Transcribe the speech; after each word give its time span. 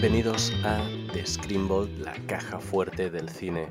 Bienvenidos 0.00 0.50
a 0.64 0.80
The 1.12 1.26
Screenbolt, 1.26 1.98
la 1.98 2.14
caja 2.26 2.58
fuerte 2.58 3.10
del 3.10 3.28
cine. 3.28 3.68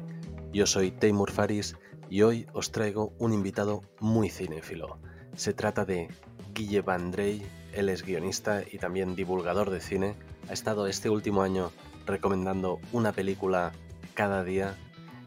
Yo 0.53 0.67
soy 0.67 0.91
Taymur 0.91 1.31
Faris 1.31 1.75
y 2.07 2.21
hoy 2.21 2.45
os 2.53 2.71
traigo 2.71 3.13
un 3.17 3.33
invitado 3.33 3.81
muy 3.99 4.29
cinéfilo. 4.29 4.99
Se 5.35 5.55
trata 5.55 5.85
de 5.85 6.07
Guille 6.53 6.81
Vandrey, 6.81 7.43
él 7.73 7.89
es 7.89 8.03
guionista 8.03 8.61
y 8.61 8.77
también 8.77 9.15
divulgador 9.15 9.71
de 9.71 9.79
cine. 9.79 10.15
Ha 10.47 10.53
estado 10.53 10.85
este 10.85 11.09
último 11.09 11.41
año 11.41 11.71
recomendando 12.05 12.79
una 12.91 13.11
película 13.11 13.71
cada 14.13 14.43
día 14.43 14.77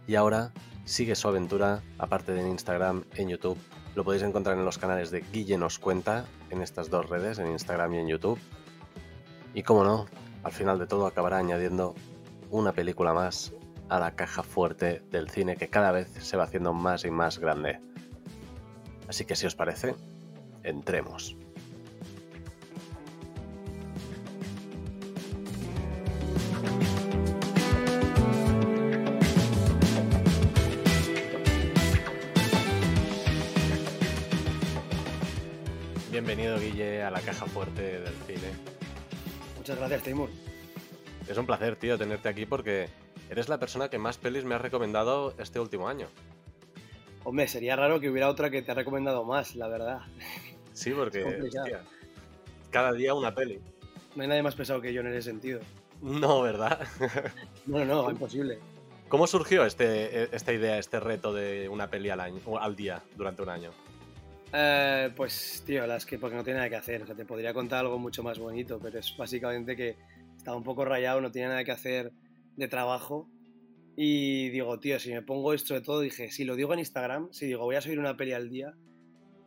y 0.07 0.15
ahora 0.15 0.53
sigue 0.85 1.17
su 1.17 1.27
aventura, 1.27 1.83
aparte 1.99 2.31
de 2.31 2.43
en 2.43 2.49
Instagram, 2.51 3.07
en 3.17 3.29
YouTube. 3.29 3.59
Lo 3.97 4.05
podéis 4.05 4.23
encontrar 4.23 4.57
en 4.57 4.65
los 4.65 4.79
canales 4.79 5.11
de 5.11 5.25
Guille 5.33 5.59
Nos 5.59 5.81
Cuenta, 5.81 6.27
en 6.51 6.63
estas 6.63 6.91
dos 6.91 7.11
redes, 7.11 7.41
en 7.41 7.51
Instagram 7.51 7.93
y 7.93 7.99
en 7.99 8.07
YouTube. 8.07 8.39
Y 9.53 9.65
como 9.65 9.83
no, 9.83 10.07
al 10.43 10.53
final 10.53 10.79
de 10.79 10.87
todo 10.87 11.07
acabará 11.07 11.39
añadiendo 11.39 11.95
una 12.51 12.73
película 12.73 13.13
más 13.13 13.53
a 13.89 13.99
la 13.99 14.13
caja 14.13 14.43
fuerte 14.43 15.03
del 15.11 15.29
cine 15.29 15.57
que 15.57 15.69
cada 15.69 15.93
vez 15.93 16.09
se 16.21 16.37
va 16.37 16.45
haciendo 16.45 16.73
más 16.73 17.05
y 17.05 17.11
más 17.11 17.39
grande. 17.39 17.79
Así 19.09 19.25
que 19.25 19.37
si 19.37 19.47
os 19.47 19.55
parece, 19.55 19.95
entremos. 20.63 21.37
Bienvenido 36.11 36.59
Guille 36.59 37.03
a 37.03 37.11
la 37.11 37.21
caja 37.21 37.47
fuerte 37.47 38.01
del 38.01 38.15
cine. 38.27 38.72
Muchas 39.63 39.79
gracias, 39.79 40.03
Timur. 40.03 40.29
Es 41.29 41.39
un 41.39 41.47
placer, 41.47 41.77
tío, 41.77 41.97
tenerte 41.97 42.29
aquí 42.29 42.47
porque 42.47 42.89
eres 43.31 43.49
la 43.49 43.61
persona 43.61 43.89
que 43.89 43.97
más 43.97 44.19
pelis 44.19 44.45
me 44.45 44.57
ha 44.57 44.59
recomendado 44.59 45.35
este 45.39 45.61
último 45.61 45.87
año. 45.87 46.09
Hombre, 47.23 47.47
sería 47.47 47.77
raro 47.77 48.01
que 48.01 48.11
hubiera 48.11 48.29
otra 48.29 48.51
que 48.51 48.61
te 48.63 48.73
ha 48.73 48.75
recomendado 48.75 49.23
más, 49.23 49.55
la 49.55 49.69
verdad. 49.69 50.01
Sí, 50.73 50.91
porque 50.91 51.23
hostia, 51.23 51.85
cada 52.71 52.93
día 52.93 53.15
una 53.15 53.37
peli. 53.37 53.61
No 54.17 54.23
hay 54.23 54.29
nadie 54.29 54.43
más 54.43 54.57
pesado 54.57 54.81
que 54.81 54.93
yo 54.93 55.01
en 55.03 55.07
ese 55.07 55.23
sentido. 55.23 55.61
No, 56.01 56.43
¿verdad? 56.43 56.81
No, 57.67 57.79
no, 57.85 58.03
no, 58.03 58.11
imposible. 58.11 58.59
¿Cómo 59.09 59.29
surgió 59.29 59.65
este, 59.65 60.35
esta 60.35 60.53
idea, 60.53 60.77
este 60.79 60.99
reto 60.99 61.33
de 61.33 61.69
una 61.69 61.89
peli 61.89 62.11
al, 62.11 62.19
año, 62.19 62.41
al 62.59 62.75
día 62.75 63.05
durante 63.15 63.43
un 63.43 63.51
año? 63.51 63.71
Eh, 64.53 65.11
pues, 65.17 65.63
tío, 65.67 65.87
las 65.87 66.05
que 66.05 66.19
porque 66.19 66.37
no 66.37 66.45
tiene 66.45 66.59
nada 66.59 66.69
que 66.69 66.77
hacer. 66.77 67.03
O 67.03 67.07
sea, 67.07 67.15
te 67.15 67.25
podría 67.25 67.55
contar 67.55 67.81
algo 67.81 67.99
mucho 67.99 68.23
más 68.23 68.39
bonito, 68.39 68.79
pero 68.81 68.99
es 68.99 69.17
básicamente 69.17 69.75
que 69.77 69.97
estaba 70.37 70.57
un 70.57 70.65
poco 70.65 70.85
rayado, 70.85 71.21
no 71.21 71.31
tenía 71.31 71.49
nada 71.49 71.65
que 71.65 71.73
hacer 71.73 72.13
de 72.57 72.69
trabajo. 72.69 73.29
Y 73.97 74.51
digo, 74.51 74.79
tío, 74.79 74.99
si 74.99 75.13
me 75.13 75.23
pongo 75.23 75.53
esto 75.53 75.75
de 75.75 75.81
todo, 75.81 76.01
dije, 76.01 76.31
si 76.31 76.45
lo 76.45 76.57
digo 76.57 76.73
en 76.73 76.81
Instagram, 76.81 77.33
si 77.33 77.47
digo 77.47 77.65
voy 77.65 77.77
a 77.77 77.81
subir 77.81 77.99
una 77.99 78.17
peli 78.17 78.33
al 78.33 78.49
día, 78.49 78.75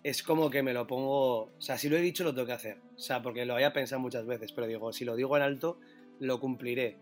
es 0.03 0.23
como 0.23 0.49
que 0.49 0.63
me 0.63 0.73
lo 0.73 0.87
pongo. 0.87 1.45
O 1.45 1.61
sea, 1.61 1.77
si 1.77 1.89
lo 1.89 1.97
he 1.97 2.01
dicho, 2.01 2.23
lo 2.23 2.33
tengo 2.33 2.47
que 2.47 2.53
hacer. 2.53 2.77
O 2.95 2.99
sea, 2.99 3.21
porque 3.21 3.45
lo 3.45 3.53
había 3.53 3.73
pensado 3.73 4.01
muchas 4.01 4.25
veces, 4.25 4.51
pero 4.53 4.67
digo, 4.67 4.91
si 4.91 5.05
lo 5.05 5.15
digo 5.15 5.35
en 5.37 5.43
alto, 5.43 5.79
lo 6.19 6.39
cumpliré. 6.39 6.97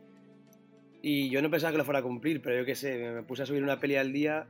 Y 1.02 1.30
yo 1.30 1.42
no 1.42 1.50
pensaba 1.50 1.72
que 1.72 1.78
lo 1.78 1.86
fuera 1.86 2.00
a 2.00 2.04
cumplir, 2.04 2.42
pero 2.42 2.58
yo 2.58 2.66
qué 2.66 2.76
sé, 2.76 2.98
me 2.98 3.24
puse 3.24 3.44
a 3.44 3.46
subir 3.46 3.62
una 3.62 3.80
peli 3.80 3.98
al 3.98 4.14
día 4.14 4.48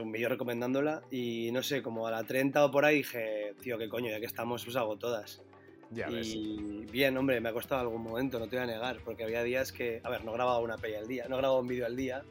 un 0.00 0.12
vídeo 0.12 0.28
recomendándola 0.28 1.02
y 1.10 1.50
no 1.52 1.62
sé, 1.62 1.82
como 1.82 2.06
a 2.06 2.10
la 2.10 2.24
30 2.24 2.64
o 2.64 2.70
por 2.70 2.84
ahí 2.84 2.98
dije, 2.98 3.54
tío, 3.60 3.76
qué 3.78 3.88
coño, 3.88 4.10
ya 4.10 4.20
que 4.20 4.26
estamos, 4.26 4.64
pues 4.64 4.76
hago 4.76 4.96
todas. 4.96 5.42
Ya 5.90 6.10
y 6.10 6.86
bien, 6.90 7.16
hombre, 7.16 7.40
me 7.40 7.48
ha 7.48 7.52
costado 7.52 7.80
algún 7.80 8.02
momento, 8.02 8.38
no 8.38 8.48
te 8.48 8.56
voy 8.56 8.64
a 8.64 8.66
negar, 8.66 8.98
porque 9.04 9.24
había 9.24 9.42
días 9.42 9.72
que, 9.72 10.00
a 10.02 10.10
ver, 10.10 10.24
no 10.24 10.32
grababa 10.32 10.58
una 10.60 10.76
peli 10.76 10.94
al 10.94 11.06
día, 11.06 11.26
no 11.28 11.36
grababa 11.36 11.60
un 11.60 11.68
vídeo 11.68 11.86
al 11.86 11.96
día, 11.96 12.24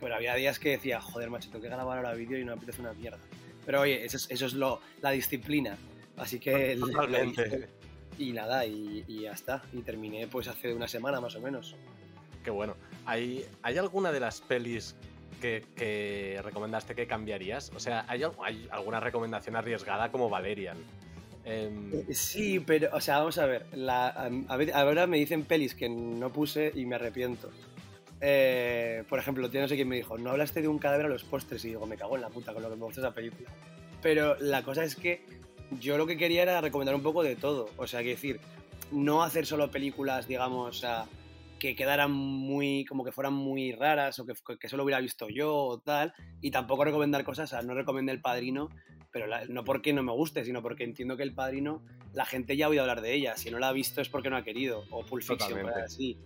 pero 0.00 0.14
había 0.14 0.34
días 0.34 0.58
que 0.58 0.70
decía, 0.70 1.00
joder, 1.00 1.30
macho, 1.30 1.48
tengo 1.50 1.62
que 1.62 1.68
grabar 1.68 1.98
ahora 1.98 2.14
vídeo 2.14 2.38
y 2.38 2.44
no 2.44 2.52
me 2.52 2.58
apetece 2.58 2.80
una 2.80 2.92
mierda. 2.92 3.18
Pero 3.64 3.82
oye, 3.82 4.04
eso 4.04 4.16
es, 4.16 4.30
eso 4.30 4.46
es 4.46 4.54
lo, 4.54 4.80
la 5.00 5.10
disciplina, 5.10 5.76
así 6.16 6.38
que... 6.38 6.76
Totalmente. 6.76 7.68
y 8.18 8.32
nada, 8.32 8.66
y, 8.66 9.04
y, 9.06 9.22
ya 9.22 9.32
está, 9.32 9.62
y 9.72 9.82
terminé 9.82 10.26
pues 10.26 10.48
hace 10.48 10.74
una 10.74 10.88
semana 10.88 11.20
más 11.20 11.36
o 11.36 11.40
menos. 11.40 11.76
Qué 12.42 12.50
bueno. 12.50 12.76
¿Hay, 13.06 13.44
¿Hay 13.62 13.78
alguna 13.78 14.10
de 14.10 14.20
las 14.20 14.40
pelis 14.40 14.96
que, 15.38 16.40
recomendaste 16.42 16.94
que 16.94 17.06
cambiarías? 17.06 17.72
O 17.74 17.80
sea, 17.80 18.04
¿hay, 18.08 18.22
alguna 18.70 19.00
recomendación 19.00 19.56
arriesgada 19.56 20.10
como 20.10 20.28
Valerian? 20.28 20.76
Em, 21.44 21.92
eh, 21.94 22.14
sí, 22.14 22.60
pero, 22.60 22.90
o 22.92 23.00
sea, 23.00 23.18
vamos 23.18 23.38
a 23.38 23.46
ver. 23.46 23.66
La, 23.72 24.08
a 24.08 24.56
ver. 24.56 24.72
Ahora 24.74 25.06
me 25.06 25.16
dicen 25.16 25.44
pelis 25.44 25.74
que 25.74 25.88
no 25.88 26.30
puse 26.30 26.72
y 26.74 26.84
me 26.84 26.96
arrepiento. 26.96 27.50
Eh, 28.20 29.04
por 29.08 29.18
ejemplo, 29.18 29.48
no 29.48 29.68
sé 29.68 29.76
quién 29.76 29.88
me 29.88 29.96
dijo, 29.96 30.18
no 30.18 30.30
hablaste 30.30 30.60
de 30.60 30.68
un 30.68 30.78
cadáver 30.78 31.06
a 31.06 31.08
los 31.08 31.22
postres 31.22 31.64
y 31.64 31.68
digo, 31.68 31.86
me 31.86 31.96
cago 31.96 32.16
en 32.16 32.22
la 32.22 32.28
puta 32.28 32.52
con 32.52 32.62
lo 32.62 32.68
que 32.68 32.76
me 32.76 32.84
gusta 32.84 33.00
esa 33.00 33.14
película. 33.14 33.48
Pero 34.02 34.36
la 34.40 34.62
cosa 34.62 34.84
es 34.84 34.96
que 34.96 35.22
yo 35.80 35.98
lo 35.98 36.06
que 36.06 36.16
quería 36.16 36.42
era 36.42 36.60
recomendar 36.60 36.94
un 36.94 37.02
poco 37.02 37.22
de 37.22 37.36
todo. 37.36 37.70
O 37.76 37.86
sea, 37.86 38.02
que 38.02 38.10
decir, 38.10 38.40
no 38.90 39.22
hacer 39.22 39.46
solo 39.46 39.70
películas, 39.70 40.26
digamos, 40.26 40.84
a 40.84 41.06
que 41.58 41.74
quedaran 41.74 42.12
muy, 42.12 42.84
como 42.84 43.04
que 43.04 43.12
fueran 43.12 43.34
muy 43.34 43.72
raras 43.72 44.18
o 44.18 44.26
que, 44.26 44.34
que 44.58 44.68
solo 44.68 44.84
hubiera 44.84 45.00
visto 45.00 45.28
yo 45.28 45.54
o 45.54 45.80
tal, 45.80 46.12
y 46.40 46.50
tampoco 46.50 46.84
recomendar 46.84 47.24
cosas, 47.24 47.52
o 47.52 47.56
sea, 47.56 47.62
no 47.62 47.74
recomendé 47.74 48.12
El 48.12 48.20
Padrino, 48.20 48.70
pero 49.10 49.26
no 49.48 49.64
porque 49.64 49.92
no 49.92 50.02
me 50.02 50.12
guste, 50.12 50.44
sino 50.44 50.62
porque 50.62 50.84
entiendo 50.84 51.16
que 51.16 51.22
El 51.22 51.34
Padrino, 51.34 51.82
la 52.12 52.24
gente 52.24 52.56
ya 52.56 52.66
ha 52.66 52.68
oído 52.68 52.82
hablar 52.82 53.00
de 53.00 53.14
ella, 53.14 53.36
si 53.36 53.50
no 53.50 53.58
la 53.58 53.68
ha 53.68 53.72
visto 53.72 54.00
es 54.00 54.08
porque 54.08 54.30
no 54.30 54.36
ha 54.36 54.44
querido, 54.44 54.84
o 54.90 55.04
Pulp 55.04 55.22
Fiction, 55.22 55.68
así. 55.68 56.18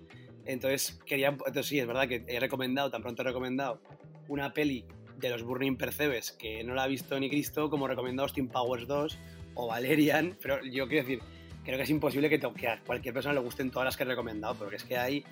Entonces, 0.44 1.00
quería, 1.06 1.28
entonces 1.28 1.66
sí, 1.66 1.78
es 1.78 1.86
verdad 1.86 2.08
que 2.08 2.24
he 2.26 2.40
recomendado, 2.40 2.90
tan 2.90 3.02
pronto 3.02 3.22
he 3.22 3.24
recomendado, 3.24 3.80
una 4.28 4.52
peli 4.52 4.84
de 5.18 5.30
los 5.30 5.42
Burning 5.42 5.76
Percebes 5.76 6.32
que 6.32 6.64
no 6.64 6.74
la 6.74 6.84
ha 6.84 6.86
visto 6.88 7.18
ni 7.18 7.30
Cristo, 7.30 7.70
como 7.70 7.86
recomendado 7.86 8.24
Austin 8.24 8.48
Powers 8.48 8.86
2 8.86 9.18
o 9.54 9.68
Valerian, 9.68 10.36
pero 10.42 10.62
yo 10.64 10.88
quiero 10.88 11.06
decir, 11.06 11.20
creo 11.64 11.76
que 11.76 11.84
es 11.84 11.90
imposible 11.90 12.28
que, 12.28 12.66
a 12.66 12.80
cualquier 12.80 13.14
persona 13.14 13.34
le 13.34 13.40
gusten 13.40 13.70
todas 13.70 13.86
las 13.86 13.96
que 13.96 14.02
he 14.02 14.06
recomendado, 14.06 14.54
porque 14.54 14.76
es 14.76 14.84
que 14.84 14.96
hay, 14.96 15.24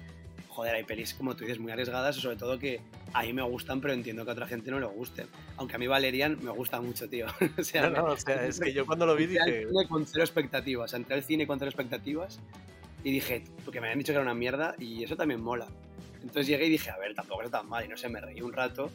joder, 0.49 0.75
hay 0.75 0.85
pelis, 0.85 1.15
como 1.15 1.35
tú 1.35 1.45
dices, 1.45 1.59
muy 1.59 1.73
arriesgadas, 1.73 2.17
sobre 2.17 2.37
todo 2.37 2.59
que 2.59 2.81
a 3.13 3.23
mí 3.23 3.33
me 3.33 3.43
gustan, 3.43 3.81
pero 3.81 3.95
entiendo 3.95 4.25
que 4.25 4.31
a 4.31 4.35
otra 4.35 4.47
gente 4.47 4.71
no 4.71 4.79
le 4.79 4.87
gusten. 4.87 5.27
Aunque 5.57 5.77
a 5.77 5.79
mí 5.79 5.87
Valerian 5.87 6.39
me 6.43 6.51
gusta 6.51 6.81
mucho, 6.81 7.09
tío. 7.09 7.27
o 7.59 7.65
sea, 7.65 7.91
no, 7.91 8.03
no, 8.03 8.13
o 8.13 8.17
sea, 8.17 8.47
es 8.47 8.61
que 8.61 8.73
yo 8.73 8.87
cuando 8.87 9.07
lo 9.07 9.17
vi 9.17 9.27
dije... 9.27 9.67
Con 9.89 10.07
cero 10.07 10.25
expectativas, 10.25 10.95
entré 10.95 11.17
al 11.17 11.25
cine 11.25 11.47
con 11.47 11.59
cero 11.59 11.71
expectativas 11.71 12.41
y 13.03 13.13
dije, 13.13 13.45
porque 13.65 13.81
me 13.81 13.87
habían 13.89 13.99
dicho 13.99 14.13
que 14.13 14.17
era 14.17 14.23
una 14.23 14.35
mierda 14.35 14.75
y 14.79 15.03
eso 15.03 15.17
también 15.17 15.41
mola. 15.43 15.67
Entonces 16.23 16.47
llegué 16.47 16.67
y 16.67 16.71
dije, 16.71 16.91
a 16.91 16.99
ver, 16.99 17.15
tampoco 17.15 17.43
es 17.43 17.51
tan 17.51 17.69
mal, 17.69 17.85
y 17.85 17.89
no 17.89 17.97
sé, 17.97 18.09
me 18.09 18.21
reí 18.21 18.43
un 18.43 18.53
rato. 18.53 18.91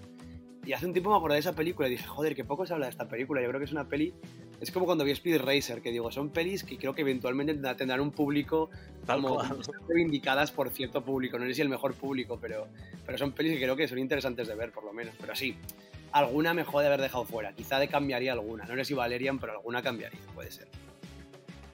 Y 0.64 0.74
hace 0.74 0.86
un 0.86 0.94
tiempo 0.94 1.12
me 1.12 1.18
acordé 1.18 1.36
de 1.36 1.40
esa 1.42 1.54
película 1.54 1.88
y 1.88 1.92
dije, 1.92 2.06
joder, 2.06 2.36
que 2.36 2.44
poco 2.44 2.66
se 2.66 2.74
habla 2.74 2.88
de 2.88 2.92
esta 2.92 3.08
película. 3.08 3.42
Yo 3.42 3.50
creo 3.50 3.60
que 3.60 3.66
es 3.66 3.72
una 3.72 3.88
peli 3.88 4.14
es 4.62 4.72
como 4.72 4.86
cuando 4.86 5.04
vi 5.04 5.12
Speed 5.12 5.42
Racer, 5.42 5.82
que 5.82 5.92
digo, 5.92 6.12
son 6.12 6.30
pelis 6.30 6.64
que 6.64 6.78
creo 6.78 6.94
que 6.96 7.02
eventualmente 7.02 7.54
tendrán 7.76 8.00
un 8.00 8.12
público 8.12 8.70
Tal 9.06 9.22
como 9.22 9.42
reivindicadas 9.88 10.52
por 10.52 10.70
cierto 10.70 11.04
público. 11.04 11.38
No 11.38 11.46
sé 11.46 11.54
si 11.54 11.62
el 11.62 11.70
mejor 11.70 11.94
público, 11.94 12.40
pero, 12.42 12.68
pero 13.06 13.18
son 13.18 13.32
pelis 13.32 13.54
que 13.54 13.64
creo 13.64 13.76
que 13.76 13.88
son 13.88 14.00
interesantes 14.00 14.48
de 14.48 14.56
ver, 14.56 14.72
por 14.72 14.84
lo 14.84 14.94
menos. 14.94 15.14
Pero 15.20 15.36
sí, 15.36 15.56
alguna 16.12 16.54
me 16.54 16.64
jode 16.64 16.88
haber 16.88 17.02
dejado 17.02 17.26
fuera. 17.26 17.54
Quizá 17.54 17.80
de 17.80 17.88
cambiaría 17.88 18.34
alguna. 18.34 18.66
No 18.66 18.76
sé 18.76 18.86
si 18.86 18.94
Valerian, 18.94 19.40
pero 19.40 19.54
alguna 19.54 19.82
cambiaría, 19.82 20.20
puede 20.34 20.52
ser. 20.52 20.68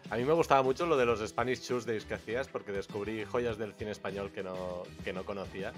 A 0.09 0.18
mí 0.18 0.25
me 0.25 0.34
gustaba 0.34 0.62
mucho 0.62 0.86
lo 0.86 0.98
de 0.98 1.06
los 1.06 1.25
Spanish 1.25 1.66
Tuesdays 1.66 2.03
que 2.03 2.16
hacías 2.16 2.50
porque 2.50 2.74
descubrí 2.74 3.24
joyas 3.24 3.58
del 3.58 3.74
cine 3.74 3.92
español 3.92 4.31
que 4.31 4.44
no, 4.44 4.84
que 5.06 5.13
no 5.13 5.24
conocía. 5.24 5.72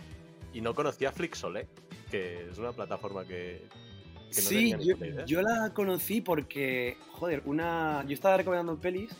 Y 0.53 0.61
no 0.61 0.73
conocía 0.73 1.11
Flixolé, 1.11 1.67
que 2.09 2.49
es 2.49 2.57
una 2.57 2.71
plataforma 2.71 3.25
que, 3.25 3.61
sí, 4.33 4.73
yo, 5.25 5.41
la 5.41 5.73
conocí 5.73 6.21
porque, 6.21 6.97
joder, 7.11 7.41
una, 7.45 8.03
yo 8.07 8.13
estaba 8.13 8.37
recomendando 8.37 8.79
pelis 8.79 9.11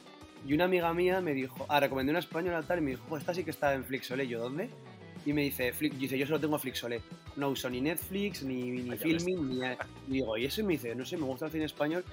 y 0.45 0.53
una 0.53 0.65
amiga 0.65 0.93
mía 0.93 1.21
me 1.21 1.33
dijo, 1.33 1.65
ah, 1.69 1.79
recomendé 1.79 2.11
una 2.11 2.19
española 2.19 2.63
tal 2.63 2.79
y 2.79 2.81
me 2.81 2.91
dijo, 2.91 3.17
esta 3.17 3.33
sí 3.33 3.43
que 3.43 3.51
está 3.51 3.73
en 3.73 3.83
Flixolé, 3.85 4.27
¿yo 4.27 4.39
dónde? 4.39 4.69
Y 5.25 5.31
me 5.31 5.43
dice, 5.43 5.71
dice, 5.97 6.17
yo 6.17 6.25
solo 6.25 6.39
tengo 6.39 6.59
Flixolé, 6.59 7.01
no 7.37 7.49
uso 7.49 7.69
ni 7.69 7.79
Netflix, 7.79 8.43
ni, 8.43 8.71
ni 8.71 8.97
Filming, 8.97 9.49
ni... 9.49 9.65
Y 10.09 10.13
digo, 10.13 10.37
¿y 10.37 10.45
eso? 10.45 10.61
Y 10.61 10.63
me 10.65 10.73
dice, 10.73 10.93
no 10.95 11.05
sé, 11.05 11.15
me 11.15 11.23
gusta 11.23 11.45
el 11.45 11.51
cine 11.51 11.65
español. 11.65 12.03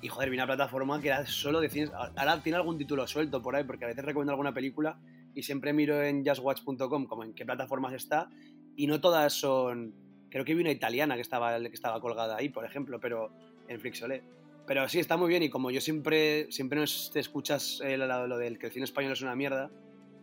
Y 0.00 0.08
joder, 0.08 0.30
vi 0.30 0.36
una 0.36 0.46
plataforma 0.46 1.00
que 1.00 1.08
era 1.08 1.26
solo 1.26 1.60
de 1.60 1.68
cine. 1.68 1.90
Ahora 2.16 2.42
tiene 2.42 2.56
algún 2.56 2.78
título 2.78 3.06
suelto 3.06 3.42
por 3.42 3.54
ahí, 3.54 3.64
porque 3.64 3.84
a 3.84 3.88
veces 3.88 4.04
recomiendo 4.04 4.32
alguna 4.32 4.54
película 4.54 4.98
y 5.34 5.42
siempre 5.42 5.72
miro 5.72 6.02
en 6.02 6.24
justwatch.com 6.24 7.06
como 7.06 7.24
en 7.24 7.34
qué 7.34 7.44
plataformas 7.44 7.92
está 7.92 8.30
y 8.76 8.86
no 8.86 9.00
todas 9.00 9.32
son 9.32 9.94
Creo 10.34 10.44
que 10.44 10.52
vi 10.52 10.62
una 10.62 10.72
italiana 10.72 11.14
que 11.14 11.20
estaba, 11.20 11.60
que 11.60 11.68
estaba 11.68 12.00
colgada 12.00 12.36
ahí, 12.36 12.48
por 12.48 12.64
ejemplo, 12.64 12.98
pero 12.98 13.30
en 13.68 13.78
Flixolé. 13.78 14.24
Pero 14.66 14.88
sí, 14.88 14.98
está 14.98 15.16
muy 15.16 15.28
bien 15.28 15.44
y 15.44 15.48
como 15.48 15.70
yo 15.70 15.80
siempre, 15.80 16.50
siempre 16.50 16.80
nos 16.80 17.12
te 17.12 17.20
escuchas 17.20 17.80
lo, 17.80 18.36
del 18.36 18.58
que 18.58 18.66
el 18.66 18.72
cine 18.72 18.84
español 18.84 19.12
es 19.12 19.22
una 19.22 19.36
mierda, 19.36 19.70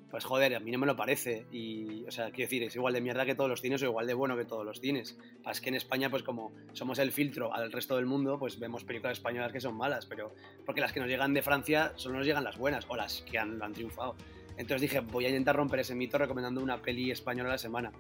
pues 0.10 0.26
joder, 0.26 0.54
a 0.54 0.60
mí 0.60 0.70
no 0.70 0.80
me 0.80 0.86
lo 0.86 0.98
parece. 0.98 1.46
Y, 1.50 2.04
o 2.04 2.12
sea, 2.12 2.26
quiero 2.26 2.50
decir, 2.50 2.62
es 2.64 2.76
igual 2.76 2.94
de 2.94 3.00
mierda 3.00 3.26
que 3.26 3.36
todos 3.36 3.50
los 3.50 3.62
cines 3.62 3.82
o 3.84 3.86
igual 3.86 4.06
de 4.06 4.14
bueno 4.14 4.36
que 4.36 4.44
todos 4.44 4.66
los 4.66 4.82
cines. 4.82 5.18
Es 5.50 5.62
que 5.62 5.70
en 5.70 5.76
España, 5.76 6.10
pues 6.10 6.24
como 6.24 6.52
somos 6.74 7.00
el 7.00 7.14
filtro 7.14 7.54
al 7.54 7.72
resto 7.72 7.96
del 7.96 8.06
mundo, 8.06 8.38
pues 8.38 8.60
vemos 8.60 8.84
películas 8.84 9.18
españolas 9.18 9.54
que 9.54 9.62
son 9.62 9.78
malas, 9.78 10.08
pero 10.08 10.36
porque 10.66 10.82
las 10.82 10.92
que 10.92 11.00
nos 11.00 11.08
llegan 11.08 11.34
de 11.34 11.42
Francia 11.42 11.94
solo 11.96 12.18
nos 12.18 12.28
llegan 12.28 12.44
las 12.44 12.58
buenas 12.58 12.86
o 12.90 12.98
las 12.98 13.22
que 13.22 13.40
han, 13.40 13.64
han 13.64 13.72
triunfado. 13.72 14.18
Entonces 14.58 14.82
dije, 14.82 15.00
voy 15.00 15.24
a 15.24 15.30
intentar 15.30 15.56
romper 15.56 15.80
ese 15.80 15.96
mito 15.96 16.18
recomendando 16.18 16.62
una 16.62 16.82
peli 16.82 17.12
española 17.12 17.48
a 17.48 17.54
la 17.54 17.58
semana. 17.58 17.94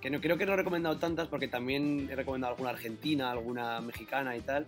Que 0.00 0.10
no, 0.10 0.20
creo 0.20 0.38
que 0.38 0.46
no 0.46 0.54
he 0.54 0.56
recomendado 0.56 0.96
tantas 0.98 1.28
porque 1.28 1.48
también 1.48 2.08
he 2.10 2.16
recomendado 2.16 2.54
alguna 2.54 2.70
argentina, 2.70 3.30
alguna 3.30 3.80
mexicana 3.80 4.36
y 4.36 4.40
tal. 4.40 4.66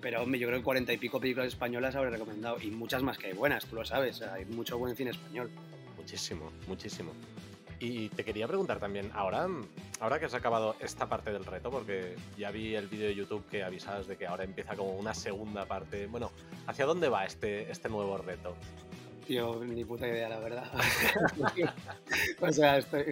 Pero 0.00 0.22
hombre, 0.22 0.38
yo 0.38 0.48
creo 0.48 0.58
que 0.58 0.64
cuarenta 0.64 0.92
y 0.92 0.98
pico 0.98 1.20
películas 1.20 1.48
españolas 1.48 1.94
habré 1.94 2.10
recomendado. 2.10 2.60
Y 2.60 2.70
muchas 2.70 3.02
más 3.02 3.16
que 3.16 3.28
hay 3.28 3.32
buenas, 3.32 3.64
tú 3.66 3.76
lo 3.76 3.84
sabes. 3.84 4.20
hay 4.22 4.44
mucho 4.46 4.76
buen 4.78 4.96
cine 4.96 5.10
español. 5.10 5.50
Muchísimo, 5.96 6.52
muchísimo. 6.66 7.12
Y 7.80 8.08
te 8.10 8.24
quería 8.24 8.46
preguntar 8.46 8.78
también, 8.78 9.10
ahora, 9.14 9.46
ahora 10.00 10.18
que 10.18 10.26
has 10.26 10.34
acabado 10.34 10.76
esta 10.80 11.08
parte 11.08 11.32
del 11.32 11.44
reto, 11.44 11.70
porque 11.70 12.16
ya 12.38 12.50
vi 12.50 12.74
el 12.74 12.88
vídeo 12.88 13.08
de 13.08 13.14
YouTube 13.14 13.44
que 13.50 13.62
avisabas 13.62 14.06
de 14.06 14.16
que 14.16 14.26
ahora 14.26 14.44
empieza 14.44 14.74
como 14.74 14.96
una 14.96 15.14
segunda 15.14 15.66
parte. 15.66 16.06
Bueno, 16.06 16.30
¿hacia 16.66 16.86
dónde 16.86 17.08
va 17.08 17.24
este, 17.24 17.70
este 17.70 17.88
nuevo 17.88 18.16
reto? 18.18 18.56
Yo 19.28 19.64
ni 19.64 19.84
puta 19.84 20.06
idea, 20.06 20.28
la 20.28 20.38
verdad. 20.38 20.70
o 22.40 22.52
sea, 22.52 22.78
estoy. 22.78 23.04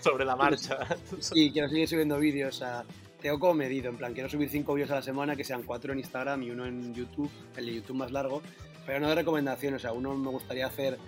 Sobre 0.00 0.24
la 0.24 0.36
marcha. 0.36 0.78
sí, 1.18 1.50
quiero 1.50 1.68
seguir 1.68 1.88
subiendo 1.88 2.18
vídeos. 2.18 2.56
O 2.56 2.58
sea, 2.58 2.84
tengo 3.20 3.38
como 3.38 3.54
medido, 3.54 3.88
en 3.88 3.96
plan, 3.96 4.12
quiero 4.12 4.28
subir 4.28 4.48
cinco 4.50 4.74
vídeos 4.74 4.90
a 4.90 4.96
la 4.96 5.02
semana, 5.02 5.34
que 5.34 5.44
sean 5.44 5.62
cuatro 5.62 5.92
en 5.92 5.98
Instagram 5.98 6.42
y 6.42 6.50
uno 6.50 6.66
en 6.66 6.94
YouTube, 6.94 7.30
el 7.56 7.66
de 7.66 7.74
YouTube 7.74 7.96
más 7.96 8.12
largo, 8.12 8.42
pero 8.84 9.00
no 9.00 9.08
de 9.08 9.14
recomendaciones. 9.14 9.80
O 9.80 9.82
sea, 9.82 9.92
uno 9.92 10.14
me 10.14 10.30
gustaría 10.30 10.66
hacer 10.66 10.98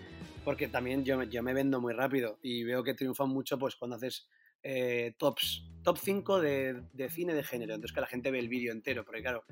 porque 0.44 0.68
también 0.68 1.04
yo, 1.04 1.22
yo 1.24 1.42
me 1.42 1.52
vendo 1.52 1.80
muy 1.80 1.92
rápido 1.92 2.38
y 2.42 2.64
veo 2.64 2.82
que 2.82 2.94
triunfan 2.94 3.28
mucho 3.28 3.58
pues 3.58 3.76
cuando 3.76 3.96
haces 3.96 4.28
eh, 4.62 5.14
tops, 5.18 5.62
top 5.88 5.96
5 5.96 6.40
de, 6.42 6.82
de, 6.92 7.08
cine 7.08 7.32
de 7.32 7.42
género, 7.42 7.74
entonces 7.74 7.94
que 7.94 8.02
la 8.02 8.06
gente 8.06 8.30
ve 8.30 8.38
el 8.38 8.50
vídeo 8.50 8.72
entero, 8.72 9.06
porque 9.06 9.22
claro, 9.22 9.44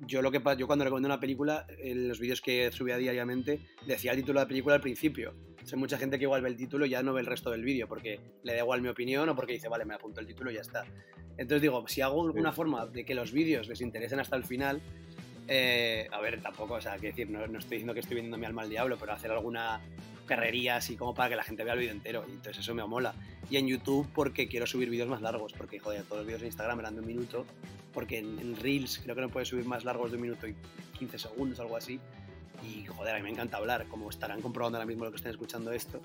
yo 0.00 0.20
lo 0.20 0.32
que 0.32 0.42
yo 0.58 0.66
cuando 0.66 0.84
recomiendo 0.84 1.06
una 1.06 1.20
película, 1.20 1.64
en 1.78 2.08
los 2.08 2.18
vídeos 2.18 2.40
que 2.40 2.72
subía 2.72 2.96
diariamente, 2.96 3.60
decía 3.86 4.10
el 4.10 4.18
título 4.18 4.40
de 4.40 4.46
la 4.46 4.48
película 4.48 4.74
al 4.74 4.80
principio. 4.80 5.36
Hay 5.72 5.78
mucha 5.78 5.96
gente 5.96 6.18
que 6.18 6.24
igual 6.24 6.42
ve 6.42 6.48
el 6.48 6.56
título 6.56 6.86
y 6.86 6.88
ya 6.88 7.04
no 7.04 7.12
ve 7.12 7.20
el 7.20 7.26
resto 7.26 7.52
del 7.52 7.62
vídeo, 7.62 7.86
porque 7.86 8.18
le 8.42 8.54
da 8.54 8.58
igual 8.58 8.82
mi 8.82 8.88
opinión 8.88 9.28
o 9.28 9.36
porque 9.36 9.52
dice, 9.52 9.68
vale, 9.68 9.84
me 9.84 9.94
apunto 9.94 10.20
el 10.20 10.26
título 10.26 10.50
y 10.50 10.54
ya 10.54 10.62
está. 10.62 10.84
Entonces 11.38 11.62
digo, 11.62 11.86
si 11.86 12.00
hago 12.00 12.26
alguna 12.26 12.50
forma 12.50 12.84
de 12.86 13.04
que 13.04 13.14
los 13.14 13.30
vídeos 13.30 13.68
les 13.68 13.80
interesen 13.80 14.18
hasta 14.18 14.34
el 14.34 14.42
final, 14.42 14.82
eh, 15.46 16.08
a 16.10 16.20
ver, 16.20 16.42
tampoco, 16.42 16.74
o 16.74 16.80
sea, 16.80 16.98
que 16.98 17.08
decir, 17.08 17.30
no, 17.30 17.46
no, 17.46 17.60
estoy 17.60 17.76
diciendo 17.76 17.94
que 17.94 18.00
estoy 18.00 18.16
vendiendo 18.16 18.38
mi 18.38 18.46
alma 18.46 18.62
al 18.62 18.70
diablo, 18.70 18.96
pero 18.98 19.12
hacer 19.12 19.30
alguna 19.30 19.80
carrería 20.26 20.76
así 20.76 20.96
como 20.96 21.14
para 21.14 21.30
que 21.30 21.36
la 21.36 21.44
gente 21.44 21.64
vea 21.64 21.74
el 21.74 21.80
vídeo 21.80 21.92
entero. 21.92 22.24
Y 22.28 22.32
entonces 22.32 22.58
eso 22.58 22.74
me 22.74 22.84
mola. 22.84 23.14
Y 23.50 23.56
en 23.56 23.66
YouTube 23.66 24.06
porque 24.14 24.48
quiero 24.48 24.66
subir 24.66 24.90
vídeos 24.90 25.08
más 25.08 25.22
largos, 25.22 25.52
porque 25.52 25.78
joder, 25.78 26.02
todos 26.04 26.18
los 26.18 26.26
vídeos 26.26 26.42
en 26.42 26.48
Instagram 26.48 26.80
eran 26.80 26.94
de 26.94 27.00
un 27.00 27.06
minuto, 27.06 27.46
porque 27.94 28.18
en, 28.18 28.56
Reels 28.56 29.00
creo 29.02 29.14
que 29.14 29.20
no 29.20 29.28
puedes 29.28 29.48
subir 29.48 29.64
más 29.64 29.84
largos 29.84 30.10
de 30.10 30.16
un 30.16 30.22
minuto 30.22 30.46
y 30.46 30.54
15 30.98 31.18
segundos, 31.18 31.60
algo 31.60 31.76
así. 31.76 32.00
Y 32.62 32.86
joder, 32.86 33.14
a 33.14 33.18
mí 33.18 33.24
me 33.24 33.30
encanta 33.30 33.58
hablar, 33.58 33.86
como 33.86 34.08
estarán 34.10 34.40
comprobando 34.40 34.78
ahora 34.78 34.86
mismo 34.86 35.04
lo 35.04 35.10
que 35.10 35.16
estén 35.16 35.30
escuchando 35.30 35.72
esto. 35.72 36.00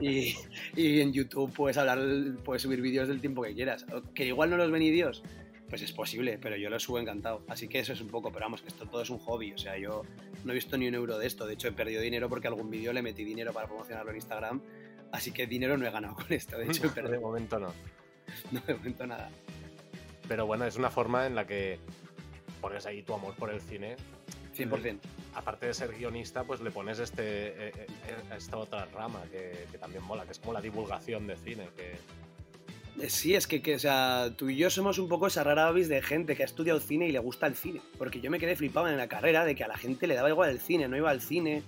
Y, 0.00 0.34
y 0.76 1.00
en 1.00 1.12
YouTube 1.12 1.52
puedes 1.52 1.76
hablar, 1.76 1.98
puedes 2.44 2.62
subir 2.62 2.80
vídeos 2.80 3.08
del 3.08 3.20
tiempo 3.20 3.42
que 3.42 3.54
quieras. 3.54 3.84
Que 4.14 4.26
igual 4.26 4.50
no 4.50 4.56
los 4.56 4.70
ven 4.70 4.80
ni 4.80 4.90
Dios, 4.90 5.22
pues 5.68 5.82
es 5.82 5.92
posible, 5.92 6.38
pero 6.38 6.56
yo 6.56 6.70
lo 6.70 6.78
subo 6.78 6.98
encantado. 6.98 7.42
Así 7.48 7.68
que 7.68 7.80
eso 7.80 7.92
es 7.92 8.00
un 8.00 8.08
poco, 8.08 8.30
pero 8.30 8.44
vamos, 8.44 8.62
que 8.62 8.68
esto 8.68 8.86
todo 8.86 9.02
es 9.02 9.10
un 9.10 9.18
hobby. 9.18 9.52
O 9.52 9.58
sea, 9.58 9.76
yo 9.76 10.02
no 10.44 10.52
he 10.52 10.54
visto 10.54 10.76
ni 10.76 10.86
un 10.86 10.94
euro 10.94 11.18
de 11.18 11.26
esto. 11.26 11.46
De 11.46 11.54
hecho, 11.54 11.68
he 11.68 11.72
perdido 11.72 12.00
dinero 12.00 12.28
porque 12.28 12.48
algún 12.48 12.70
vídeo 12.70 12.92
le 12.92 13.02
metí 13.02 13.24
dinero 13.24 13.52
para 13.52 13.66
promocionarlo 13.66 14.10
en 14.10 14.16
Instagram. 14.16 14.60
Así 15.12 15.32
que 15.32 15.46
dinero 15.46 15.76
no 15.76 15.86
he 15.86 15.90
ganado 15.90 16.14
con 16.14 16.32
esto. 16.32 16.56
De 16.58 16.66
hecho, 16.66 16.86
he 16.88 16.90
perdido. 16.90 17.14
de 17.14 17.20
momento 17.20 17.58
no. 17.58 17.72
No, 18.52 18.60
de 18.60 18.74
momento 18.74 19.06
nada. 19.06 19.30
Pero 20.28 20.46
bueno, 20.46 20.64
es 20.66 20.76
una 20.76 20.90
forma 20.90 21.26
en 21.26 21.34
la 21.34 21.46
que 21.46 21.78
pones 22.60 22.86
ahí 22.86 23.02
tu 23.02 23.14
amor 23.14 23.34
por 23.34 23.50
el 23.50 23.60
cine. 23.60 23.96
100%. 24.56 24.98
Aparte 25.34 25.66
de 25.66 25.74
ser 25.74 25.92
guionista, 25.92 26.44
pues 26.44 26.60
le 26.60 26.70
pones 26.70 26.98
este, 26.98 27.22
eh, 27.22 27.72
eh, 27.76 27.86
esta 28.36 28.56
otra 28.56 28.86
rama 28.86 29.22
que, 29.30 29.66
que 29.70 29.78
también 29.78 30.02
mola, 30.02 30.24
que 30.24 30.32
es 30.32 30.38
como 30.38 30.54
la 30.54 30.62
divulgación 30.62 31.26
de 31.26 31.36
cine, 31.36 31.68
que, 31.76 31.92
eh, 31.92 31.98
sí, 33.08 33.34
es 33.34 33.46
que, 33.46 33.74
o 33.74 33.78
sea, 33.78 34.32
tú 34.36 34.48
y 34.48 34.56
yo 34.56 34.70
somos 34.70 34.98
un 34.98 35.08
poco 35.08 35.26
esa 35.26 35.44
rara 35.44 35.68
avis 35.68 35.88
de 35.88 36.02
gente 36.02 36.36
que 36.36 36.42
ha 36.42 36.46
estudiado 36.46 36.80
cine 36.80 37.08
y 37.08 37.12
le 37.12 37.18
gusta 37.18 37.46
el 37.46 37.54
cine. 37.54 37.80
Porque 37.98 38.20
yo 38.20 38.30
me 38.30 38.38
quedé 38.38 38.56
flipado 38.56 38.88
en 38.88 38.96
la 38.96 39.08
carrera 39.08 39.44
de 39.44 39.54
que 39.54 39.64
a 39.64 39.68
la 39.68 39.76
gente 39.76 40.06
le 40.06 40.14
daba 40.14 40.28
igual 40.28 40.50
el 40.50 40.60
cine, 40.60 40.88
no 40.88 40.96
iba 40.96 41.10
al 41.10 41.20
cine, 41.20 41.62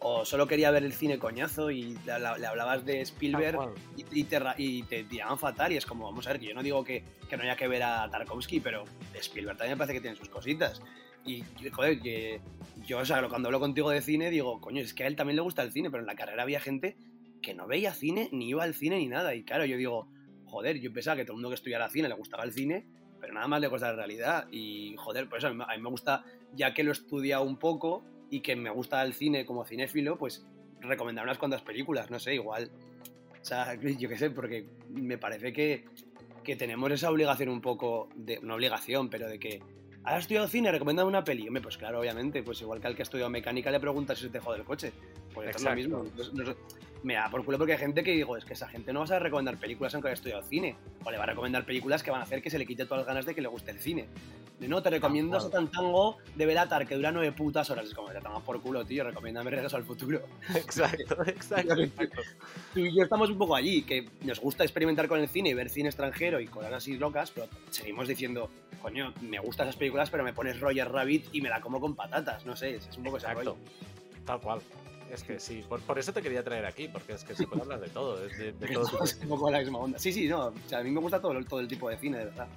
o 0.00 0.24
solo 0.24 0.46
quería 0.46 0.70
ver 0.70 0.84
el 0.84 0.92
cine 0.92 1.18
coñazo 1.18 1.70
y 1.70 1.96
le, 2.04 2.12
hablabas 2.12 2.84
de 2.84 3.00
Spielberg 3.00 3.58
y, 3.96 4.24
te, 4.24 4.38
y, 4.58 4.82
te, 4.82 5.04
tiraban 5.04 5.38
fatal. 5.38 5.72
Y 5.72 5.76
es 5.76 5.86
como, 5.86 6.04
vamos 6.04 6.26
a 6.26 6.32
ver, 6.32 6.40
que 6.40 6.46
yo 6.46 6.54
no 6.54 6.62
digo 6.62 6.84
que, 6.84 7.02
que, 7.28 7.36
no 7.36 7.42
haya 7.42 7.56
que 7.56 7.68
ver 7.68 7.82
a 7.82 8.08
Tarkovsky, 8.10 8.60
pero 8.60 8.84
Spielberg 9.14 9.56
también 9.56 9.76
me 9.76 9.78
parece 9.78 9.94
que 9.94 10.00
tiene 10.00 10.16
sus 10.16 10.28
cositas. 10.28 10.82
Y, 11.24 11.42
joder, 11.72 12.00
que 12.00 12.40
yo, 12.86 12.98
o 12.98 13.04
sea, 13.04 13.26
cuando 13.28 13.48
hablo 13.48 13.60
contigo 13.60 13.88
de 13.88 14.02
cine, 14.02 14.30
digo, 14.30 14.60
coño, 14.60 14.82
es 14.82 14.92
que 14.92 15.04
a 15.04 15.06
él 15.06 15.16
también 15.16 15.36
le 15.36 15.42
gusta 15.42 15.62
el 15.62 15.72
cine, 15.72 15.90
pero 15.90 16.02
en 16.02 16.06
la 16.06 16.16
carrera 16.16 16.42
había 16.42 16.60
gente 16.60 16.98
que 17.40 17.54
no 17.54 17.66
veía 17.66 17.94
cine, 17.94 18.28
ni 18.30 18.50
iba 18.50 18.62
al 18.62 18.74
cine, 18.74 18.98
ni 18.98 19.08
nada. 19.08 19.34
Y 19.34 19.42
claro, 19.42 19.64
yo 19.64 19.78
digo, 19.78 20.08
joder, 20.54 20.78
yo 20.78 20.92
pensaba 20.92 21.16
que 21.16 21.24
todo 21.24 21.32
el 21.32 21.38
mundo 21.38 21.48
que 21.48 21.56
estudiara 21.56 21.88
cine 21.88 22.08
le 22.08 22.14
gustaba 22.14 22.44
el 22.44 22.52
cine, 22.52 22.86
pero 23.20 23.34
nada 23.34 23.48
más 23.48 23.60
le 23.60 23.66
gusta 23.66 23.88
la 23.88 23.96
realidad. 23.96 24.46
Y 24.52 24.94
joder, 24.96 25.28
por 25.28 25.38
eso 25.38 25.48
a 25.48 25.50
mí, 25.50 25.64
me 25.80 25.88
gusta, 25.90 26.24
ya 26.52 26.72
que 26.72 26.84
lo 26.84 26.90
he 26.90 26.92
estudiado 26.92 27.42
un 27.42 27.58
poco 27.58 28.04
y 28.30 28.40
que 28.40 28.54
me 28.54 28.70
gusta 28.70 29.02
el 29.02 29.14
cine 29.14 29.44
como 29.44 29.64
cinéfilo, 29.64 30.16
pues 30.16 30.46
recomendar 30.80 31.24
unas 31.24 31.38
cuantas 31.38 31.62
películas, 31.62 32.08
no 32.10 32.20
sé, 32.20 32.34
igual. 32.34 32.70
O 33.40 33.44
sea, 33.44 33.74
yo 33.98 34.08
qué 34.08 34.16
sé, 34.16 34.30
porque 34.30 34.68
me 34.90 35.18
parece 35.18 35.52
que, 35.52 35.86
que 36.44 36.54
tenemos 36.54 36.92
esa 36.92 37.10
obligación 37.10 37.48
un 37.48 37.60
poco, 37.60 38.08
de 38.14 38.38
una 38.38 38.54
obligación, 38.54 39.10
pero 39.10 39.28
de 39.28 39.40
que 39.40 39.60
¿Has 40.04 40.20
estudiado 40.20 40.46
cine? 40.48 40.70
Recomienda 40.70 41.02
una 41.04 41.24
peli. 41.24 41.48
Hombre, 41.48 41.62
pues 41.62 41.78
claro, 41.78 42.00
obviamente. 42.00 42.42
Pues 42.42 42.60
igual 42.60 42.78
que 42.78 42.86
al 42.86 42.94
que 42.94 43.00
ha 43.00 43.04
estudiado 43.04 43.30
mecánica 43.30 43.70
le 43.70 43.80
preguntas 43.80 44.18
si 44.18 44.26
se 44.26 44.30
te 44.30 44.38
jode 44.38 44.58
el 44.58 44.64
coche. 44.64 44.92
Pues 45.32 45.56
es 45.56 45.64
lo 45.64 45.74
mismo 45.74 46.04
me 47.04 47.14
da 47.14 47.28
por 47.30 47.44
culo 47.44 47.58
porque 47.58 47.74
hay 47.74 47.78
gente 47.78 48.02
que 48.02 48.12
digo, 48.12 48.36
es 48.36 48.44
que 48.44 48.54
esa 48.54 48.66
gente 48.66 48.92
no 48.92 49.04
va 49.04 49.16
a 49.16 49.18
recomendar 49.18 49.58
películas 49.58 49.94
aunque 49.94 50.08
haya 50.08 50.14
estudiado 50.14 50.42
cine. 50.42 50.74
O 51.04 51.10
le 51.10 51.18
va 51.18 51.24
a 51.24 51.26
recomendar 51.26 51.64
películas 51.64 52.02
que 52.02 52.10
van 52.10 52.20
a 52.20 52.24
hacer 52.24 52.42
que 52.42 52.50
se 52.50 52.58
le 52.58 52.66
quite 52.66 52.86
todas 52.86 53.00
las 53.00 53.06
ganas 53.06 53.26
de 53.26 53.34
que 53.34 53.42
le 53.42 53.48
guste 53.48 53.70
el 53.70 53.78
cine. 53.78 54.08
De 54.58 54.68
no, 54.68 54.82
te 54.82 54.88
recomiendo 54.88 55.36
ah, 55.36 55.68
Tango 55.70 56.16
de 56.34 56.46
Belatar 56.46 56.86
que 56.86 56.94
dura 56.94 57.12
nueve 57.12 57.32
putas 57.32 57.68
horas. 57.68 57.86
Es 57.86 57.94
como, 57.94 58.08
te 58.08 58.20
tomas 58.20 58.42
por 58.42 58.60
culo, 58.62 58.86
tío, 58.86 59.04
recomiéndame 59.04 59.50
Regreso 59.50 59.76
al 59.76 59.84
Futuro. 59.84 60.22
Exacto, 60.54 61.22
exacto. 61.26 61.74
Tú 62.72 62.80
y 62.80 62.96
yo 62.96 63.02
estamos 63.02 63.28
un 63.28 63.36
poco 63.36 63.54
allí, 63.54 63.82
que 63.82 64.08
nos 64.22 64.40
gusta 64.40 64.64
experimentar 64.64 65.06
con 65.06 65.20
el 65.20 65.28
cine 65.28 65.50
y 65.50 65.54
ver 65.54 65.68
cine 65.68 65.90
extranjero 65.90 66.40
y 66.40 66.46
cosas 66.46 66.72
así 66.72 66.96
locas, 66.96 67.32
pero 67.32 67.48
seguimos 67.68 68.08
diciendo, 68.08 68.48
coño, 68.80 69.12
me 69.20 69.40
gustan 69.40 69.68
esas 69.68 69.76
películas, 69.76 70.08
pero 70.08 70.24
me 70.24 70.32
pones 70.32 70.58
Roger 70.58 70.90
Rabbit 70.90 71.26
y 71.32 71.42
me 71.42 71.50
la 71.50 71.60
como 71.60 71.80
con 71.80 71.94
patatas. 71.94 72.46
No 72.46 72.56
sé, 72.56 72.76
es 72.76 72.96
un 72.96 73.04
poco 73.04 73.18
exacto. 73.18 73.40
ese 73.40 73.50
rollo. 73.50 73.58
Tal 74.24 74.40
cual. 74.40 74.60
Es 75.10 75.22
que 75.22 75.38
sí, 75.38 75.64
por, 75.68 75.98
eso 75.98 76.12
te 76.12 76.22
quería 76.22 76.42
traer 76.42 76.66
aquí, 76.66 76.88
porque 76.88 77.12
es 77.12 77.24
que 77.24 77.34
se 77.34 77.46
puede 77.46 77.62
hablar 77.62 77.80
de 77.80 77.88
todo. 77.88 78.16
De, 78.16 78.52
de 78.52 78.68
todo 78.74 79.04
es 79.04 79.18
un 79.22 79.28
poco 79.28 79.50
la 79.50 79.60
misma 79.60 79.78
onda. 79.78 79.98
Sí, 79.98 80.12
sí, 80.12 80.28
no. 80.28 80.46
O 80.46 80.68
sea, 80.68 80.78
a 80.78 80.82
mí 80.82 80.90
me 80.90 81.00
gusta 81.00 81.20
todo, 81.20 81.38
todo 81.44 81.60
el 81.60 81.68
tipo 81.68 81.88
de 81.88 81.96
cine, 81.98 82.18
de 82.18 82.24
verdad. 82.26 82.48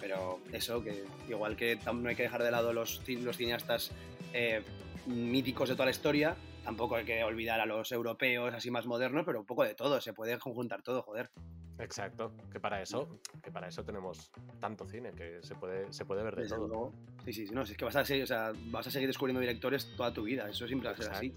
Pero 0.00 0.40
eso, 0.52 0.82
que 0.82 1.04
igual 1.28 1.56
que 1.56 1.78
no 1.92 2.08
hay 2.08 2.16
que 2.16 2.22
dejar 2.22 2.42
de 2.42 2.50
lado 2.50 2.72
los, 2.72 3.02
los 3.08 3.36
cineastas 3.36 3.90
eh, 4.32 4.62
míticos 5.06 5.68
de 5.68 5.74
toda 5.74 5.86
la 5.86 5.90
historia, 5.90 6.36
tampoco 6.62 6.96
hay 6.96 7.04
que 7.04 7.24
olvidar 7.24 7.60
a 7.60 7.66
los 7.66 7.90
europeos 7.92 8.52
así 8.54 8.70
más 8.70 8.86
modernos, 8.86 9.24
pero 9.24 9.40
un 9.40 9.46
poco 9.46 9.64
de 9.64 9.74
todo, 9.74 10.00
se 10.00 10.12
puede 10.12 10.38
conjuntar 10.38 10.82
todo, 10.82 11.02
joder. 11.02 11.30
Exacto, 11.78 12.32
que 12.50 12.58
para 12.58 12.82
eso, 12.82 13.20
que 13.42 13.52
para 13.52 13.68
eso 13.68 13.84
tenemos 13.84 14.30
tanto 14.60 14.86
cine, 14.86 15.12
que 15.12 15.38
se 15.42 15.54
puede, 15.54 15.92
se 15.92 16.04
puede 16.04 16.22
ver 16.22 16.34
de 16.34 16.48
todo. 16.48 16.92
Sí, 17.24 17.32
sí, 17.32 17.46
no, 17.52 17.62
es 17.62 17.76
que 17.76 17.84
vas 17.84 17.96
a, 17.96 18.04
seguir, 18.04 18.24
o 18.24 18.26
sea, 18.26 18.52
vas 18.66 18.86
a 18.86 18.90
seguir 18.90 19.08
descubriendo 19.08 19.40
directores 19.40 19.94
toda 19.96 20.12
tu 20.12 20.24
vida, 20.24 20.48
eso 20.48 20.66
siempre 20.66 20.88
va 20.88 20.94
a 20.94 20.96
ser 20.96 21.12
así. 21.12 21.32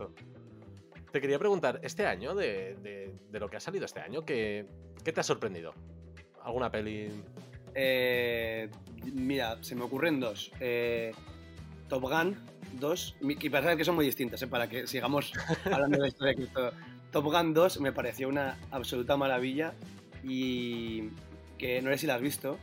Te 1.11 1.21
quería 1.21 1.37
preguntar, 1.37 1.79
este 1.83 2.05
año, 2.05 2.33
de, 2.33 2.75
de, 3.29 3.39
lo 3.39 3.49
que 3.49 3.57
ha 3.57 3.59
salido 3.59 3.85
este 3.85 3.99
año, 3.99 4.25
¿qué, 4.25 4.65
¿qué, 5.03 5.11
te 5.11 5.19
ha 5.19 5.23
sorprendido? 5.23 5.73
¿Alguna 6.43 6.71
peli? 6.71 7.09
Eh, 7.75 8.69
mira, 9.13 9.61
se 9.61 9.75
me 9.75 9.83
ocurren 9.83 10.19
dos. 10.19 10.51
Eh, 10.59 11.13
Top 11.87 12.03
Gun 12.03 12.37
2, 12.79 13.17
y 13.19 13.49
parece 13.49 13.75
que 13.75 13.83
son 13.83 13.95
muy 13.95 14.05
distintas, 14.05 14.41
¿eh? 14.41 14.47
para 14.47 14.69
que 14.69 14.87
sigamos 14.87 15.33
hablando 15.65 15.97
de 15.97 16.03
la 16.03 16.07
historia 16.07 16.33
de 16.33 16.71
Top 17.11 17.25
Gun 17.25 17.53
2 17.53 17.81
me 17.81 17.91
pareció 17.91 18.29
una 18.29 18.57
absoluta 18.71 19.17
maravilla 19.17 19.73
y 20.23 21.09
que 21.57 21.81
no 21.81 21.91
sé 21.91 21.99
si 21.99 22.07
la 22.07 22.15
has 22.15 22.21
visto, 22.21 22.57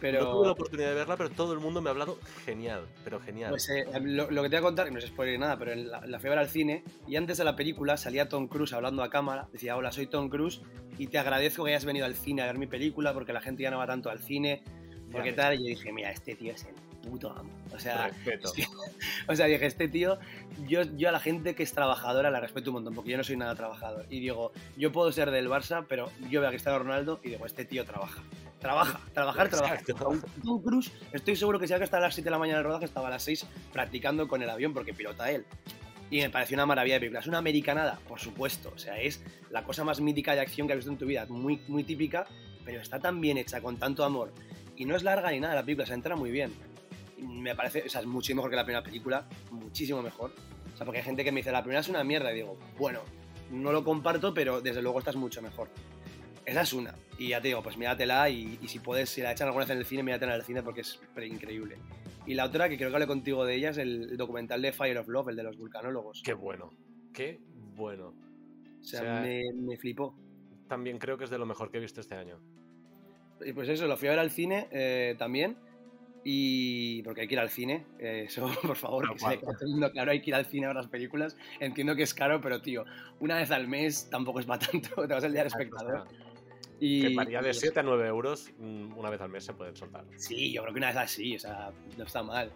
pero... 0.00 0.20
No 0.20 0.32
tuve 0.32 0.46
la 0.46 0.52
oportunidad 0.52 0.88
de 0.88 0.94
verla, 0.94 1.16
pero 1.16 1.30
todo 1.30 1.52
el 1.52 1.60
mundo 1.60 1.80
me 1.80 1.90
ha 1.90 1.92
hablado 1.92 2.18
genial, 2.44 2.86
pero 3.04 3.20
genial. 3.20 3.50
Pues 3.50 3.68
eh, 3.68 3.84
lo, 4.00 4.26
que 4.28 4.32
te 4.32 4.56
voy 4.56 4.56
a 4.56 4.62
contar, 4.62 4.90
no 4.90 4.98
es 4.98 5.06
spoiler 5.06 5.38
nada, 5.38 5.58
pero 5.58 5.72
en 5.72 5.90
la, 5.90 6.06
la 6.06 6.18
fiebre 6.18 6.40
al 6.40 6.48
cine, 6.48 6.84
y 7.06 7.16
antes 7.16 7.38
de 7.38 7.44
la 7.44 7.56
película 7.56 7.96
salía 7.96 8.28
Tom 8.28 8.48
Cruise 8.48 8.72
hablando 8.72 9.02
a 9.02 9.10
cámara, 9.10 9.48
decía, 9.52 9.76
hola, 9.76 9.92
soy 9.92 10.06
Tom 10.06 10.28
Cruise, 10.28 10.62
y 10.98 11.08
te 11.08 11.18
agradezco 11.18 11.64
que 11.64 11.70
hayas 11.70 11.84
venido 11.84 12.06
al 12.06 12.14
cine 12.14 12.42
a 12.42 12.46
ver 12.46 12.58
mi 12.58 12.66
película, 12.66 13.12
porque 13.12 13.32
la 13.32 13.40
gente 13.40 13.62
ya 13.62 13.70
no 13.70 13.78
va 13.78 13.86
tanto 13.86 14.10
al 14.10 14.20
cine, 14.20 14.62
porque 15.12 15.32
tal, 15.32 15.54
y 15.54 15.58
yo 15.58 15.68
dije, 15.68 15.92
mira, 15.92 16.10
este 16.10 16.34
tío 16.34 16.52
es 16.52 16.64
el 16.64 16.74
puto 17.00 17.30
amo. 17.30 17.50
O 17.72 17.78
sea, 17.78 18.10
o 19.28 19.36
sea, 19.36 19.46
dije, 19.46 19.66
este 19.66 19.88
tío, 19.88 20.18
yo, 20.68 20.82
yo 20.96 21.08
a 21.08 21.12
la 21.12 21.20
gente 21.20 21.54
que 21.54 21.62
es 21.62 21.72
trabajadora 21.72 22.30
la 22.30 22.40
respeto 22.40 22.70
un 22.70 22.74
montón, 22.74 22.94
porque 22.94 23.10
yo 23.10 23.16
no 23.16 23.24
soy 23.24 23.36
nada 23.36 23.54
trabajador. 23.54 24.06
Y 24.10 24.20
digo, 24.20 24.52
yo 24.76 24.92
puedo 24.92 25.10
ser 25.12 25.30
del 25.30 25.48
Barça, 25.48 25.86
pero 25.88 26.10
yo 26.28 26.40
veo 26.40 26.48
a 26.48 26.52
Cristiano 26.52 26.78
Ronaldo 26.78 27.20
y 27.22 27.30
digo, 27.30 27.46
este 27.46 27.64
tío 27.64 27.84
trabaja. 27.84 28.22
Trabaja, 28.60 29.00
trabajar, 29.14 29.48
trabaja. 29.48 29.78
Tom 29.98 30.62
Cruise, 30.62 30.92
estoy 31.12 31.34
seguro 31.34 31.58
que 31.58 31.66
si 31.66 31.74
que 31.74 31.84
está 31.84 31.96
a 31.96 32.00
las 32.00 32.14
7 32.14 32.26
de 32.26 32.30
la 32.30 32.38
mañana 32.38 32.58
del 32.58 32.66
rodaje, 32.66 32.84
estaba 32.84 33.08
a 33.08 33.10
las 33.10 33.22
6 33.22 33.46
practicando 33.72 34.28
con 34.28 34.42
el 34.42 34.50
avión 34.50 34.74
porque 34.74 34.92
pilota 34.92 35.30
él. 35.30 35.46
Y 36.10 36.20
me 36.20 36.28
pareció 36.28 36.56
una 36.56 36.66
maravilla 36.66 36.94
de 36.94 37.00
película. 37.00 37.20
¿Es 37.20 37.26
una 37.26 37.38
americanada? 37.38 37.98
Por 38.08 38.18
supuesto. 38.18 38.72
O 38.74 38.78
sea, 38.78 39.00
es 39.00 39.22
la 39.50 39.62
cosa 39.62 39.84
más 39.84 40.00
mítica 40.00 40.34
de 40.34 40.40
acción 40.40 40.66
que 40.66 40.74
has 40.74 40.78
visto 40.78 40.90
en 40.90 40.98
tu 40.98 41.06
vida. 41.06 41.24
Muy, 41.28 41.62
muy 41.68 41.84
típica, 41.84 42.26
pero 42.64 42.80
está 42.80 42.98
tan 42.98 43.20
bien 43.20 43.38
hecha, 43.38 43.60
con 43.60 43.78
tanto 43.78 44.04
amor. 44.04 44.32
Y 44.76 44.84
no 44.84 44.96
es 44.96 45.04
larga 45.04 45.30
ni 45.30 45.40
nada 45.40 45.54
la 45.54 45.62
película, 45.62 45.86
se 45.86 45.94
entra 45.94 46.16
muy 46.16 46.30
bien. 46.30 46.52
Me 47.22 47.54
parece, 47.54 47.84
o 47.86 47.88
sea, 47.88 48.00
es 48.00 48.06
mucho 48.06 48.34
mejor 48.34 48.50
que 48.50 48.56
la 48.56 48.64
primera 48.64 48.82
película. 48.82 49.26
Muchísimo 49.50 50.02
mejor. 50.02 50.32
O 50.72 50.76
sea, 50.76 50.84
porque 50.84 50.98
hay 50.98 51.04
gente 51.04 51.24
que 51.24 51.32
me 51.32 51.40
dice, 51.40 51.52
la 51.52 51.62
primera 51.62 51.80
es 51.80 51.88
una 51.88 52.04
mierda. 52.04 52.32
Y 52.32 52.36
digo, 52.36 52.58
bueno, 52.78 53.00
no 53.50 53.72
lo 53.72 53.84
comparto, 53.84 54.32
pero 54.34 54.60
desde 54.60 54.82
luego 54.82 54.98
esta 54.98 55.10
es 55.10 55.16
mucho 55.16 55.42
mejor. 55.42 55.68
Esa 56.46 56.62
es 56.62 56.72
una. 56.72 56.94
Y 57.18 57.28
ya 57.28 57.40
te 57.40 57.48
digo, 57.48 57.62
pues 57.62 57.76
míratela 57.76 58.28
y, 58.30 58.58
y 58.62 58.68
si 58.68 58.78
puedes, 58.78 59.10
si 59.10 59.20
la 59.20 59.32
echan 59.32 59.46
alguna 59.46 59.64
vez 59.64 59.70
en 59.70 59.78
el 59.78 59.84
cine, 59.84 60.02
míratela 60.02 60.34
en 60.34 60.40
el 60.40 60.46
cine 60.46 60.62
porque 60.62 60.80
es 60.80 60.98
increíble. 61.22 61.76
Y 62.26 62.34
la 62.34 62.44
otra, 62.44 62.68
que 62.68 62.76
creo 62.76 62.90
que 62.90 62.96
hablé 62.96 63.06
contigo 63.06 63.44
de 63.44 63.56
ella, 63.56 63.70
es 63.70 63.78
el 63.78 64.16
documental 64.16 64.62
de 64.62 64.72
Fire 64.72 64.98
of 64.98 65.08
Love, 65.08 65.30
el 65.30 65.36
de 65.36 65.42
los 65.42 65.56
vulcanólogos. 65.56 66.22
Qué 66.24 66.34
bueno, 66.34 66.70
qué 67.12 67.40
bueno. 67.74 68.14
O 68.80 68.84
sea, 68.84 69.20
me, 69.20 69.42
me, 69.54 69.76
flipó. 69.76 70.14
También 70.68 70.98
creo 70.98 71.18
que 71.18 71.24
es 71.24 71.30
de 71.30 71.38
lo 71.38 71.46
mejor 71.46 71.70
que 71.70 71.78
he 71.78 71.80
visto 71.80 72.00
este 72.00 72.14
año. 72.14 72.38
Y 73.44 73.52
pues 73.52 73.68
eso, 73.68 73.86
lo 73.86 73.96
fui 73.96 74.08
a 74.08 74.12
ver 74.12 74.20
al 74.20 74.30
cine 74.30 74.68
eh, 74.70 75.16
también. 75.18 75.56
Y 76.22 77.02
porque 77.02 77.22
hay 77.22 77.28
que 77.28 77.34
ir 77.34 77.40
al 77.40 77.48
cine, 77.48 77.86
eh, 77.98 78.24
eso 78.26 78.50
por 78.62 78.76
favor, 78.76 79.12
que 79.12 79.18
se 79.18 79.36
todo 79.38 79.54
el 79.62 79.68
mundo 79.68 79.90
claro, 79.90 80.10
hay 80.10 80.20
que 80.20 80.30
ir 80.30 80.34
al 80.34 80.44
cine 80.46 80.66
a 80.66 80.68
ver 80.68 80.76
las 80.76 80.88
películas. 80.88 81.36
Entiendo 81.60 81.96
que 81.96 82.02
es 82.02 82.12
caro, 82.12 82.40
pero 82.40 82.60
tío, 82.60 82.84
una 83.20 83.36
vez 83.36 83.50
al 83.50 83.68
mes 83.68 84.08
tampoco 84.10 84.40
es 84.40 84.46
para 84.46 84.66
tanto, 84.66 84.88
te 85.08 85.14
vas 85.14 85.24
el 85.24 85.32
día 85.32 85.42
del 85.42 85.48
espectador. 85.48 86.06
Y, 86.78 87.08
que 87.08 87.14
varía 87.14 87.42
de 87.42 87.52
7 87.52 87.80
a 87.80 87.82
9 87.82 88.06
euros 88.08 88.50
mm, 88.58 88.96
una 88.96 89.10
vez 89.10 89.20
al 89.20 89.28
mes 89.28 89.44
se 89.44 89.52
pueden 89.52 89.76
soltar. 89.76 90.04
Sí, 90.16 90.52
yo 90.52 90.62
creo 90.62 90.72
que 90.72 90.78
una 90.78 90.88
vez 90.88 90.96
así, 90.96 91.36
o 91.36 91.38
sea, 91.38 91.70
no 91.96 92.04
está 92.04 92.22
mal. 92.22 92.50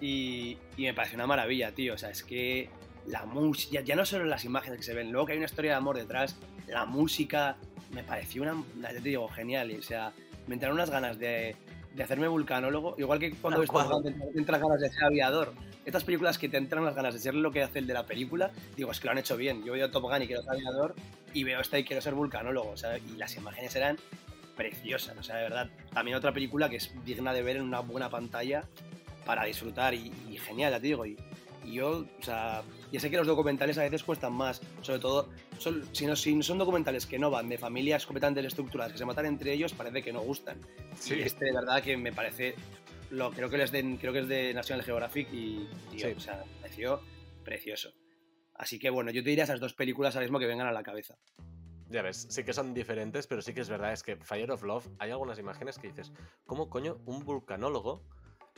Y, 0.00 0.56
y 0.76 0.82
me 0.82 0.94
parece 0.94 1.16
una 1.16 1.26
maravilla, 1.26 1.72
tío. 1.72 1.94
O 1.94 1.98
sea, 1.98 2.10
es 2.10 2.22
que 2.22 2.70
la 3.06 3.24
música, 3.24 3.80
ya, 3.80 3.96
no 3.96 4.04
solo 4.04 4.24
las 4.24 4.44
imágenes 4.44 4.78
que 4.78 4.84
se 4.84 4.94
ven, 4.94 5.10
luego 5.10 5.26
que 5.26 5.32
hay 5.32 5.38
una 5.38 5.46
historia 5.46 5.72
de 5.72 5.76
amor 5.76 5.96
detrás, 5.96 6.36
la 6.66 6.84
música, 6.86 7.56
me 7.92 8.02
pareció 8.02 8.42
una, 8.42 8.62
te 8.88 9.00
digo, 9.00 9.28
genial. 9.28 9.74
o 9.78 9.82
sea, 9.82 10.12
me 10.46 10.54
entraron 10.54 10.76
unas 10.76 10.90
ganas 10.90 11.18
de, 11.18 11.56
de 11.96 12.02
hacerme 12.02 12.28
vulcanólogo, 12.28 12.94
igual 12.98 13.18
que 13.18 13.32
cuando 13.32 13.60
ves 13.60 13.70
te 13.72 14.38
entran 14.38 14.60
ganas 14.60 14.80
de 14.80 14.90
ser 14.90 15.04
aviador. 15.04 15.54
Estas 15.86 16.04
películas 16.04 16.36
que 16.36 16.48
te 16.48 16.58
entran 16.58 16.84
las 16.84 16.94
ganas 16.94 17.14
de 17.14 17.20
ser 17.20 17.34
lo 17.34 17.50
que 17.50 17.62
hace 17.62 17.78
el 17.78 17.86
de 17.86 17.94
la 17.94 18.04
película, 18.04 18.50
digo, 18.76 18.90
es 18.90 19.00
que 19.00 19.06
lo 19.06 19.12
han 19.12 19.18
hecho 19.18 19.36
bien. 19.36 19.64
Yo 19.64 19.72
veo 19.72 19.90
Top 19.90 20.02
Gun 20.02 20.22
y 20.22 20.26
quiero 20.26 20.42
ser 20.42 20.52
aviador, 20.52 20.94
y 21.32 21.44
veo 21.44 21.60
esta 21.60 21.78
y 21.78 21.84
quiero 21.84 22.02
ser 22.02 22.14
vulcanólogo, 22.14 22.70
o 22.70 22.76
sea, 22.76 22.98
y 22.98 23.16
las 23.16 23.34
imágenes 23.36 23.74
eran 23.76 23.96
preciosas, 24.56 25.16
o 25.16 25.22
sea, 25.22 25.36
de 25.36 25.42
verdad. 25.44 25.70
También 25.92 26.16
otra 26.16 26.32
película 26.32 26.68
que 26.68 26.76
es 26.76 26.92
digna 27.04 27.32
de 27.32 27.42
ver 27.42 27.56
en 27.56 27.62
una 27.62 27.80
buena 27.80 28.10
pantalla 28.10 28.64
para 29.24 29.44
disfrutar 29.44 29.94
y, 29.94 30.12
genial, 30.38 30.72
ya 30.72 30.80
te 30.80 30.86
digo. 30.86 31.06
Y, 31.06 31.16
y 31.66 31.72
yo, 31.74 32.06
o 32.18 32.22
sea, 32.22 32.62
ya 32.92 33.00
sé 33.00 33.10
que 33.10 33.16
los 33.16 33.26
documentales 33.26 33.76
a 33.78 33.82
veces 33.82 34.04
cuestan 34.04 34.32
más, 34.32 34.60
sobre 34.82 35.00
todo 35.00 35.28
son, 35.58 35.84
si, 35.92 36.06
no, 36.06 36.14
si 36.14 36.40
son 36.42 36.58
documentales 36.58 37.06
que 37.06 37.18
no 37.18 37.30
van 37.30 37.48
de 37.48 37.58
familias 37.58 38.06
completamente 38.06 38.46
estructuradas, 38.46 38.92
que 38.92 38.98
se 38.98 39.04
matan 39.04 39.26
entre 39.26 39.52
ellos, 39.52 39.74
parece 39.74 40.02
que 40.02 40.12
no 40.12 40.20
gustan. 40.20 40.60
Sí. 40.98 41.16
Y 41.16 41.22
este 41.22 41.46
de 41.46 41.52
verdad 41.52 41.82
que 41.82 41.96
me 41.96 42.12
parece, 42.12 42.54
lo, 43.10 43.30
creo, 43.32 43.50
que 43.50 43.62
es 43.62 43.72
de, 43.72 43.98
creo 44.00 44.12
que 44.12 44.20
es 44.20 44.28
de 44.28 44.54
National 44.54 44.84
Geographic 44.84 45.28
y, 45.32 45.68
tío, 45.90 46.16
o 46.16 46.20
sea, 46.20 46.44
me 46.44 46.60
pareció 46.62 47.00
precioso. 47.44 47.90
Así 48.54 48.78
que 48.78 48.90
bueno, 48.90 49.10
yo 49.10 49.22
te 49.22 49.30
diría 49.30 49.44
esas 49.44 49.60
dos 49.60 49.74
películas 49.74 50.14
ahora 50.14 50.26
mismo 50.26 50.38
que 50.38 50.46
vengan 50.46 50.68
a 50.68 50.72
la 50.72 50.82
cabeza. 50.82 51.16
Ya 51.88 52.02
ves, 52.02 52.26
sí 52.30 52.42
que 52.42 52.52
son 52.52 52.74
diferentes, 52.74 53.26
pero 53.26 53.42
sí 53.42 53.54
que 53.54 53.60
es 53.60 53.68
verdad, 53.68 53.92
es 53.92 54.02
que 54.02 54.16
Fire 54.16 54.50
of 54.50 54.62
Love, 54.62 54.88
hay 54.98 55.10
algunas 55.10 55.38
imágenes 55.38 55.78
que 55.78 55.88
dices, 55.88 56.12
¿cómo 56.44 56.68
coño 56.68 56.98
un 57.06 57.24
vulcanólogo 57.24 58.02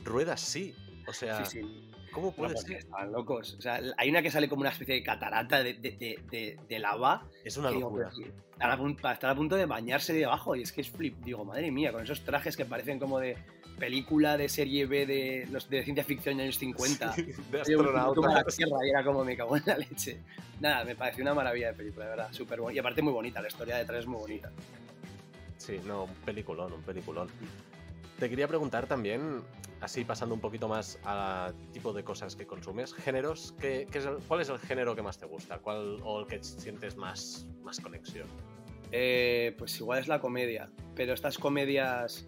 rueda 0.04 0.34
así? 0.34 0.74
O 1.06 1.12
sea, 1.12 1.44
sí, 1.44 1.60
sí. 1.60 1.88
¿Cómo 2.12 2.32
puede 2.32 2.56
ser? 2.56 2.78
Están 2.78 3.12
locos. 3.12 3.54
O 3.58 3.62
sea, 3.62 3.80
hay 3.96 4.10
una 4.10 4.22
que 4.22 4.30
sale 4.30 4.48
como 4.48 4.60
una 4.60 4.70
especie 4.70 4.94
de 4.94 5.02
catarata 5.02 5.62
de, 5.62 5.74
de, 5.74 6.18
de, 6.30 6.58
de 6.68 6.78
lava. 6.78 7.26
Es 7.44 7.56
una 7.56 7.70
locura. 7.70 8.10
Para 8.58 9.14
estar 9.14 9.30
a 9.30 9.34
punto 9.34 9.56
de 9.56 9.66
bañarse 9.66 10.12
de 10.12 10.24
abajo. 10.24 10.56
Y 10.56 10.62
es 10.62 10.72
que 10.72 10.80
es 10.80 10.90
flip. 10.90 11.16
Digo, 11.22 11.44
madre 11.44 11.70
mía, 11.70 11.92
con 11.92 12.02
esos 12.02 12.24
trajes 12.24 12.56
que 12.56 12.64
parecen 12.64 12.98
como 12.98 13.18
de 13.18 13.36
película 13.78 14.36
de 14.36 14.48
serie 14.48 14.86
B 14.86 15.06
de, 15.06 15.46
los, 15.50 15.70
de 15.70 15.84
ciencia 15.84 16.04
ficción 16.04 16.40
en 16.40 16.46
los 16.46 16.58
50. 16.58 17.14
de 17.50 17.60
astronauta. 17.60 18.44
y 18.84 18.90
era 18.90 19.04
como 19.04 19.24
me 19.24 19.36
cago 19.36 19.56
en 19.56 19.62
la 19.66 19.78
leche. 19.78 20.18
Nada, 20.60 20.84
me 20.84 20.96
pareció 20.96 21.22
una 21.22 21.34
maravilla 21.34 21.68
de 21.68 21.74
película, 21.74 22.06
de 22.06 22.10
verdad. 22.10 22.32
Súper 22.32 22.60
bonita. 22.60 22.76
Y 22.76 22.78
aparte 22.80 23.02
muy 23.02 23.12
bonita, 23.12 23.40
la 23.40 23.48
historia 23.48 23.76
detrás 23.76 24.00
es 24.00 24.06
muy 24.06 24.18
bonita. 24.18 24.50
Sí, 25.56 25.80
no, 25.86 26.04
un 26.04 26.14
peliculón, 26.24 26.72
un 26.72 26.82
peliculón. 26.82 27.28
Te 28.18 28.28
quería 28.28 28.48
preguntar 28.48 28.86
también, 28.86 29.42
así 29.80 30.04
pasando 30.04 30.34
un 30.34 30.40
poquito 30.40 30.68
más 30.68 30.98
a 31.04 31.52
tipo 31.72 31.92
de 31.92 32.02
cosas 32.02 32.34
que 32.34 32.46
consumes, 32.46 32.92
géneros, 32.94 33.54
¿qué, 33.60 33.86
qué 33.90 33.98
es 33.98 34.06
el, 34.06 34.16
¿cuál 34.26 34.40
es 34.40 34.48
el 34.48 34.58
género 34.58 34.94
que 34.96 35.02
más 35.02 35.18
te 35.18 35.26
gusta? 35.26 35.58
¿Cuál, 35.58 35.98
¿O 36.02 36.20
el 36.20 36.26
que 36.26 36.42
sientes 36.42 36.96
más, 36.96 37.46
más 37.62 37.80
conexión? 37.80 38.26
Eh, 38.90 39.54
pues 39.58 39.78
igual 39.80 40.00
es 40.00 40.08
la 40.08 40.20
comedia, 40.20 40.70
pero 40.94 41.12
estas 41.12 41.38
comedias, 41.38 42.26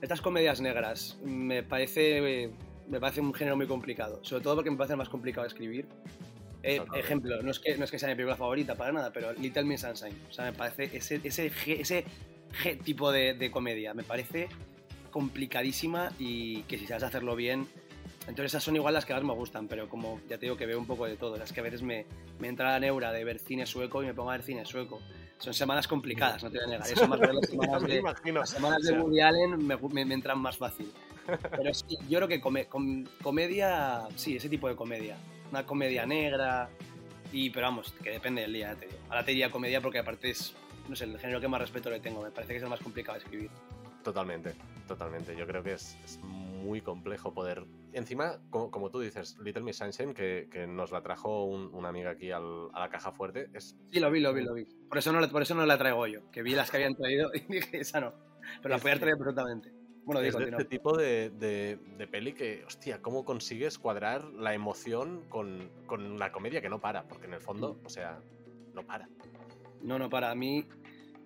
estas 0.00 0.20
comedias 0.20 0.60
negras 0.60 1.18
me 1.24 1.62
parece, 1.62 2.52
me 2.88 3.00
parece 3.00 3.20
un 3.20 3.34
género 3.34 3.56
muy 3.56 3.66
complicado, 3.66 4.20
sobre 4.22 4.42
todo 4.42 4.56
porque 4.56 4.70
me 4.70 4.76
parece 4.76 4.96
más 4.96 5.08
complicado 5.08 5.46
escribir. 5.46 5.86
Eh, 6.62 6.80
ejemplo, 6.94 7.42
no 7.42 7.50
es, 7.50 7.58
que, 7.58 7.76
no 7.78 7.84
es 7.84 7.90
que 7.90 7.98
sea 7.98 8.10
mi 8.10 8.14
película 8.14 8.36
favorita 8.36 8.74
para 8.74 8.92
nada, 8.92 9.10
pero 9.12 9.32
Little 9.32 9.64
Miss 9.64 9.80
Sunshine, 9.80 10.14
o 10.28 10.32
sea, 10.32 10.44
me 10.44 10.52
parece 10.52 10.90
ese, 10.94 11.20
ese, 11.24 11.50
ese, 11.66 12.04
tipo 12.84 13.10
de, 13.10 13.34
de 13.34 13.50
comedia, 13.50 13.94
me 13.94 14.02
parece 14.02 14.48
complicadísima 15.10 16.12
y 16.18 16.62
que 16.62 16.78
si 16.78 16.86
sabes 16.86 17.02
hacerlo 17.02 17.36
bien, 17.36 17.66
entonces 18.26 18.52
esas 18.52 18.62
son 18.62 18.76
igual 18.76 18.94
las 18.94 19.04
que 19.04 19.12
más 19.12 19.22
me 19.22 19.32
gustan, 19.32 19.66
pero 19.66 19.88
como 19.88 20.20
ya 20.28 20.38
te 20.38 20.46
digo 20.46 20.56
que 20.56 20.66
veo 20.66 20.78
un 20.78 20.86
poco 20.86 21.06
de 21.06 21.16
todo, 21.16 21.36
las 21.36 21.52
que 21.52 21.60
a 21.60 21.62
veces 21.62 21.82
me, 21.82 22.06
me 22.38 22.48
entra 22.48 22.72
la 22.72 22.80
neura 22.80 23.12
de 23.12 23.24
ver 23.24 23.38
cine 23.38 23.66
sueco 23.66 24.02
y 24.02 24.06
me 24.06 24.14
pongo 24.14 24.30
a 24.30 24.34
ver 24.34 24.42
cine 24.42 24.64
sueco. 24.64 25.00
Son 25.38 25.54
semanas 25.54 25.88
complicadas, 25.88 26.42
no 26.44 26.50
te 26.50 26.58
voy 26.58 26.66
a 26.66 26.70
negar. 26.70 26.86
Eso 26.86 27.08
más 27.08 27.18
las 27.20 27.48
semanas 27.48 27.82
de, 27.82 28.02
las 28.32 28.50
semanas 28.50 28.82
de 28.82 28.92
Woody 28.92 29.20
Allen 29.20 29.66
me, 29.66 29.76
me, 29.76 30.14
entran 30.14 30.38
más 30.38 30.58
fácil. 30.58 30.92
Pero 31.50 31.72
sí, 31.72 31.96
yo 32.08 32.18
creo 32.18 32.28
que 32.28 32.40
comedia, 33.22 34.06
sí, 34.16 34.36
ese 34.36 34.48
tipo 34.48 34.68
de 34.68 34.76
comedia. 34.76 35.16
Una 35.50 35.64
comedia 35.64 36.04
negra, 36.04 36.68
y, 37.32 37.50
pero 37.50 37.66
vamos, 37.66 37.92
que 38.02 38.10
depende 38.10 38.42
del 38.42 38.52
día, 38.52 38.74
te 38.74 38.86
digo. 38.86 38.98
Ahora 39.08 39.24
te 39.24 39.30
diría 39.30 39.50
comedia 39.50 39.80
porque 39.80 39.98
aparte 39.98 40.30
es, 40.30 40.54
no 40.88 40.96
sé, 40.96 41.04
el 41.04 41.18
género 41.18 41.40
que 41.40 41.48
más 41.48 41.60
respeto 41.60 41.90
le 41.90 42.00
tengo. 42.00 42.22
Me 42.22 42.30
parece 42.30 42.52
que 42.52 42.58
es 42.58 42.62
el 42.62 42.68
más 42.68 42.80
complicado 42.80 43.18
de 43.18 43.24
escribir. 43.24 43.50
Totalmente, 44.02 44.54
totalmente. 44.88 45.36
Yo 45.36 45.46
creo 45.46 45.62
que 45.62 45.72
es, 45.74 45.98
es 46.04 46.18
muy 46.20 46.80
complejo 46.80 47.34
poder. 47.34 47.64
Encima, 47.92 48.38
como, 48.50 48.70
como, 48.70 48.90
tú 48.90 49.00
dices, 49.00 49.36
Little 49.38 49.62
Miss 49.62 49.76
Sunshine, 49.76 50.14
que, 50.14 50.48
que 50.50 50.66
nos 50.66 50.92
la 50.92 51.02
trajo 51.02 51.44
un, 51.44 51.74
una 51.74 51.88
amiga 51.88 52.10
aquí 52.10 52.30
al, 52.30 52.68
a 52.72 52.80
la 52.80 52.88
caja 52.88 53.12
fuerte. 53.12 53.50
Es... 53.52 53.76
Sí, 53.90 54.00
lo 54.00 54.10
vi, 54.10 54.20
lo 54.20 54.32
vi, 54.32 54.42
lo 54.42 54.54
vi. 54.54 54.64
Por 54.88 54.98
eso, 54.98 55.12
no, 55.12 55.26
por 55.28 55.42
eso 55.42 55.54
no 55.54 55.66
la 55.66 55.76
traigo 55.76 56.06
yo, 56.06 56.30
que 56.30 56.42
vi 56.42 56.54
las 56.54 56.70
que 56.70 56.78
habían 56.78 56.94
traído 56.94 57.30
y 57.34 57.40
dije, 57.40 57.80
esa 57.80 58.00
no. 58.00 58.14
Pero 58.62 58.74
la 58.74 58.80
podía 58.80 58.98
traer 58.98 59.18
perfectamente. 59.18 59.72
Bueno, 60.04 60.22
es 60.22 60.34
de 60.34 60.44
este 60.44 60.64
tipo 60.64 60.96
de, 60.96 61.30
de, 61.30 61.78
de, 61.98 62.06
peli 62.06 62.32
que, 62.32 62.64
hostia, 62.66 63.02
¿cómo 63.02 63.24
consigues 63.24 63.78
cuadrar 63.78 64.24
la 64.24 64.54
emoción 64.54 65.22
con, 65.28 65.70
con 65.86 66.18
la 66.18 66.32
comedia 66.32 66.60
que 66.60 66.68
no 66.68 66.80
para? 66.80 67.06
Porque 67.06 67.26
en 67.26 67.34
el 67.34 67.40
fondo, 67.40 67.74
mm. 67.74 67.86
o 67.86 67.88
sea, 67.90 68.18
no 68.74 68.82
para. 68.84 69.08
No, 69.82 69.98
no 69.98 70.10
para. 70.10 70.30
A 70.30 70.34
mí, 70.34 70.66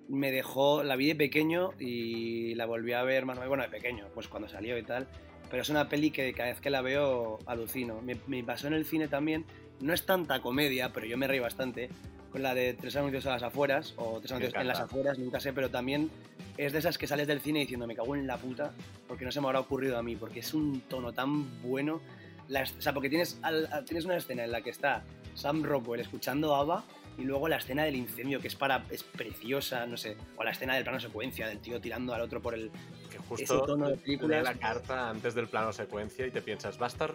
me 0.08 0.30
dejó, 0.30 0.82
la 0.82 0.96
vi 0.96 1.08
de 1.08 1.14
pequeño 1.14 1.72
y 1.78 2.54
la 2.54 2.66
volví 2.66 2.92
a 2.92 3.02
ver, 3.02 3.24
bueno, 3.24 3.62
de 3.62 3.68
pequeño, 3.68 4.06
pues 4.14 4.28
cuando 4.28 4.48
salió 4.48 4.76
y 4.78 4.82
tal, 4.82 5.08
pero 5.50 5.62
es 5.62 5.68
una 5.68 5.88
peli 5.88 6.10
que 6.10 6.32
cada 6.32 6.50
vez 6.50 6.60
que 6.60 6.70
la 6.70 6.82
veo 6.82 7.38
alucino. 7.46 8.00
Me, 8.02 8.44
pasó 8.44 8.66
en 8.66 8.74
el 8.74 8.84
cine 8.84 9.08
también, 9.08 9.44
no 9.80 9.92
es 9.92 10.04
tanta 10.04 10.40
comedia, 10.40 10.92
pero 10.92 11.06
yo 11.06 11.16
me 11.16 11.26
reí 11.26 11.38
bastante, 11.38 11.88
con 12.30 12.42
la 12.42 12.54
de 12.54 12.74
Tres 12.74 12.96
anuncios 12.96 13.26
a 13.26 13.30
las 13.30 13.42
afueras, 13.42 13.94
o 13.96 14.18
Tres 14.20 14.32
anuncios 14.32 14.54
en 14.60 14.68
las 14.68 14.80
afueras, 14.80 15.18
nunca 15.18 15.40
sé, 15.40 15.52
pero 15.52 15.70
también 15.70 16.10
es 16.56 16.72
de 16.72 16.78
esas 16.78 16.98
que 16.98 17.06
sales 17.06 17.26
del 17.26 17.40
cine 17.40 17.60
diciendo 17.60 17.86
me 17.86 17.96
cago 17.96 18.14
en 18.14 18.26
la 18.26 18.36
puta, 18.36 18.72
porque 19.08 19.24
no 19.24 19.32
se 19.32 19.40
me 19.40 19.46
habrá 19.46 19.60
ocurrido 19.60 19.98
a 19.98 20.02
mí, 20.02 20.16
porque 20.16 20.40
es 20.40 20.54
un 20.54 20.80
tono 20.82 21.12
tan 21.12 21.62
bueno. 21.62 22.00
o 22.48 22.80
sea, 22.80 22.92
porque 22.92 23.08
tienes, 23.08 23.40
tienes 23.86 24.04
una 24.04 24.16
escena 24.16 24.44
en 24.44 24.52
la 24.52 24.60
que 24.60 24.70
está 24.70 25.04
Sam 25.34 25.62
Rockwell 25.62 26.00
escuchando 26.00 26.54
ABBA 26.54 26.84
y 27.16 27.22
luego 27.22 27.48
la 27.48 27.56
escena 27.56 27.84
del 27.84 27.96
incendio, 27.96 28.40
que 28.40 28.48
es 28.48 28.56
para 28.56 28.84
es 28.90 29.02
preciosa, 29.02 29.86
no 29.86 29.96
sé. 29.96 30.16
O 30.36 30.44
la 30.44 30.50
escena 30.50 30.74
del 30.74 30.84
plano 30.84 31.00
secuencia, 31.00 31.46
del 31.46 31.60
tío 31.60 31.80
tirando 31.80 32.14
al 32.14 32.20
otro 32.20 32.40
por 32.42 32.54
el. 32.54 32.70
Que 33.10 33.18
justo 33.18 33.62
tono 33.62 33.90
de 33.90 33.96
película. 33.96 34.42
la 34.42 34.54
carta 34.54 35.10
antes 35.10 35.34
del 35.34 35.46
plano 35.48 35.72
secuencia 35.72 36.26
y 36.26 36.30
te 36.30 36.42
piensas, 36.42 36.80
va 36.80 36.86
a 36.86 36.88
estar 36.88 37.14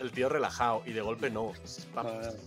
el 0.00 0.12
tío 0.12 0.28
relajado 0.28 0.82
y 0.86 0.92
de 0.92 1.00
golpe 1.00 1.30
no. 1.30 1.52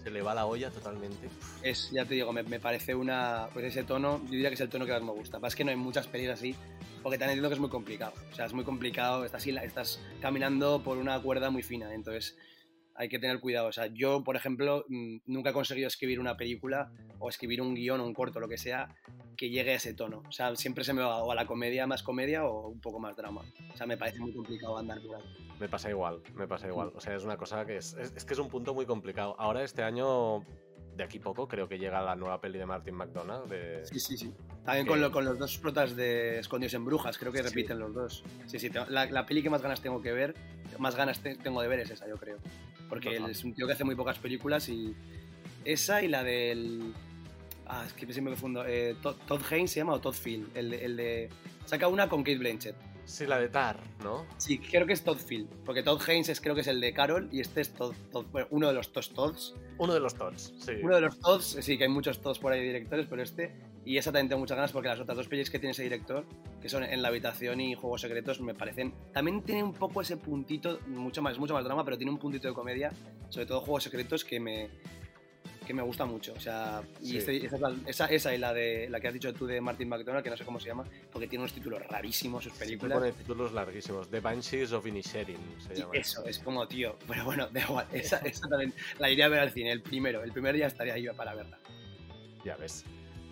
Se 0.04 0.10
le 0.10 0.22
va 0.22 0.34
la 0.34 0.46
olla 0.46 0.72
totalmente. 0.72 1.30
Es, 1.62 1.92
ya 1.92 2.06
te 2.06 2.16
digo, 2.16 2.34
me, 2.34 2.44
me, 2.44 2.60
parece 2.60 2.96
una. 2.96 3.48
Pues 3.54 3.66
ese 3.66 3.84
tono, 3.84 4.22
yo 4.26 4.32
diría 4.32 4.50
que 4.50 4.56
es 4.56 4.62
el 4.62 4.70
tono 4.70 4.86
que 4.86 4.94
más 4.94 5.04
me 5.04 5.12
gusta. 5.12 5.40
Más 5.40 5.56
que 5.56 5.64
no 5.64 5.72
hay 5.72 5.78
muchas 5.78 6.08
películas 6.08 6.40
así, 6.40 6.56
porque 7.04 7.18
también 7.18 7.32
entiendo 7.32 7.50
que 7.50 7.56
es 7.56 7.60
muy 7.60 7.70
complicado. 7.70 8.14
O 8.32 8.36
sea, 8.36 8.46
es 8.46 8.54
muy 8.54 8.64
complicado, 8.64 9.26
estás, 9.26 9.46
estás 9.46 10.00
caminando 10.22 10.82
por 10.84 10.98
una 10.98 11.20
cuerda 11.20 11.50
muy 11.50 11.64
fina, 11.64 11.94
entonces 11.94 12.38
hay 12.95 13.10
que 13.10 13.19
tener 13.19 13.39
cuidado. 13.39 13.67
O 13.67 13.71
sea, 13.71 13.88
yo, 13.88 14.24
por 14.24 14.36
ejemplo, 14.36 14.86
mm, 14.88 15.17
nunca 15.25 15.51
he 15.51 15.53
conseguido 15.53 15.88
escribir 15.88 16.19
una 16.19 16.38
película 16.38 16.91
o 17.19 17.29
escribir 17.29 17.62
un 17.62 17.74
guion 17.75 18.00
o 18.00 18.05
un 18.05 18.13
corto, 18.13 18.39
lo 18.39 18.48
que 18.48 18.57
sea, 18.57 18.95
que 19.38 19.50
llegue 19.50 19.71
a 19.71 19.75
ese 19.75 19.93
tono. 19.93 20.24
O 20.27 20.31
sea, 20.31 20.55
siempre 20.55 20.83
se 20.83 20.93
me 20.93 21.01
va 21.01 21.24
o 21.24 21.31
a 21.31 21.36
la 21.36 21.45
comedia 21.45 21.88
más 21.88 22.03
comedia 22.03 22.45
o 22.45 22.69
un 22.69 22.81
poco 22.81 23.00
más 23.00 23.15
drama. 23.15 23.41
O 23.74 23.77
sea, 23.77 23.88
me 23.88 23.98
parece 23.98 24.19
muy 24.19 24.33
complicado 24.33 24.77
andar 24.77 25.01
por 25.01 25.15
ahí. 25.15 25.24
Me 25.60 25.69
pasa 25.69 25.89
igual, 25.89 26.21
me 26.36 26.48
pasa 26.48 26.67
igual. 26.67 26.91
O 26.95 27.00
sea, 27.00 27.15
es 27.15 27.24
una 27.24 27.38
cosa 27.38 27.65
que 27.65 27.77
es, 27.77 27.93
es, 27.93 28.25
que 28.25 28.33
es 28.33 28.39
un 28.39 28.50
punto 28.50 28.74
muy 28.74 28.86
complicado. 28.86 29.36
Ahora 29.39 29.63
este 29.63 29.83
año 29.83 30.43
de 30.95 31.03
aquí 31.03 31.19
poco 31.19 31.48
creo 31.48 31.67
que 31.67 31.77
llega 31.77 32.01
la 32.01 32.15
nueva 32.15 32.41
peli 32.41 32.60
de 32.60 32.65
Martin 32.65 32.95
McDonagh. 32.95 33.48
De... 33.48 33.86
Sí, 33.86 34.00
sí, 34.00 34.17
sí. 34.17 34.33
También 34.65 34.86
con, 34.86 35.12
con, 35.12 35.25
los 35.25 35.39
dos 35.39 35.57
protas 35.57 35.95
de 35.95 36.39
Escondidos 36.39 36.74
en 36.74 36.86
Brujas, 36.86 37.17
creo 37.17 37.31
que 37.31 37.41
repiten 37.41 37.79
los 37.79 37.93
dos. 37.93 38.24
Sí, 38.45 38.60
sí, 38.60 38.69
la, 38.89 39.05
la, 39.05 39.25
peli 39.25 39.41
que 39.41 39.50
más 39.50 39.62
ganas 39.62 39.81
tengo 39.81 40.01
que 40.01 40.12
ver, 40.12 40.36
más 40.77 40.95
ganas 40.95 41.21
tengo 41.21 41.62
de 41.62 41.67
ver 41.67 41.79
es 41.79 41.91
esa, 41.91 42.07
yo 42.07 42.17
creo. 42.17 42.38
Porque 42.91 43.15
él 43.15 43.25
es 43.29 43.45
un 43.45 43.53
tío 43.53 43.65
que 43.65 43.71
hace 43.74 43.86
muy 43.86 43.95
pocas 43.95 44.19
películas 44.19 44.67
y 44.67 44.93
esa 45.63 46.03
y 46.03 46.10
la 46.10 46.25
del... 46.25 46.93
Ah, 47.65 47.86
es 47.88 47.93
que 47.93 48.01
siempre 48.01 48.24
me 48.24 48.29
confundo. 48.31 48.65
Eh, 48.67 48.98
Todd, 49.01 49.41
Haynes 49.50 49.71
se 49.71 49.79
llama 49.79 49.93
o 49.93 50.01
Todd 50.01 50.13
Field, 50.13 50.57
el, 50.57 50.74
el 50.74 50.98
de... 50.98 51.29
Saca 51.63 51.88
una 51.88 52.10
con 52.10 52.21
Kate 52.21 52.38
Blanchett. 52.38 52.75
Sí, 53.05 53.25
la 53.25 53.39
de 53.39 53.48
Tar, 53.48 53.79
¿no? 54.03 54.25
Sí, 54.38 54.60
creo 54.60 54.86
que 54.86 54.91
es 54.91 55.05
Todd 55.05 55.17
Field, 55.17 55.48
porque 55.65 55.83
Todd 55.83 56.01
Haynes 56.05 56.27
es, 56.27 56.41
creo 56.41 56.53
que 56.53 56.62
es 56.62 56.67
el 56.67 56.81
de 56.81 56.91
Carol 56.91 57.29
y 57.31 57.39
este 57.39 57.62
es 57.62 57.74
Todd, 57.74 57.95
bueno, 58.31 58.48
uno 58.51 58.67
de 58.67 58.74
los 58.74 58.91
Todds. 58.91 59.55
Uno 59.77 59.93
de 59.93 60.01
los 60.01 60.15
Todds, 60.15 60.53
sí. 60.60 60.74
Uno 60.83 60.95
de 60.95 61.01
los 61.01 61.17
Todds, 61.19 61.57
sí, 61.62 61.77
que 61.77 61.86
hay 61.86 61.89
muchos 61.89 62.21
Todds 62.21 62.39
por 62.39 62.51
ahí 62.51 62.62
directores, 62.62 63.07
pero 63.10 63.24
este, 63.24 63.55
y 63.84 63.98
esa 63.98 64.12
también 64.12 64.30
tengo 64.30 64.40
muchas 64.40 64.58
ganas 64.58 64.72
porque 64.72 64.90
las 64.90 65.00
otras 65.00 65.18
dos 65.18 65.28
pelis 65.28 65.50
que 65.50 65.60
tiene 65.60 65.72
ese 65.72 65.84
director, 65.84 66.26
que 66.62 66.70
son 66.70 66.84
En 66.84 67.02
la 67.02 67.08
habitación 67.08 67.60
y 67.62 67.74
Juegos 67.74 68.02
Secretos, 68.02 68.40
me 68.40 68.54
parecen, 68.54 68.94
también 69.12 69.42
tiene 69.42 69.64
un 69.64 69.74
poco 69.74 70.02
ese 70.02 70.18
puntito, 70.18 70.80
mucho 70.88 71.22
más, 71.22 71.38
mucho 71.40 71.54
más 71.54 71.64
drama, 71.64 71.84
pero 71.84 71.98
tiene 71.98 72.12
un 72.12 72.20
puntito 72.20 72.48
de 72.48 72.54
comedia, 72.54 72.92
sobre 73.30 73.46
todo 73.46 73.62
Juegos 73.62 73.84
Secretos, 73.84 74.24
que 74.24 74.40
me, 74.40 74.70
que 75.66 75.74
me 75.74 75.82
gusta 75.82 76.06
mucho. 76.06 76.34
O 76.34 76.40
sea, 76.40 76.84
y 77.02 77.18
este, 77.18 77.50
esa, 77.88 78.06
esa, 78.06 78.36
y 78.36 78.38
la 78.38 78.54
de 78.54 78.88
la 78.90 79.00
que 79.00 79.08
has 79.08 79.14
dicho 79.14 79.34
tú 79.34 79.48
de 79.48 79.60
Martin 79.62 79.90
McDonald, 79.90 80.24
que 80.24 80.30
no 80.30 80.38
sé 80.38 80.46
cómo 80.46 80.60
se 80.60 80.68
llama, 80.68 80.86
porque 81.12 81.28
tiene 81.28 81.44
unos 81.44 81.54
títulos 81.54 81.82
rarísimos 81.88 82.44
sus 82.44 82.54
películas. 82.54 83.00
Pone 83.00 83.12
títulos 83.14 83.52
larguísimos. 83.52 84.10
The 84.10 84.20
Banshees 84.20 84.72
of 84.74 84.86
Inisherin 84.86 85.40
se 85.58 85.76
llama. 85.76 85.94
Eso, 85.94 86.24
es 86.26 86.38
como, 86.40 86.68
tío. 86.68 86.98
Pero 87.08 87.26
bueno, 87.26 87.48
da 87.52 87.62
igual. 87.62 87.88
Esa, 87.92 88.18
esa 88.18 88.48
también 88.48 88.74
la 89.00 89.10
iría 89.10 89.26
a 89.26 89.30
ver 89.30 89.40
al 89.40 89.52
cine, 89.52 89.72
el 89.72 89.82
primero. 89.82 90.24
El 90.24 90.32
primer 90.32 90.56
día 90.56 90.68
estaría 90.68 90.98
yo 91.00 91.16
para 91.16 91.34
verla. 91.34 91.58
Ya 92.46 92.56
ves. 92.58 92.86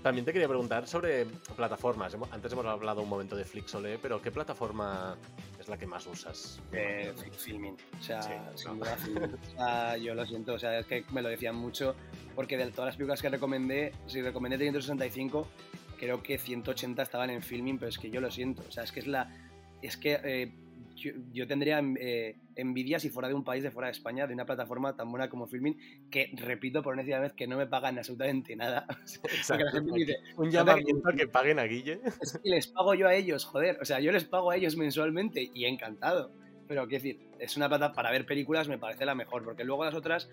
También 0.04 0.24
te 0.24 0.32
quería 0.32 0.48
preguntar 0.48 0.88
sobre 0.88 1.26
plataformas. 1.56 2.16
Antes 2.32 2.54
hemos 2.54 2.66
hablado 2.66 3.02
un 3.02 3.10
momento 3.10 3.36
de 3.36 3.44
Flixolé, 3.44 3.98
pero 3.98 4.22
¿qué 4.22 4.32
plataforma 4.32 5.18
es 5.60 5.68
la 5.68 5.78
que 5.78 5.86
más 5.86 6.08
usas? 6.08 6.62
Eh, 6.72 7.14
filming. 7.38 7.76
O 8.00 8.02
sea, 8.02 8.22
sin 8.56 8.80
duda, 8.80 8.98
O 9.44 9.58
sea, 9.58 9.98
yo 9.98 10.16
lo 10.16 10.26
siento, 10.26 10.54
o 10.54 10.60
sea, 10.60 10.80
es 10.80 10.86
que 10.86 11.04
me 11.12 11.22
lo 11.22 11.28
decían 11.28 11.56
mucho, 11.56 11.96
porque 12.34 12.56
de 12.58 12.68
todas 12.72 12.88
las 12.88 12.96
películas 12.96 13.22
que 13.22 13.30
recomendé, 13.30 13.94
si 14.08 14.22
recomendé 14.22 14.58
365, 14.58 15.48
creo 16.00 16.24
que 16.24 16.38
180 16.38 17.04
estaban 17.04 17.30
en 17.30 17.42
filming, 17.42 17.78
pero 17.78 17.90
es 17.90 17.98
que 17.98 18.10
yo 18.10 18.22
lo 18.22 18.32
siento. 18.32 18.64
O 18.68 18.72
sea, 18.72 18.84
es 18.84 18.94
que 18.94 19.02
es 19.02 19.08
la. 19.08 19.36
Es 19.82 19.98
que. 19.98 20.20
Eh, 20.24 20.52
yo, 21.00 21.48
tendría 21.48 21.82
eh, 22.00 22.36
envidia 22.56 23.00
si 23.00 23.10
fuera 23.10 23.28
de 23.28 23.34
un 23.34 23.44
país 23.44 23.64
de 23.64 23.72
fuera 23.72 23.88
de 23.88 23.94
España, 23.94 24.28
de 24.28 24.34
una 24.34 24.46
plataforma 24.46 24.96
tan 24.96 25.10
buena 25.10 25.30
como 25.30 25.48
Filmin, 25.48 25.78
que 26.10 26.32
repito 26.34 26.82
por 26.82 26.94
una 26.94 27.20
vez 27.20 27.34
que 27.34 27.48
no 27.48 27.58
me 27.58 27.68
pagan 27.68 27.98
absolutamente 27.98 28.56
nada. 28.56 28.86
un 30.38 30.52
llamamiento 30.52 31.10
a 31.10 31.14
que 31.14 31.28
paguen 31.28 31.60
a 31.60 31.64
Guille. 31.64 32.00
Es 32.22 32.38
que 32.44 32.50
les 32.50 32.68
pago 32.68 32.94
yo 32.94 33.08
a 33.08 33.16
ellos, 33.16 33.46
joder. 33.46 33.78
O 33.82 33.86
sea, 33.86 34.00
yo 34.00 34.12
les 34.12 34.26
pago 34.26 34.52
a 34.52 34.58
ellos 34.58 34.76
mensualmente 34.76 35.50
y 35.54 35.66
encantado. 35.66 36.32
Pero 36.68 36.88
quiero 36.88 37.04
decir, 37.04 37.20
es 37.40 37.58
una 37.58 37.68
plata 37.68 37.94
para 37.94 38.12
ver 38.12 38.26
películas 38.26 38.68
me 38.68 38.78
parece 38.78 39.06
la 39.06 39.16
mejor, 39.16 39.44
porque 39.44 39.64
luego 39.64 39.86
las 39.86 39.96
otras 39.96 40.30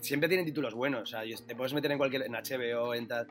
siempre 0.00 0.28
tienen 0.28 0.46
títulos 0.46 0.74
buenos. 0.74 1.02
O 1.02 1.06
sea, 1.06 1.22
te 1.46 1.56
puedes 1.56 1.72
meter 1.72 1.90
en 1.90 1.98
cualquier, 1.98 2.22
en 2.22 2.32
HBO, 2.32 2.94
en 2.94 3.08
tal. 3.08 3.26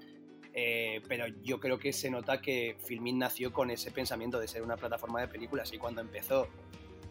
Eh, 0.53 1.01
pero 1.08 1.27
yo 1.43 1.60
creo 1.60 1.77
que 1.77 1.93
se 1.93 2.10
nota 2.10 2.41
que 2.41 2.75
Filmin 2.84 3.19
nació 3.19 3.53
con 3.53 3.69
ese 3.69 3.91
pensamiento 3.91 4.39
de 4.39 4.48
ser 4.48 4.63
una 4.63 4.77
plataforma 4.77 5.22
de 5.22 5.27
películas 5.27 5.72
y 5.74 5.77
cuando 5.77 6.01
empezó 6.01 6.48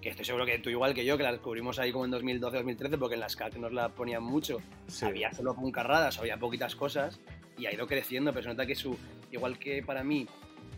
que 0.09 0.13
estoy 0.13 0.25
seguro 0.25 0.47
que 0.47 0.59
tú 0.59 0.71
igual 0.71 0.95
que 0.95 1.05
yo, 1.05 1.17
que 1.17 1.23
la 1.23 1.33
descubrimos 1.33 1.79
ahí 1.79 1.93
como 1.93 2.05
en 2.05 2.13
2012-2013, 2.13 2.99
porque 2.99 3.15
en 3.15 3.21
las 3.21 3.37
CAC 3.37 3.57
nos 3.57 3.73
la 3.73 3.91
ponían 3.91 4.23
mucho, 4.23 4.61
había 5.03 5.33
solo 5.33 5.55
puncarradas, 5.55 6.19
había 6.19 6.39
poquitas 6.39 6.75
cosas, 6.75 7.21
y 7.59 7.67
ha 7.67 7.75
ido 7.75 7.87
creciendo, 7.87 8.33
pero 8.33 8.45
se 8.45 8.49
nota 8.49 8.67
que 8.67 8.75
su, 8.75 8.97
igual 9.31 9.59
que 9.59 9.83
para 9.83 10.03
mí, 10.03 10.27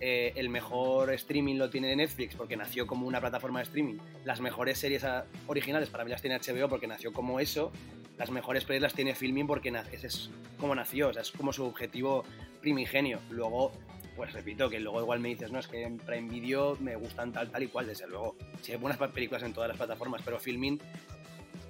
eh, 0.00 0.32
el 0.34 0.48
mejor 0.48 1.12
streaming 1.12 1.56
lo 1.56 1.70
tiene 1.70 1.94
Netflix, 1.94 2.34
porque 2.34 2.56
nació 2.56 2.86
como 2.86 3.06
una 3.06 3.20
plataforma 3.20 3.60
de 3.60 3.64
streaming, 3.64 3.98
las 4.24 4.40
mejores 4.40 4.78
series 4.78 5.04
originales 5.46 5.90
para 5.90 6.04
mí 6.04 6.10
las 6.10 6.22
tiene 6.22 6.38
HBO, 6.38 6.68
porque 6.68 6.86
nació 6.86 7.12
como 7.12 7.38
eso, 7.38 7.70
las 8.18 8.30
mejores 8.30 8.64
películas 8.64 8.92
las 8.92 8.96
tiene 8.96 9.14
Filming, 9.14 9.46
porque 9.46 9.72
ese 9.92 10.06
es 10.06 10.30
como 10.58 10.74
nació, 10.74 11.08
o 11.08 11.12
sea, 11.12 11.22
es 11.22 11.30
como 11.30 11.54
su 11.54 11.64
objetivo 11.64 12.24
primigenio. 12.60 13.18
Luego 13.30 13.72
pues 14.16 14.32
repito, 14.32 14.68
que 14.68 14.80
luego 14.80 15.00
igual 15.00 15.20
me 15.20 15.28
dices, 15.28 15.50
no, 15.50 15.58
es 15.58 15.68
que 15.68 15.82
en 15.82 15.98
Prime 15.98 16.28
Video 16.28 16.76
me 16.80 16.96
gustan 16.96 17.32
tal, 17.32 17.50
tal 17.50 17.62
y 17.62 17.68
cual, 17.68 17.86
desde 17.86 18.06
luego. 18.06 18.36
Si 18.62 18.72
hay 18.72 18.78
buenas 18.78 18.98
películas 19.10 19.42
en 19.42 19.52
todas 19.52 19.68
las 19.68 19.76
plataformas, 19.76 20.22
pero 20.24 20.38
Filming 20.38 20.80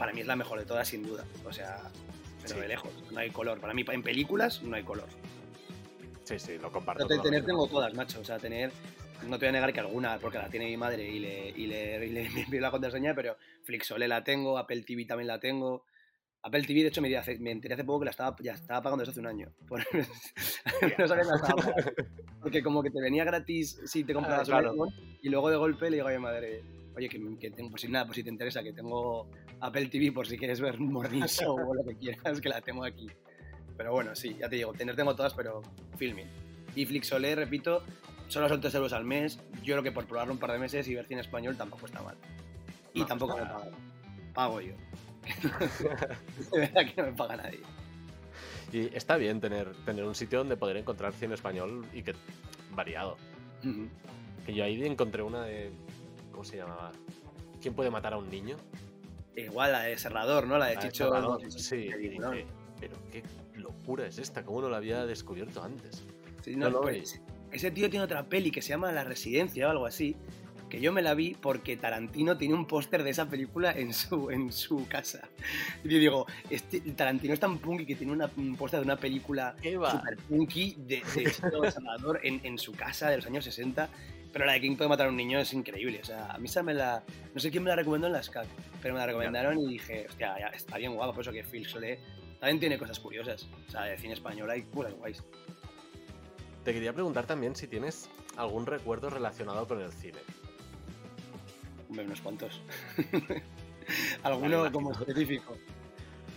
para 0.01 0.13
mí 0.13 0.23
es 0.23 0.27
la 0.27 0.35
mejor 0.35 0.59
de 0.59 0.65
todas, 0.65 0.89
sin 0.89 1.03
duda. 1.03 1.25
O 1.45 1.53
sea, 1.53 1.91
pero 2.43 2.61
de 2.61 2.69
lejos, 2.69 2.91
no 3.11 3.21
hay 3.21 3.31
color. 3.31 3.61
Para 3.61 3.75
mí, 3.75 3.85
en 3.87 4.03
películas, 4.03 4.63
no 4.63 4.75
hay 4.75 4.83
color. 4.83 5.07
Sí, 6.25 6.39
sí, 6.39 6.59
lo 6.59 6.73
comparto. 6.73 7.07
Pero 7.07 7.21
tener 7.21 7.45
tengo 7.45 7.67
todas, 7.67 7.93
macho. 7.93 8.21
O 8.21 8.25
sea, 8.25 8.39
tener. 8.39 8.73
No 9.29 9.39
te 9.39 9.45
voy 9.45 9.49
a 9.51 9.53
negar 9.53 9.73
que 9.75 9.81
alguna, 9.81 10.19
porque 10.19 10.39
la 10.39 10.49
tiene 10.49 10.65
mi 10.65 10.77
madre 10.79 11.07
y 11.07 11.19
le, 11.19 11.51
y 11.51 11.67
le, 11.67 12.07
y 12.07 12.09
le 12.09 12.27
envío 12.45 12.61
la 12.63 12.71
contraseña, 12.71 13.15
pero 13.15 13.37
Flixole 13.63 14.09
la 14.09 14.25
tengo, 14.25 14.57
Apple 14.57 14.83
TV 14.83 15.05
también 15.05 15.29
la 15.29 15.39
tengo. 15.39 15.85
Apple 16.43 16.63
TV, 16.63 16.83
de 16.83 16.89
hecho, 16.89 17.03
me, 17.03 17.11
me 17.41 17.51
enteré 17.51 17.75
hace 17.75 17.85
poco 17.85 18.01
que 18.01 18.05
la 18.07 18.11
estaba, 18.13 18.35
ya 18.41 18.55
estaba 18.55 18.81
pagando 18.81 19.03
desde 19.03 19.13
hace 19.13 19.21
un 19.21 19.27
año. 19.27 19.53
no 20.99 21.09
sabía 21.09 21.25
nada. 21.25 21.55
Porque 22.41 22.63
como 22.63 22.83
que 22.83 22.91
te 22.91 23.01
venía 23.01 23.25
gratis 23.25 23.79
si 23.85 24.05
te 24.05 24.15
comprabas 24.15 24.49
ah, 24.49 24.59
un 24.59 24.65
iPhone 24.65 24.95
y 25.23 25.29
luego 25.29 25.51
de 25.51 25.57
golpe 25.57 25.91
le 25.91 25.99
digo 25.99 26.09
a 26.09 26.13
mi 26.13 26.19
madre, 26.19 26.63
oye, 26.97 27.09
que, 27.11 27.21
que 27.39 27.51
tengo, 27.51 27.71
pues 27.71 27.83
si 27.83 27.89
nada, 27.89 28.07
pues 28.07 28.17
si 28.17 28.25
te 28.25 28.31
interesa, 28.31 28.63
que 28.63 28.73
tengo 28.73 29.29
Apple 29.61 29.87
TV 29.87 30.13
por 30.13 30.27
si 30.27 30.39
quieres 30.39 30.61
ver 30.61 30.81
Morning 30.81 31.23
Show 31.27 31.57
o 31.57 31.75
lo 31.75 31.85
que 31.85 31.97
quieras, 31.97 32.41
que 32.41 32.49
la 32.49 32.63
tengo 32.63 32.85
aquí. 32.85 33.09
Pero 33.77 33.93
bueno, 33.93 34.15
sí, 34.15 34.37
ya 34.39 34.49
te 34.49 34.57
digo, 34.57 34.73
tener 34.73 34.97
tengo 34.97 35.15
todas, 35.15 35.35
pero 35.35 35.63
filming. 35.97 36.29
Y 36.75 36.87
Flixolé, 36.87 37.35
repito, 37.35 37.83
solo 38.29 38.49
son 38.49 38.61
3 38.61 38.75
euros 38.77 38.93
al 38.93 39.05
mes. 39.05 39.39
Yo 39.63 39.75
creo 39.75 39.83
que 39.83 39.93
por 39.93 40.07
probarlo 40.07 40.33
un 40.33 40.39
par 40.39 40.53
de 40.53 40.59
meses 40.59 40.89
y 40.89 40.95
ver 40.95 41.07
cine 41.07 41.21
español 41.21 41.57
tampoco 41.57 41.87
está 41.87 42.03
mal. 42.03 42.17
Y 42.95 43.05
tampoco 43.05 43.37
me 43.37 43.45
pago. 43.45 43.71
Pago 44.35 44.61
yo. 44.61 44.75
de 46.53 46.59
verdad 46.59 46.83
que 46.87 47.03
no 47.03 47.09
me 47.09 47.13
paga 47.13 47.37
nadie. 47.37 47.61
Y 48.73 48.95
está 48.95 49.17
bien 49.17 49.41
tener, 49.41 49.75
tener 49.85 50.05
un 50.05 50.15
sitio 50.15 50.39
donde 50.39 50.57
poder 50.57 50.77
encontrar 50.77 51.13
cine 51.13 51.35
español 51.35 51.87
y 51.93 52.03
que 52.03 52.15
variado. 52.73 53.17
Que 54.47 54.55
yo 54.55 54.65
ahí 54.65 54.85
encontré 54.85 55.23
una 55.23 55.43
de. 55.43 55.73
¿Cómo 56.31 56.45
se 56.45 56.57
llamaba? 56.57 56.93
¿Quién 57.61 57.75
puede 57.75 57.91
matar 57.91 58.15
a 58.15 58.19
un 58.19 58.31
niño? 58.31 58.57
Igual 59.37 59.73
la 59.73 59.83
de 59.83 59.99
Serrador, 59.99 60.47
¿no? 60.47 60.59
La 60.59 60.67
de 60.67 60.79
Chicho. 60.79 61.39
sí, 61.51 61.91
pero 62.81 62.97
qué 63.11 63.23
locura 63.57 64.07
es 64.07 64.19
esta, 64.19 64.45
¿cómo 64.45 64.63
no 64.63 64.71
la 64.71 64.79
había 64.79 65.05
descubierto 65.05 65.63
antes? 65.63 66.05
Sí, 66.43 66.57
no, 66.57 66.71
no, 66.71 66.81
pues, 66.81 67.21
ese 67.53 67.71
tío 67.71 67.91
tiene 67.91 68.05
otra 68.05 68.27
peli 68.27 68.51
que 68.51 68.63
se 68.63 68.71
llama 68.71 68.91
La 68.93 69.05
Residencia 69.05 69.67
o 69.67 69.71
algo 69.71 69.87
así, 69.87 70.17
que 70.71 70.81
yo 70.81 70.93
me 70.93 71.03
la 71.03 71.13
vi 71.13 71.37
porque 71.39 71.77
Tarantino 71.77 72.39
tiene 72.39 72.55
un 72.55 72.65
póster 72.65 73.03
de 73.03 73.11
esa 73.11 73.29
película 73.29 73.73
en 73.73 73.93
su, 73.93 74.31
en 74.31 74.51
su 74.53 74.89
casa. 74.89 75.29
Y 75.85 75.91
yo 75.91 75.99
digo, 75.99 76.27
este, 76.49 76.81
Tarantino 76.93 77.35
es 77.35 77.41
tan 77.41 77.59
punky 77.59 77.85
que 77.85 77.97
tiene 77.97 78.13
un 78.13 78.57
póster 78.57 78.81
de 78.81 78.85
una 78.87 78.97
película 78.97 79.55
super 79.61 80.17
punky 80.29 80.77
de, 80.79 81.03
de 81.15 81.71
Salvador 81.71 82.21
en, 82.23 82.41
en, 82.45 82.57
su 82.57 82.73
casa 82.73 83.11
de 83.11 83.17
los 83.17 83.27
años 83.27 83.45
60. 83.45 83.91
Pero 84.33 84.47
la 84.47 84.53
de 84.53 84.61
King 84.61 84.77
puede 84.77 84.89
matar 84.89 85.09
a 85.09 85.11
un 85.11 85.17
niño 85.17 85.41
es 85.41 85.53
increíble. 85.53 86.01
O 86.01 86.05
sea, 86.05 86.31
a 86.31 86.39
mí 86.39 86.47
esa 86.47 86.63
me 86.63 86.73
la. 86.73 87.03
No 87.35 87.41
sé 87.41 87.51
quién 87.51 87.65
me 87.65 87.71
la 87.71 87.77
recomendó 87.77 88.07
en 88.07 88.13
las 88.13 88.31
CAC, 88.31 88.47
pero 88.81 88.95
me 88.95 89.01
la 89.01 89.07
recomendaron 89.07 89.59
y 89.59 89.73
dije, 89.73 90.07
hostia, 90.09 90.39
ya, 90.39 90.47
está 90.49 90.79
bien 90.79 90.95
guapo. 90.95 91.13
Por 91.13 91.23
eso 91.23 91.33
que 91.33 91.43
Phil 91.43 91.67
Solé 91.67 91.99
también 92.39 92.61
tiene 92.61 92.79
cosas 92.79 93.01
curiosas. 93.01 93.49
O 93.67 93.71
sea, 93.71 93.83
de 93.83 93.99
cine 93.99 94.15
español 94.15 94.49
hay 94.49 94.63
puras 94.63 94.95
guays. 94.95 95.23
Te 96.65 96.73
quería 96.73 96.93
preguntar 96.93 97.27
también 97.27 97.57
si 97.57 97.67
tienes 97.67 98.09
algún 98.37 98.67
recuerdo 98.67 99.11
relacionado 99.11 99.67
con 99.67 99.81
el 99.81 99.91
cine 99.91 100.19
unos 101.99 102.21
cuantos. 102.21 102.61
alguno 104.23 104.71
como 104.73 104.93
específico. 104.93 105.57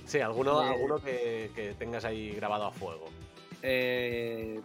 Sí, 0.05 0.19
alguno, 0.19 0.61
eh, 0.63 0.69
alguno 0.69 0.99
que, 0.99 1.75
tengas 1.77 2.05
ahí 2.05 2.31
grabado 2.31 2.65
a 2.65 2.71
fuego. 2.71 3.05
Eh, 3.61 4.59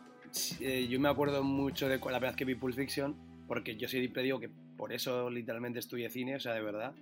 eh, 0.61 0.87
yo 0.89 1.01
me 1.01 1.09
acuerdo 1.09 1.43
mucho 1.43 1.89
de 1.89 1.99
la 1.99 2.19
verdad 2.19 2.35
que 2.35 2.45
vi 2.45 2.55
Pulp 2.55 2.75
Fiction, 2.75 3.15
porque 3.47 3.77
yo 3.77 3.89
siempre 3.89 4.23
digo 4.23 4.41
que 4.41 4.51
por 4.77 4.93
eso 4.93 5.31
literalmente 5.31 5.79
estudié 5.79 6.11
cine, 6.11 6.37
o 6.37 6.41
sea, 6.41 6.55
de 6.55 6.63
verdad. 6.63 6.93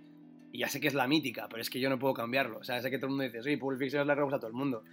Y 0.53 0.59
ya 0.59 0.69
sé 0.69 0.81
que 0.81 0.89
es 0.89 0.95
la 0.95 1.07
mítica, 1.07 1.49
pero 1.49 1.61
es 1.61 1.71
que 1.71 1.81
yo 1.81 1.91
no 1.91 1.99
puedo 1.99 2.15
cambiarlo. 2.15 2.59
O 2.59 2.65
sea, 2.65 2.81
sé 2.81 2.91
que 2.91 2.99
todo 2.99 3.07
el 3.07 3.11
mundo 3.11 3.25
dice, 3.25 3.43
sí, 3.43 3.57
Pulp 3.57 3.79
Fiction 3.79 4.03
es 4.03 4.07
la 4.07 4.15
que 4.15 4.23
gusta 4.23 4.37
a 4.37 4.41
todo 4.41 4.51
el 4.51 4.57
mundo. 4.57 4.85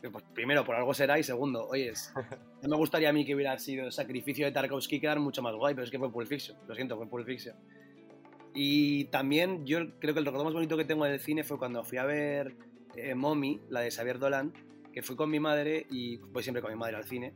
pues 0.00 0.24
primero, 0.32 0.64
por 0.64 0.76
algo 0.76 0.94
será, 0.94 1.18
y 1.18 1.22
segundo, 1.22 1.66
oye, 1.66 1.92
no 2.62 2.68
me 2.68 2.76
gustaría 2.76 3.10
a 3.10 3.12
mí 3.12 3.24
que 3.24 3.34
hubiera 3.34 3.58
sido 3.58 3.86
el 3.86 3.92
sacrificio 3.92 4.46
de 4.46 4.52
Tarkovsky 4.52 5.00
quedar 5.00 5.20
mucho 5.20 5.42
más 5.42 5.54
guay, 5.54 5.74
pero 5.74 5.84
es 5.84 5.90
que 5.90 5.98
fue 5.98 6.10
Pulp 6.10 6.28
Fiction. 6.28 6.56
Lo 6.66 6.74
siento, 6.74 6.96
fue 6.96 7.08
Pulp 7.08 7.26
Fiction. 7.26 7.56
Y 8.54 9.04
también 9.06 9.64
yo 9.64 9.78
creo 9.98 10.12
que 10.14 10.20
el 10.20 10.26
recuerdo 10.26 10.44
más 10.44 10.52
bonito 10.54 10.76
que 10.76 10.84
tengo 10.84 11.06
en 11.06 11.12
el 11.12 11.20
cine 11.20 11.42
fue 11.44 11.58
cuando 11.58 11.84
fui 11.84 11.98
a 11.98 12.04
ver 12.04 12.54
eh, 12.96 13.14
Mommy, 13.14 13.60
la 13.70 13.80
de 13.80 13.90
Xavier 13.90 14.18
Dolan, 14.18 14.52
que 14.92 15.02
fui 15.02 15.16
con 15.16 15.30
mi 15.30 15.40
madre 15.40 15.86
y 15.90 16.16
voy 16.18 16.42
siempre 16.42 16.60
con 16.60 16.70
mi 16.70 16.76
madre 16.78 16.96
al 16.96 17.04
cine. 17.04 17.32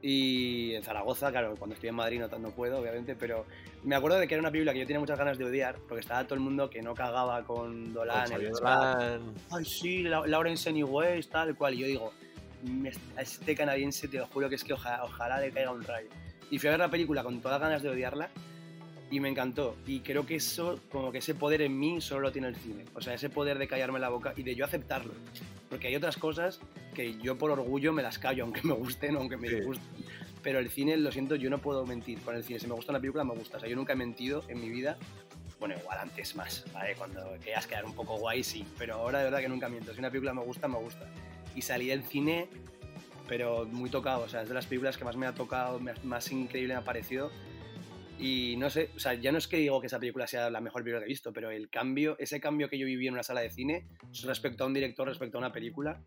Y 0.00 0.74
en 0.74 0.82
Zaragoza, 0.82 1.30
claro, 1.30 1.54
cuando 1.56 1.74
estoy 1.74 1.88
en 1.88 1.96
Madrid 1.96 2.20
no, 2.20 2.38
no 2.38 2.50
puedo, 2.50 2.78
obviamente, 2.80 3.16
pero 3.16 3.46
me 3.82 3.96
acuerdo 3.96 4.18
de 4.18 4.28
que 4.28 4.34
era 4.34 4.40
una 4.40 4.50
película 4.50 4.72
que 4.72 4.78
yo 4.80 4.86
tenía 4.86 5.00
muchas 5.00 5.18
ganas 5.18 5.38
de 5.38 5.44
odiar, 5.44 5.76
porque 5.88 6.00
estaba 6.00 6.22
todo 6.24 6.34
el 6.34 6.40
mundo 6.40 6.70
que 6.70 6.82
no 6.82 6.94
cagaba 6.94 7.42
con 7.44 7.92
Dolan. 7.92 8.30
Con 8.30 8.40
el 8.40 8.52
Dolan. 8.52 9.34
Ay, 9.50 9.64
sí, 9.64 10.02
La- 10.04 10.26
Lawrence 10.26 10.68
Anyways, 10.68 11.28
tal 11.28 11.56
cual. 11.56 11.74
Y 11.74 11.78
yo 11.78 11.86
digo, 11.88 12.12
"Me- 12.62 12.92
a 13.16 13.22
este 13.22 13.56
canadiense 13.56 14.06
te 14.08 14.18
lo 14.18 14.26
juro 14.28 14.48
que 14.48 14.54
es 14.54 14.62
que 14.64 14.72
oja- 14.72 15.00
ojalá 15.02 15.40
le 15.40 15.50
caiga 15.50 15.72
un 15.72 15.82
rayo. 15.82 16.08
Y 16.50 16.58
fui 16.60 16.68
a 16.68 16.72
ver 16.72 16.80
la 16.80 16.90
película 16.90 17.22
con 17.24 17.40
todas 17.40 17.60
las 17.60 17.68
ganas 17.68 17.82
de 17.82 17.88
odiarla 17.90 18.30
y 19.10 19.20
me 19.20 19.28
encantó. 19.28 19.76
Y 19.86 20.00
creo 20.00 20.26
que 20.26 20.36
eso, 20.36 20.80
como 20.90 21.10
que 21.12 21.18
ese 21.18 21.34
poder 21.34 21.62
en 21.62 21.78
mí 21.78 22.00
solo 22.00 22.22
lo 22.22 22.32
tiene 22.32 22.48
el 22.48 22.56
cine. 22.56 22.84
O 22.94 23.00
sea, 23.00 23.14
ese 23.14 23.30
poder 23.30 23.58
de 23.58 23.66
callarme 23.68 23.98
la 23.98 24.08
boca 24.08 24.34
y 24.36 24.42
de 24.42 24.54
yo 24.54 24.64
aceptarlo. 24.64 25.12
Porque 25.70 25.88
hay 25.88 25.96
otras 25.96 26.16
cosas 26.16 26.60
que 26.94 27.18
yo 27.18 27.36
por 27.38 27.50
orgullo 27.50 27.92
me 27.92 28.02
las 28.02 28.18
callo, 28.18 28.44
aunque 28.44 28.62
me 28.62 28.74
gusten 28.74 29.16
o 29.16 29.20
aunque 29.20 29.36
me 29.36 29.48
Sí. 29.48 29.56
disgusten. 29.56 29.88
Pero 30.42 30.58
el 30.60 30.70
cine, 30.70 30.96
lo 30.96 31.10
siento, 31.12 31.34
yo 31.34 31.50
no 31.50 31.58
puedo 31.58 31.84
mentir 31.84 32.20
con 32.20 32.34
el 32.36 32.44
cine. 32.44 32.58
Si 32.60 32.66
me 32.66 32.74
gusta 32.74 32.92
una 32.92 33.00
película, 33.00 33.24
me 33.24 33.34
gusta. 33.34 33.56
O 33.56 33.60
sea, 33.60 33.68
yo 33.68 33.76
nunca 33.76 33.92
he 33.92 33.96
mentido 33.96 34.44
en 34.48 34.60
mi 34.60 34.68
vida. 34.68 34.96
Bueno, 35.58 35.74
igual 35.78 35.98
antes 35.98 36.36
más, 36.36 36.64
¿vale? 36.72 36.94
Cuando 36.94 37.20
querías 37.40 37.66
quedar 37.66 37.84
un 37.84 37.92
poco 37.94 38.16
guay, 38.18 38.44
sí. 38.44 38.64
Pero 38.78 38.94
ahora 38.94 39.18
de 39.18 39.24
verdad 39.24 39.40
que 39.40 39.48
nunca 39.48 39.68
miento. 39.68 39.92
Si 39.92 39.98
una 39.98 40.10
película 40.10 40.32
me 40.32 40.42
gusta, 40.42 40.68
me 40.68 40.78
gusta. 40.78 41.06
Y 41.56 41.62
salí 41.62 41.88
del 41.88 42.04
cine, 42.04 42.46
pero 43.26 43.66
muy 43.66 43.90
tocado. 43.90 44.22
O 44.22 44.28
sea, 44.28 44.42
es 44.42 44.48
de 44.48 44.54
las 44.54 44.66
películas 44.66 44.96
que 44.96 45.04
más 45.04 45.16
me 45.16 45.26
ha 45.26 45.34
tocado, 45.34 45.80
más 46.04 46.30
increíble 46.32 46.74
me 46.74 46.80
ha 46.80 46.84
parecido. 46.84 47.30
Y 48.18 48.56
no 48.56 48.68
sé, 48.68 48.90
o 48.96 48.98
sea, 48.98 49.14
ya 49.14 49.30
no 49.30 49.38
es 49.38 49.46
que 49.46 49.58
digo 49.58 49.80
que 49.80 49.86
esa 49.86 49.98
película 50.00 50.26
sea 50.26 50.50
la 50.50 50.60
mejor 50.60 50.82
película 50.82 51.00
que 51.00 51.06
he 51.06 51.08
visto, 51.08 51.32
pero 51.32 51.50
el 51.50 51.68
cambio, 51.70 52.16
ese 52.18 52.40
cambio 52.40 52.68
que 52.68 52.76
yo 52.78 52.84
viví 52.86 53.06
en 53.06 53.14
una 53.14 53.22
sala 53.22 53.40
de 53.42 53.50
cine 53.50 53.86
respecto 54.24 54.64
a 54.64 54.66
un 54.66 54.74
director, 54.74 55.06
respecto 55.06 55.38
a 55.38 55.40
una 55.40 55.52
película, 55.52 56.02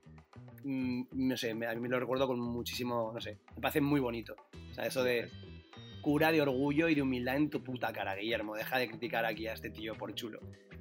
mm, 0.64 1.04
no 1.14 1.38
sé, 1.38 1.54
me- 1.54 1.68
a 1.68 1.74
mí 1.74 1.80
me 1.80 1.88
lo 1.90 2.00
recuerdo 2.00 2.28
con 2.28 2.40
muchísimo, 2.40 3.12
no 3.14 3.22
sé, 3.22 3.38
me 3.56 3.62
parece 3.62 3.80
muy 3.82 4.00
bonito. 4.02 4.36
O 4.72 4.74
sea, 4.74 4.86
eso 4.86 5.04
de 5.04 5.30
cura 6.02 6.32
de 6.32 6.42
orgullo 6.42 6.90
y 6.90 6.96
de 6.96 7.02
humildad 7.02 7.38
en 7.38 7.50
tu 7.50 7.64
puta 7.64 7.94
cara, 7.94 8.16
Guillermo. 8.16 8.56
Deja 8.56 8.78
de 8.78 8.88
criticar 8.90 9.24
aquí 9.24 9.48
a 9.48 9.54
este 9.54 9.70
tío 9.70 9.96
por 9.96 10.14
chulo. 10.16 10.40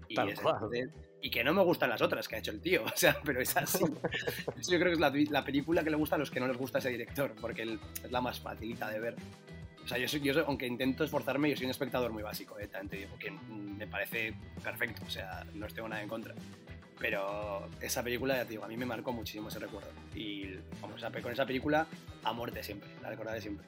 Y, 0.09 0.15
Tal 0.17 0.31
es- 0.31 0.41
cual. 0.41 0.57
y 1.23 1.31
que 1.31 1.45
no 1.45 1.53
me 1.55 1.63
gustan 1.63 1.91
las 1.91 2.01
otras 2.03 2.27
que 2.27 2.35
ha 2.37 2.39
hecho 2.39 2.51
el 2.51 2.61
tío, 2.61 2.83
o 2.93 2.97
sea, 2.97 3.17
pero 3.25 3.41
es 3.41 3.57
así. 3.57 3.85
Yo 4.69 4.79
creo 4.79 4.87
que 4.87 4.93
es 4.95 4.99
la, 4.99 5.13
la 5.31 5.45
película 5.45 5.85
que 5.85 5.91
le 5.91 5.97
gusta 5.97 6.17
a 6.17 6.19
los 6.19 6.31
que 6.31 6.41
no 6.41 6.49
les 6.49 6.57
gusta 6.57 6.79
ese 6.79 6.89
director, 6.91 7.35
porque 7.41 7.63
el- 7.63 7.79
es 8.03 8.11
la 8.11 8.21
más 8.21 8.41
facilita 8.41 8.91
de 8.91 8.99
ver. 8.99 9.17
Sea, 9.91 9.99
yo, 9.99 10.07
soy, 10.07 10.21
yo 10.21 10.33
soy- 10.33 10.45
aunque 10.47 10.69
intento 10.69 11.03
esforzarme, 11.03 11.51
yo 11.51 11.57
soy 11.57 11.65
un 11.65 11.73
espectador 11.73 12.13
muy 12.13 12.23
básico, 12.23 12.57
eh, 12.61 12.69
también 12.69 12.89
te 12.91 12.97
digo, 12.99 13.19
que 13.19 13.33
me 13.33 13.89
parece 13.89 14.33
perfecto, 14.63 15.03
o 15.05 15.11
sea, 15.11 15.45
no 15.55 15.67
os 15.67 15.75
tengo 15.75 15.89
nada 15.89 16.01
en 16.01 16.09
contra. 16.09 16.33
Pero 17.01 17.69
esa 17.81 18.01
película, 18.05 18.37
ya 18.37 18.45
te 18.45 18.51
digo, 18.51 18.65
a 18.65 18.69
mí 18.69 18.77
me 18.77 18.87
marcó 18.87 19.13
muchísimo 19.13 19.49
ese 19.49 19.59
recuerdo. 19.59 19.89
Y 20.15 20.55
vamos, 20.81 21.03
con 21.23 21.33
esa 21.33 21.45
película, 21.45 21.89
a 22.23 22.33
muerte 22.33 22.63
siempre, 22.63 22.89
la 23.03 23.11
recordaré 23.11 23.41
siempre. 23.41 23.67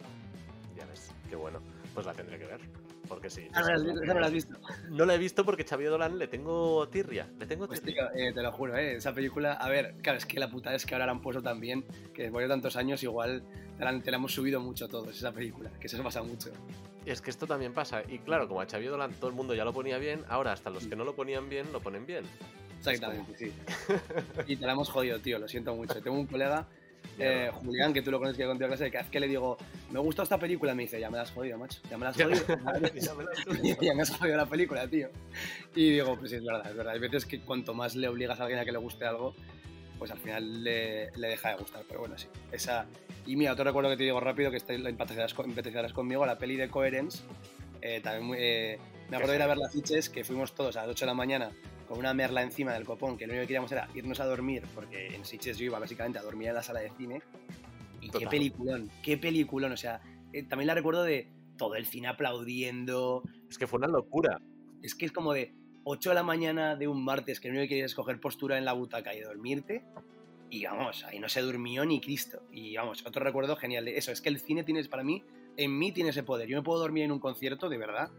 Ya 0.77 0.87
ves, 0.87 1.11
qué 1.29 1.35
bueno. 1.35 1.61
Pues 1.93 2.07
la 2.07 2.13
tendré 2.15 2.39
que 2.39 2.45
ver. 2.47 2.61
Porque 3.09 3.29
sí. 3.31 3.49
Ah, 3.53 3.63
no 3.77 3.95
no 3.95 4.21
la 4.21 4.27
has 4.27 4.33
visto. 4.33 4.57
No 4.91 5.05
la 5.05 5.15
he 5.15 5.19
visto 5.19 5.45
porque 5.45 5.65
Xavier 5.65 5.91
Dolan 5.91 6.19
le 6.19 6.29
tengo 6.29 6.89
tirria. 6.89 7.27
Le 7.39 7.47
tengo 7.47 7.67
Pues 7.67 7.81
tirria. 7.83 8.11
tío, 8.13 8.21
eh, 8.29 8.33
te 8.33 8.43
lo 8.43 8.53
juro, 8.53 8.77
eh, 8.77 8.97
esa 8.97 9.13
película, 9.13 9.55
a 9.55 9.69
ver, 9.69 9.95
claro, 10.03 10.19
es 10.19 10.27
que 10.27 10.39
la 10.39 10.51
putada 10.51 10.77
es 10.77 10.87
que 10.87 10.95
ahora 10.95 11.07
la 11.07 11.13
han 11.13 11.21
puesto 11.21 11.43
también, 11.43 11.85
que 12.15 12.23
después 12.23 12.45
de 12.45 12.49
tantos 12.49 12.77
años 12.77 13.03
igual 13.03 13.43
te 13.77 13.85
la, 13.85 14.01
te 14.01 14.11
la 14.11 14.17
hemos 14.19 14.33
subido 14.33 14.61
mucho 14.61 14.89
todos, 14.89 15.17
esa 15.17 15.33
película, 15.33 15.71
que 15.81 15.87
eso 15.89 16.03
pasa 16.03 16.23
mucho. 16.23 16.51
Es 17.05 17.21
que 17.21 17.31
esto 17.31 17.47
también 17.49 17.73
pasa. 17.75 18.03
Y 18.09 18.19
claro, 18.21 18.47
como 18.47 18.61
a 18.61 18.67
Xavier 18.67 18.93
Dolan 18.93 19.13
todo 19.15 19.29
el 19.29 19.35
mundo 19.37 19.55
ya 19.55 19.65
lo 19.65 19.73
ponía 19.73 19.99
bien, 19.99 20.25
ahora 20.29 20.53
hasta 20.53 20.71
los 20.71 20.87
que 20.87 20.95
no 20.97 21.05
lo 21.05 21.15
ponían 21.17 21.49
bien, 21.49 21.73
lo 21.73 21.81
ponen 21.81 22.07
bien. 22.07 22.25
Exactamente, 22.79 23.37
sí. 23.37 23.53
Y 24.47 24.57
te 24.57 24.67
la 24.67 24.73
hemos 24.73 24.89
jodido, 24.89 25.19
tío, 25.21 25.39
lo 25.39 25.47
siento 25.49 25.75
mucho. 25.75 26.01
Tengo 26.03 26.19
un 26.19 26.27
colega. 26.27 26.67
Eh, 27.19 27.51
Julián, 27.53 27.93
que 27.93 28.03
tú 28.03 28.11
lo 28.11 28.19
conoces 28.19 28.37
que 28.39 28.45
contigo 28.47 28.69
clase, 28.69 28.85
que 28.85 28.91
cada 28.93 29.03
vez 29.05 29.11
que 29.11 29.21
le 29.21 29.29
digo, 29.29 29.57
me 29.91 29.99
gusta 30.01 30.23
esta 30.23 30.39
película, 30.39 30.75
me 30.75 30.83
dice, 30.83 30.99
ya 31.01 31.11
me 31.11 31.17
la 31.17 31.23
has 31.25 31.31
jodido, 31.31 31.59
macho, 31.59 31.81
ya 31.91 31.99
me 31.99 32.05
la 32.05 32.11
has 32.11 32.17
jodido. 32.17 32.43
Ya 32.49 33.15
me 33.15 33.25
la 33.25 33.31
has 33.31 33.45
jodido. 33.45 33.77
ya 33.83 33.95
me 33.95 34.03
has 34.03 34.11
jodido 34.17 34.37
la 34.37 34.47
película, 34.47 34.89
tío. 34.89 35.09
Y 35.75 35.91
digo, 35.91 36.17
pues 36.19 36.31
sí, 36.31 36.37
es 36.37 36.45
verdad, 36.45 36.69
es 36.71 36.77
verdad. 36.77 36.93
Hay 36.95 37.01
veces 37.01 37.27
que 37.27 37.41
cuanto 37.41 37.75
más 37.75 37.95
le 37.95 38.09
obligas 38.09 38.39
a 38.41 38.45
alguien 38.45 38.61
a 38.61 38.65
que 38.65 38.73
le 38.73 38.79
guste 38.79 39.05
algo, 39.05 39.35
pues 39.99 40.11
al 40.11 40.19
final 40.19 40.65
le, 40.65 41.11
le 41.17 41.29
deja 41.29 41.51
de 41.51 41.57
gustar. 41.57 41.85
Pero 41.87 42.01
bueno, 42.01 42.17
sí. 42.19 42.27
Esa... 42.51 42.87
Y 43.27 43.37
mira, 43.37 43.53
otro 43.53 43.63
recuerdo 43.65 43.89
que 43.91 43.97
te 43.97 44.03
digo 44.03 44.19
rápido, 44.19 44.51
que 44.51 44.57
este, 44.57 44.77
lo 44.79 44.89
empatizarás, 44.89 45.33
con- 45.35 45.47
empatizarás 45.51 45.93
conmigo, 45.93 46.27
la 46.27 46.39
peli 46.39 46.57
de 46.57 46.69
Coherence. 46.69 47.23
eh, 47.81 48.01
también 48.03 48.35
eh, 48.37 48.79
me 49.11 49.17
acuerdo 49.17 49.33
de 49.33 49.37
ir 49.39 49.43
a 49.43 49.47
ver 49.47 49.59
las 49.59 49.73
fiches, 49.73 50.09
que 50.09 50.25
fuimos 50.25 50.55
todos 50.55 50.77
a 50.77 50.81
las 50.83 50.89
8 50.91 51.05
de 51.05 51.07
la 51.07 51.15
mañana 51.15 51.51
con 51.93 51.99
una 51.99 52.15
merla 52.15 52.41
encima 52.41 52.73
del 52.73 52.87
copón, 52.87 53.19
que 53.19 53.27
lo 53.27 53.35
único 53.35 53.43
que 53.43 53.49
queríamos 53.49 53.71
era 53.71 53.87
irnos 53.95 54.19
a 54.19 54.25
dormir, 54.25 54.63
porque 54.75 55.15
en 55.15 55.27
Sitges 55.27 55.59
yo 55.59 55.67
iba 55.67 55.79
básicamente 55.79 56.19
a 56.19 56.23
dormir 56.23 56.49
en 56.49 56.55
la 56.55 56.63
sala 56.63 56.81
de 56.81 56.91
cine. 56.97 57.21
Y 58.01 58.07
qué 58.07 58.13
Total. 58.13 58.29
peliculón, 58.31 58.91
qué 59.03 59.19
peliculón. 59.19 59.73
O 59.73 59.77
sea, 59.77 60.01
eh, 60.33 60.43
también 60.45 60.69
la 60.69 60.75
recuerdo 60.75 61.03
de 61.03 61.29
todo 61.59 61.75
el 61.75 61.85
cine 61.85 62.09
aplaudiendo, 62.09 63.23
Es 63.51 63.59
que 63.59 63.67
fue 63.67 63.77
una 63.77 63.89
locura. 63.89 64.41
es 64.83 64.95
que 64.95 65.05
es 65.05 65.13
como 65.13 65.35
de 65.35 65.53
8 65.85 66.09
de 66.09 66.15
la 66.15 66.23
mañana 66.23 66.77
de 66.77 66.89
un 66.89 67.05
martes 67.05 67.41
que 67.41 67.49
lo 67.49 67.53
único 67.53 67.65
que 67.65 67.75
quieres 67.75 67.91
es 67.91 67.95
coger 67.95 68.19
postura 68.21 68.57
en 68.57 68.65
la 68.65 68.73
butaca 68.73 69.15
y 69.15 69.21
dormirte. 69.21 69.85
Y 70.49 70.65
vamos, 70.65 71.05
ahí 71.05 71.19
no 71.21 71.29
se 71.29 71.43
durmió 71.43 71.85
ni 71.85 72.01
Cristo. 72.01 72.43
Y 72.51 72.75
vamos, 72.75 73.05
otro 73.05 73.23
recuerdo 73.23 73.55
genial 73.57 73.85
de 73.85 73.99
eso. 73.99 74.13
Es 74.13 74.23
que 74.23 74.31
el 74.31 74.41
cine 74.41 74.65
tienes, 74.65 74.89
para 74.89 75.05
mí, 75.05 75.23
en 75.59 75.79
mí 75.79 75.93
tiene 75.93 76.09
ese 76.09 76.23
poder. 76.23 76.49
Yo 76.49 76.57
me 76.57 76.63
puedo 76.63 76.81
dormir 76.81 77.05
en 77.05 77.13
un 77.13 77.21
concierto, 77.21 77.69
de 77.69 77.77
verdad. 77.77 78.11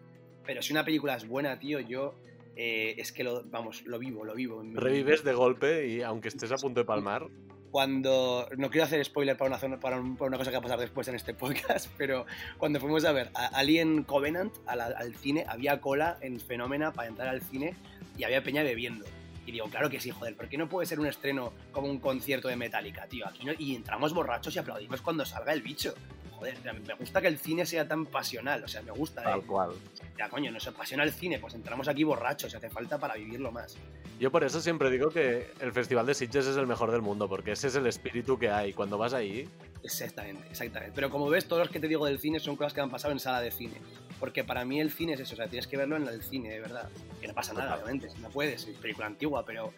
Pero 0.46 0.62
si 0.62 0.74
una 0.74 0.86
película 0.86 1.16
es 1.16 1.28
buena, 1.28 1.58
tío, 1.58 1.80
yo 1.80 2.14
eh, 2.56 2.96
es 2.98 3.12
que 3.12 3.24
lo, 3.24 3.44
vamos, 3.46 3.84
lo 3.86 4.00
vivo, 4.00 4.24
lo 4.26 4.34
vivo. 4.36 4.64
Revives 4.74 5.24
de 5.24 5.34
golpe 5.34 5.88
y 5.88 6.02
aunque 6.02 6.28
estés 6.30 6.52
a 6.52 6.58
punto 6.58 6.80
de 6.82 6.86
palmar, 6.86 7.28
cuando 7.72 8.48
no 8.58 8.70
quiero 8.70 8.86
hacer 8.86 9.04
spoiler 9.04 9.36
para 9.36 9.50
una, 9.50 9.58
zona- 9.60 9.80
para, 9.80 10.00
un- 10.00 10.16
para 10.16 10.28
una 10.28 10.38
cosa 10.38 10.52
que 10.52 10.58
va 10.58 10.60
a 10.60 10.64
pasar 10.64 10.80
después 10.80 11.08
en 11.08 11.16
este 11.16 11.34
podcast, 11.34 11.88
pero 11.98 12.26
cuando 12.58 12.80
fuimos 12.80 13.04
a 13.06 13.12
ver 13.12 13.32
a 13.34 13.48
Alien 13.48 14.04
Covenant 14.04 14.54
a 14.68 14.76
la- 14.76 14.86
al 14.86 15.16
cine, 15.16 15.46
había 15.48 15.82
cola 15.82 16.18
en 16.22 16.40
Fenómena 16.40 16.92
para 16.94 17.08
entrar 17.08 17.30
al 17.30 17.42
cine 17.42 17.76
y 18.18 18.24
había 18.24 18.44
peña 18.44 18.62
bebiendo. 18.64 19.06
Y 19.46 19.52
digo, 19.52 19.66
claro 19.70 19.90
que 19.90 20.00
sí, 20.00 20.12
joder, 20.12 20.36
¿por 20.38 20.48
qué 20.48 20.58
no 20.58 20.70
puede 20.70 20.86
ser 20.86 21.00
un 21.00 21.08
estreno 21.08 21.52
como 21.72 21.88
un 21.90 22.00
concierto 22.00 22.48
de 22.48 22.56
Metallica, 22.56 23.08
tío? 23.08 23.28
Aquí 23.28 23.44
no- 23.44 23.54
y 23.58 23.76
entramos 23.76 24.14
borrachos 24.14 24.56
y 24.56 24.60
aplaudimos 24.60 25.02
cuando 25.02 25.26
salga 25.26 25.52
el 25.52 25.64
bicho. 25.64 25.96
Joder, 26.32 26.58
me 26.88 26.94
gusta 26.94 27.22
que 27.22 27.28
el 27.28 27.38
cine 27.40 27.66
sea 27.66 27.88
tan 27.88 28.06
pasional, 28.06 28.64
o 28.64 28.68
sea, 28.68 28.82
me 28.84 28.92
gusta. 28.92 29.22
¿eh? 29.22 29.26
tal 29.26 29.42
cual. 29.46 29.72
Ya, 30.18 30.30
coño, 30.30 30.52
nos 30.52 30.68
apasiona 30.68 31.04
el 31.04 31.12
cine, 31.12 31.40
pues 31.40 31.56
entramos 31.56 31.88
aquí 31.88 32.04
borrachos, 32.04 32.54
hace 32.54 32.70
falta 32.70 33.00
para 33.00 33.16
vivirlo 33.16 33.52
más. 33.52 33.76
Yo 34.20 34.32
por 34.32 34.44
eso 34.44 34.62
siempre 34.62 34.92
digo 34.92 35.10
que 35.10 35.52
el 35.60 35.72
Festival 35.72 36.06
de 36.06 36.14
Sitges 36.14 36.46
es 36.46 36.58
el 36.58 36.68
mejor 36.68 36.92
del 36.92 37.02
mundo, 37.02 37.28
porque 37.28 37.54
ese 37.54 37.68
es 37.68 37.76
el 37.76 37.88
espíritu 37.88 38.38
que 38.38 38.50
hay. 38.50 38.74
Cuando 38.74 38.98
vas 38.98 39.14
ahí, 39.14 39.50
Exactamente, 39.84 40.48
exactamente. 40.50 40.94
Pero 40.96 41.10
como 41.10 41.30
ves, 41.30 41.46
todos 41.46 41.64
los 41.64 41.70
que 41.70 41.80
te 41.80 41.88
digo 41.88 42.06
del 42.06 42.18
cine 42.18 42.40
son 42.40 42.56
cosas 42.56 42.74
que 42.74 42.80
han 42.80 42.90
pasado 42.90 43.12
en 43.12 43.20
sala 43.20 43.42
de 43.42 43.52
cine. 43.52 43.74
Porque 44.20 44.44
para 44.44 44.64
mí 44.64 44.80
el 44.80 44.92
cine 44.92 45.14
es 45.14 45.20
eso, 45.20 45.34
o 45.34 45.38
sea, 45.38 45.48
tienes 45.48 45.68
que 45.68 45.76
verlo 45.76 45.98
en 45.98 46.08
el 46.08 46.24
cine, 46.24 46.50
de 46.50 46.62
verdad. 46.62 46.90
Que 47.20 47.28
no 47.28 47.34
pasa 47.34 47.54
nada, 47.54 47.76
obviamente, 47.76 48.08
no 48.22 48.30
puedes, 48.30 48.66
es 48.66 48.78
película 48.78 49.08
antigua, 49.08 49.46
pero, 49.46 49.74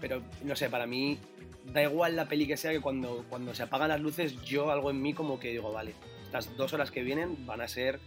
pero 0.00 0.22
no 0.42 0.56
sé, 0.56 0.70
para 0.70 0.86
mí 0.86 1.18
da 1.66 1.82
igual 1.82 2.16
la 2.16 2.26
peli 2.26 2.46
que 2.46 2.56
sea 2.56 2.72
que 2.72 2.80
cuando, 2.80 3.26
cuando 3.28 3.54
se 3.54 3.62
apagan 3.62 3.90
las 3.90 4.00
luces, 4.00 4.40
yo 4.42 4.70
algo 4.70 4.90
en 4.90 5.02
mí 5.02 5.12
como 5.12 5.38
que 5.38 5.50
digo, 5.50 5.70
vale, 5.72 5.94
estas 6.24 6.56
dos 6.56 6.72
horas 6.72 6.90
que 6.90 7.02
vienen 7.02 7.44
van 7.44 7.60
a 7.60 7.68
ser 7.68 8.00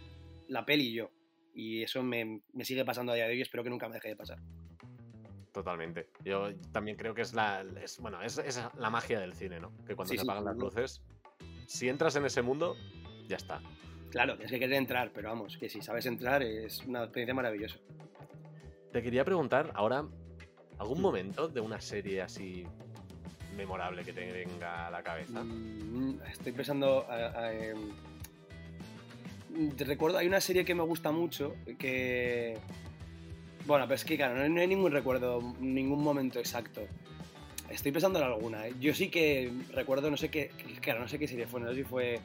la 0.48 0.66
peli 0.66 0.88
y 0.88 0.92
yo. 0.94 1.10
Y 1.54 1.82
eso 1.82 2.02
me, 2.02 2.40
me 2.52 2.64
sigue 2.64 2.84
pasando 2.84 3.12
a 3.12 3.14
día 3.14 3.24
de 3.26 3.30
hoy 3.32 3.38
y 3.38 3.42
espero 3.42 3.62
que 3.62 3.70
nunca 3.70 3.88
me 3.88 3.94
deje 3.94 4.08
de 4.08 4.16
pasar. 4.16 4.38
totalmente. 5.52 6.08
Yo 6.24 6.52
también 6.72 6.96
creo 6.96 7.14
que 7.14 7.22
es 7.22 7.32
la, 7.32 7.64
es, 7.80 7.98
bueno, 8.00 8.20
es, 8.22 8.38
es 8.38 8.60
la 8.76 8.90
magia 8.90 9.20
del 9.20 9.34
cine, 9.34 9.60
¿no? 9.60 9.70
Que 9.86 9.94
cuando 9.94 10.10
Sí, 10.10 10.18
se 10.18 10.22
sí, 10.24 10.26
apagan 10.28 10.44
las 10.46 10.56
luces, 10.56 11.02
si 11.66 11.88
entras 11.88 12.16
en 12.16 12.24
ese 12.24 12.42
mundo, 12.42 12.76
ya 13.28 13.36
está. 13.36 13.60
Claro, 14.10 14.34
tienes 14.34 14.50
que 14.50 14.58
querer 14.58 14.74
entrar, 14.78 15.12
pero 15.14 15.28
vamos, 15.28 15.56
que 15.56 15.68
si 15.68 15.80
sabes 15.80 16.06
entrar 16.06 16.42
es 16.42 16.84
una 16.86 17.04
experiencia 17.04 17.34
maravillosa. 17.34 17.78
Te 18.92 19.00
quería 19.02 19.24
preguntar 19.24 19.70
ahora, 19.74 20.04
¿algún 20.78 21.00
momento 21.00 21.46
de 21.48 21.60
una 21.60 21.80
serie 21.80 22.22
así 22.22 22.64
memorable 23.56 24.04
que 24.04 24.12
te 24.12 24.32
venga 24.32 24.88
a 24.88 24.90
la 24.90 25.02
cabeza? 25.04 25.42
Mm, 25.44 26.20
Estoy 26.32 26.52
pensando. 26.52 27.06
a- 27.08 27.38
a, 27.46 27.52
em, 27.54 27.90
recuerdo, 29.78 30.18
hay 30.18 30.26
una 30.26 30.40
serie 30.40 30.64
que 30.64 30.74
me 30.74 30.82
gusta 30.82 31.10
mucho 31.12 31.54
que. 31.78 32.56
Bueno, 33.66 33.86
pero 33.86 33.94
es 33.94 34.04
que, 34.04 34.16
claro, 34.16 34.34
no 34.48 34.60
hay, 34.60 34.66
ningún 34.66 34.92
recuerdo, 34.92 35.40
ningún 35.60 36.02
momento 36.02 36.38
exacto. 36.38 36.82
Estoy 37.70 37.92
pensando 37.92 38.18
en 38.18 38.26
alguna. 38.26 38.66
¿eh? 38.68 38.74
Yo 38.78 38.94
sí 38.94 39.08
que 39.08 39.50
recuerdo, 39.72 40.10
no 40.10 40.16
sé 40.18 40.28
qué, 40.28 40.50
claro, 40.80 41.00
no 41.00 41.08
sé 41.08 41.18
qué 41.18 41.26
serie 41.26 41.46
fue, 41.46 41.60
no 41.60 41.68
sé 41.70 41.76
si 41.76 41.82
fue 41.84 42.20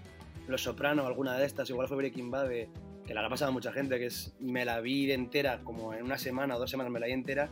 Los 0.48 0.64
Soprano 0.64 1.04
o 1.04 1.08
alguna 1.08 1.38
de 1.38 1.46
estas, 1.46 1.70
igual 1.70 1.88
fue 1.88 1.96
Breaking 1.98 2.30
Bad, 2.30 2.50
de- 2.50 2.68
que 3.08 3.14
la 3.14 3.26
ha 3.26 3.30
pasado 3.30 3.50
a 3.50 3.54
mucha 3.54 3.72
gente, 3.72 3.98
que 3.98 4.08
es, 4.08 4.34
me 4.40 4.66
la 4.66 4.82
vi 4.82 5.12
entera, 5.12 5.62
como 5.64 5.94
en 5.94 6.04
una 6.04 6.18
semana 6.18 6.56
o 6.58 6.60
dos 6.60 6.70
semanas 6.70 6.92
me 6.92 7.00
la 7.00 7.08
vi 7.08 7.14
entera, 7.14 7.50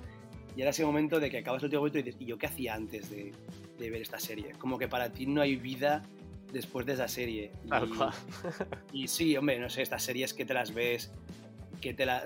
y 0.56 0.62
era 0.62 0.72
ese 0.72 0.86
momento 0.86 1.20
de 1.20 1.30
que 1.32 1.38
acabas 1.38 1.62
el 1.64 1.68
último 1.68 1.84
capítulo 1.84 2.02
y 2.02 2.04
dices, 2.04 2.22
¿y 2.22 2.26
yo 2.26 2.38
qué 2.38 2.48
hacía 2.48 2.76
antes 2.76 3.10
de, 3.10 3.32
de 3.80 3.90
ver 3.90 4.02
esta 4.02 4.20
serie? 4.20 4.52
Como 4.60 4.78
que 4.78 4.88
para 4.88 5.12
ti 5.14 5.26
no 5.26 5.42
hay 5.42 5.56
vida 5.56 6.04
después 6.52 6.86
de 6.86 6.94
esa 6.94 7.08
serie. 7.08 7.52
Tal 7.70 7.88
Y- 7.88 7.96
cual. 7.98 8.14
y 8.94 9.08
sí, 9.08 9.36
hombre, 9.38 9.60
no 9.60 9.70
sé, 9.70 9.82
estas 9.82 10.04
series 10.04 10.34
que 10.34 10.46
te 10.46 10.54
las 10.54 10.74
ves, 10.74 11.12
que 11.82 11.94
te 11.94 12.06
la... 12.06 12.24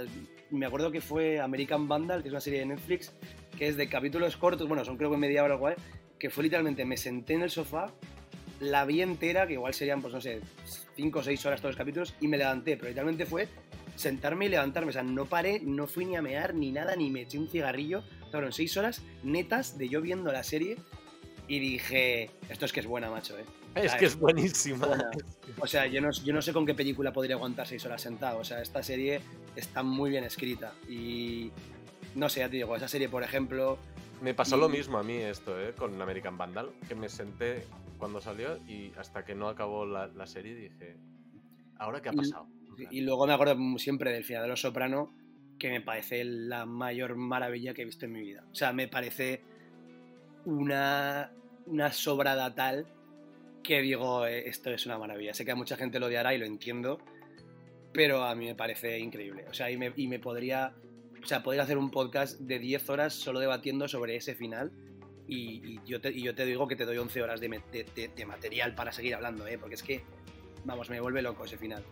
Me 0.50 0.66
acuerdo 0.66 0.92
que 0.92 1.02
fue 1.02 1.40
American 1.40 1.88
Vandal, 1.88 2.22
que 2.22 2.28
es 2.28 2.34
una 2.34 2.42
serie 2.42 2.60
de 2.60 2.66
Netflix, 2.66 3.14
que 3.58 3.68
es 3.68 3.78
de 3.78 3.88
capítulos 3.88 4.36
cortos, 4.38 4.68
bueno, 4.68 4.84
son 4.84 4.98
creo 4.98 5.10
que 5.12 5.18
media 5.18 5.44
hora 5.44 5.56
o 5.56 5.68
algo, 5.68 5.82
que 6.20 6.30
fue 6.30 6.44
literalmente, 6.44 6.84
me 6.86 6.98
senté 6.98 7.34
en 7.36 7.44
el 7.44 7.50
sofá, 7.50 7.92
la 8.60 8.84
vi 8.86 9.02
entera, 9.02 9.48
que 9.48 9.54
igual 9.54 9.74
serían, 9.74 10.02
pues 10.02 10.14
no 10.14 10.20
sé, 10.22 10.42
5 10.96 11.20
o 11.20 11.24
6 11.24 11.46
horas 11.46 11.62
todos 11.62 11.72
los 11.76 11.78
capítulos, 11.78 12.14
y 12.20 12.28
me 12.28 12.38
levanté, 12.38 12.76
pero 12.76 12.90
literalmente 12.90 13.26
fue 13.26 13.48
sentarme 13.96 14.46
y 14.46 14.50
levantarme, 14.50 14.90
o 14.90 14.94
sea, 14.94 15.04
no 15.04 15.26
paré, 15.26 15.60
no 15.62 15.88
fui 15.88 16.06
ni 16.06 16.16
a 16.18 16.22
mear, 16.22 16.54
ni 16.54 16.72
nada, 16.72 16.96
ni 16.96 17.10
me 17.10 17.22
eché 17.22 17.40
un 17.40 17.48
cigarrillo, 17.50 18.04
fueron 18.30 18.52
6 18.52 18.76
horas 18.78 19.02
netas 19.24 19.78
de 19.78 19.88
yo 19.90 20.02
viendo 20.02 20.32
la 20.32 20.44
serie, 20.44 20.76
y 21.48 21.60
dije, 21.60 22.30
esto 22.50 22.66
es 22.66 22.74
que 22.74 22.82
es 22.82 22.86
buena, 22.88 23.10
macho, 23.10 23.38
¿eh? 23.38 23.46
Es 23.76 23.96
que 23.96 24.06
es 24.06 24.20
buenísima. 24.20 24.88
O 25.60 25.68
sea, 25.68 25.86
yo 25.88 26.02
no, 26.02 26.12
yo 26.12 26.34
no 26.34 26.42
sé 26.42 26.54
con 26.54 26.66
qué 26.66 26.74
película 26.74 27.14
podría 27.14 27.36
aguantar 27.36 27.68
6 27.68 27.86
horas 27.86 28.02
sentado, 28.02 28.40
o 28.40 28.44
sea, 28.44 28.62
esta 28.62 28.84
serie 28.84 29.22
está 29.56 29.84
muy 29.84 30.10
bien 30.10 30.24
escrita, 30.24 30.74
y 30.90 31.52
no 32.16 32.30
sé, 32.30 32.42
ya 32.42 32.50
te 32.50 32.58
digo, 32.58 32.76
esa 32.76 32.88
serie, 32.88 33.10
por 33.10 33.24
ejemplo, 33.24 33.78
me 34.22 34.36
pasó 34.36 34.56
lo 34.56 34.70
mismo 34.70 35.00
a 35.00 35.04
mí 35.04 35.16
esto, 35.16 35.60
¿eh? 35.60 35.74
Con 35.74 36.00
American 36.00 36.38
Vandal, 36.38 36.70
que 36.88 36.94
me 36.94 37.10
senté 37.10 37.66
cuando 37.98 38.22
salió 38.22 38.58
y 38.68 38.92
hasta 38.98 39.26
que 39.26 39.34
no 39.34 39.50
acabó 39.50 39.86
la, 39.86 40.28
serie 40.28 40.56
dije, 40.56 40.98
¿ahora 41.78 42.02
qué 42.02 42.10
ha 42.10 42.14
pasado? 42.14 42.48
Y, 42.92 43.02
luego 43.02 43.26
me 43.26 43.34
acuerdo 43.34 43.58
siempre 43.78 44.12
del 44.12 44.24
final 44.24 44.44
de 44.44 44.50
Los 44.50 44.62
Soprano, 44.62 45.14
que 45.58 45.70
me 45.70 45.82
parece 45.82 46.24
la 46.24 46.66
mayor 46.66 47.16
maravilla 47.16 47.74
que 47.74 47.82
he 47.82 47.86
visto 47.86 48.06
en 48.06 48.12
mi 48.12 48.22
vida. 48.22 48.44
O 48.52 48.56
sea, 48.56 48.74
me 48.74 48.88
parece 48.88 49.44
una, 50.46 51.32
una 51.66 51.92
sobrada 51.92 52.54
tal 52.54 52.88
que 53.64 53.82
digo, 53.82 54.26
eh, 54.26 54.48
esto 54.48 54.72
es 54.72 54.86
una 54.86 54.98
maravilla. 54.98 55.34
Sé 55.34 55.46
que 55.46 55.52
a 55.52 55.56
mucha 55.56 55.78
gente 55.78 56.00
lo 56.00 56.08
odiará 56.08 56.34
y 56.34 56.38
lo 56.38 56.46
entiendo, 56.46 57.00
pero 57.94 58.24
a 58.24 58.36
mí 58.36 58.46
me 58.46 58.56
parece 58.56 59.00
increíble. 59.00 59.46
O 59.50 59.54
sea, 59.54 59.72
y 59.72 59.78
me, 59.78 59.94
y 59.96 60.08
me 60.08 60.20
podría 60.20 60.74
o 61.24 61.28
sea, 61.28 61.44
podría 61.44 61.64
hacer 61.64 61.78
un 61.78 61.92
podcast 61.92 62.40
de 62.40 62.60
10 62.60 62.90
horas 62.90 63.14
solo 63.14 63.40
debatiendo 63.40 63.88
sobre 63.88 64.16
ese 64.16 64.36
final. 64.36 64.72
Y, 65.28 65.80
yo, 65.86 66.02
te, 66.02 66.20
yo 66.20 66.36
te 66.36 66.46
digo 66.46 66.68
que 66.68 66.76
te 66.76 66.86
doy 66.86 66.98
11 66.98 67.22
horas 67.22 67.40
de, 67.40 67.48
material 68.26 68.76
para 68.76 68.92
seguir 68.92 69.16
hablando, 69.16 69.48
¿eh? 69.48 69.58
porque 69.58 69.76
es 69.76 69.84
que, 69.84 70.02
vamos, 70.66 70.90
me 70.90 71.00
vuelve 71.00 71.22
loco 71.22 71.46
ese 71.46 71.58
final. 71.58 71.84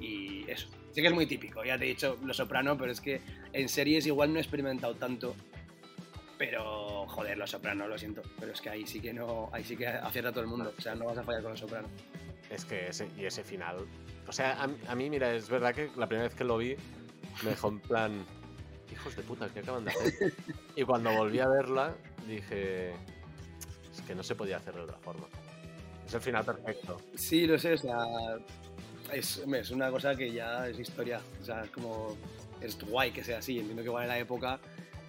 Y 0.00 0.44
eso. 0.50 0.68
Sé 0.90 1.00
que 1.00 1.06
es 1.06 1.14
muy 1.14 1.26
típico, 1.26 1.64
ya 1.64 1.78
te 1.78 1.84
he 1.84 1.88
dicho 1.88 2.18
Lo 2.22 2.34
Soprano, 2.34 2.76
pero 2.76 2.92
es 2.92 3.00
que 3.00 3.22
en 3.52 3.68
series 3.68 4.06
igual 4.06 4.32
no 4.32 4.38
he 4.38 4.42
experimentado 4.42 4.94
tanto. 4.94 5.34
Pero, 6.42 7.06
joder, 7.06 7.38
Lo 7.38 7.46
Soprano, 7.46 7.86
lo 7.86 7.96
siento. 7.96 8.20
Pero 8.40 8.50
es 8.50 8.60
que 8.60 8.68
ahí 8.68 8.84
sí 8.84 8.98
que 8.98 9.12
no, 9.12 9.48
ahí 9.52 9.62
sí 9.62 9.76
que 9.76 9.86
acierta 9.86 10.32
todo 10.32 10.40
el 10.40 10.48
mundo. 10.48 10.74
O 10.76 10.80
sea, 10.80 10.92
no 10.96 11.04
vas 11.04 11.16
a 11.16 11.22
fallar 11.22 11.40
con 11.40 11.52
Lo 11.52 11.56
Soprano. 11.56 11.86
Es 12.50 12.64
que 12.64 12.88
ese, 12.88 13.08
y 13.16 13.26
ese 13.26 13.44
final. 13.44 13.86
O 14.26 14.32
sea, 14.32 14.60
a, 14.60 14.68
a 14.90 14.94
mí, 14.96 15.08
mira, 15.08 15.32
es 15.32 15.48
verdad 15.48 15.72
que 15.72 15.92
la 15.96 16.08
primera 16.08 16.26
vez 16.26 16.34
que 16.34 16.42
lo 16.42 16.58
vi 16.58 16.74
me 17.44 17.50
dejó 17.50 17.68
en 17.68 17.78
plan 17.78 18.26
hijos 18.90 19.14
de 19.14 19.22
puta, 19.22 19.48
¿qué 19.54 19.60
acaban 19.60 19.84
de 19.84 19.92
hacer? 19.92 20.34
y 20.74 20.82
cuando 20.82 21.12
volví 21.12 21.38
a 21.38 21.46
verla, 21.46 21.94
dije, 22.26 22.90
es 22.90 24.02
que 24.04 24.16
no 24.16 24.24
se 24.24 24.34
podía 24.34 24.56
hacer 24.56 24.74
de 24.74 24.80
otra 24.80 24.98
forma. 24.98 25.28
Es 26.04 26.12
el 26.12 26.22
final 26.22 26.44
perfecto. 26.44 27.00
Sí, 27.14 27.46
lo 27.46 27.56
sé, 27.56 27.74
o 27.74 27.78
sea, 27.78 27.98
es, 29.12 29.44
es 29.46 29.70
una 29.70 29.92
cosa 29.92 30.16
que 30.16 30.32
ya 30.32 30.66
es 30.66 30.76
historia. 30.76 31.20
O 31.40 31.44
sea, 31.44 31.62
es 31.62 31.70
como, 31.70 32.16
es 32.60 32.76
guay 32.84 33.12
que 33.12 33.22
sea 33.22 33.38
así. 33.38 33.60
Entiendo 33.60 33.82
que 33.82 33.88
igual 33.88 34.02
en 34.02 34.08
la 34.08 34.18
época 34.18 34.58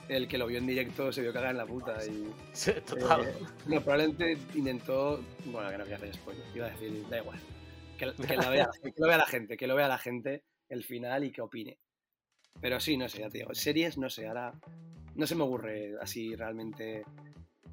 el 0.09 0.27
que 0.27 0.37
lo 0.37 0.47
vio 0.47 0.57
en 0.57 0.67
directo 0.67 1.11
se 1.11 1.21
vio 1.21 1.33
cagar 1.33 1.51
en 1.51 1.57
la 1.57 1.65
puta. 1.65 1.97
Y, 2.05 2.31
sí, 2.53 2.71
total. 2.85 3.27
Eh, 3.27 3.33
no, 3.67 3.81
probablemente 3.81 4.37
intentó. 4.55 5.23
Bueno, 5.45 5.69
que 5.69 5.77
no 5.77 5.83
voy 5.83 5.93
a 5.93 5.97
hacer 5.97 6.13
spoiler. 6.13 6.45
Iba 6.55 6.67
a 6.67 6.69
decir, 6.69 7.07
da 7.09 7.17
igual. 7.17 7.39
Que, 7.97 8.11
que, 8.13 8.35
lo 8.35 8.49
vea, 8.49 8.69
que, 8.81 8.93
lo 8.97 9.07
vea, 9.07 9.17
la 9.17 9.25
gente, 9.25 9.57
que 9.57 9.67
lo 9.67 9.75
vea 9.75 9.87
la 9.87 9.97
gente 9.97 10.43
el 10.69 10.83
final 10.83 11.23
y 11.23 11.31
que 11.31 11.41
opine. 11.41 11.77
Pero 12.59 12.79
sí, 12.79 12.97
no 12.97 13.07
sé, 13.07 13.19
ya 13.19 13.29
te 13.29 13.39
digo, 13.39 13.53
series, 13.53 13.97
no 13.97 14.09
sé, 14.09 14.27
ahora 14.27 14.53
no 15.15 15.27
se 15.27 15.35
me 15.35 15.43
ocurre 15.43 15.93
así 16.01 16.35
realmente 16.35 17.03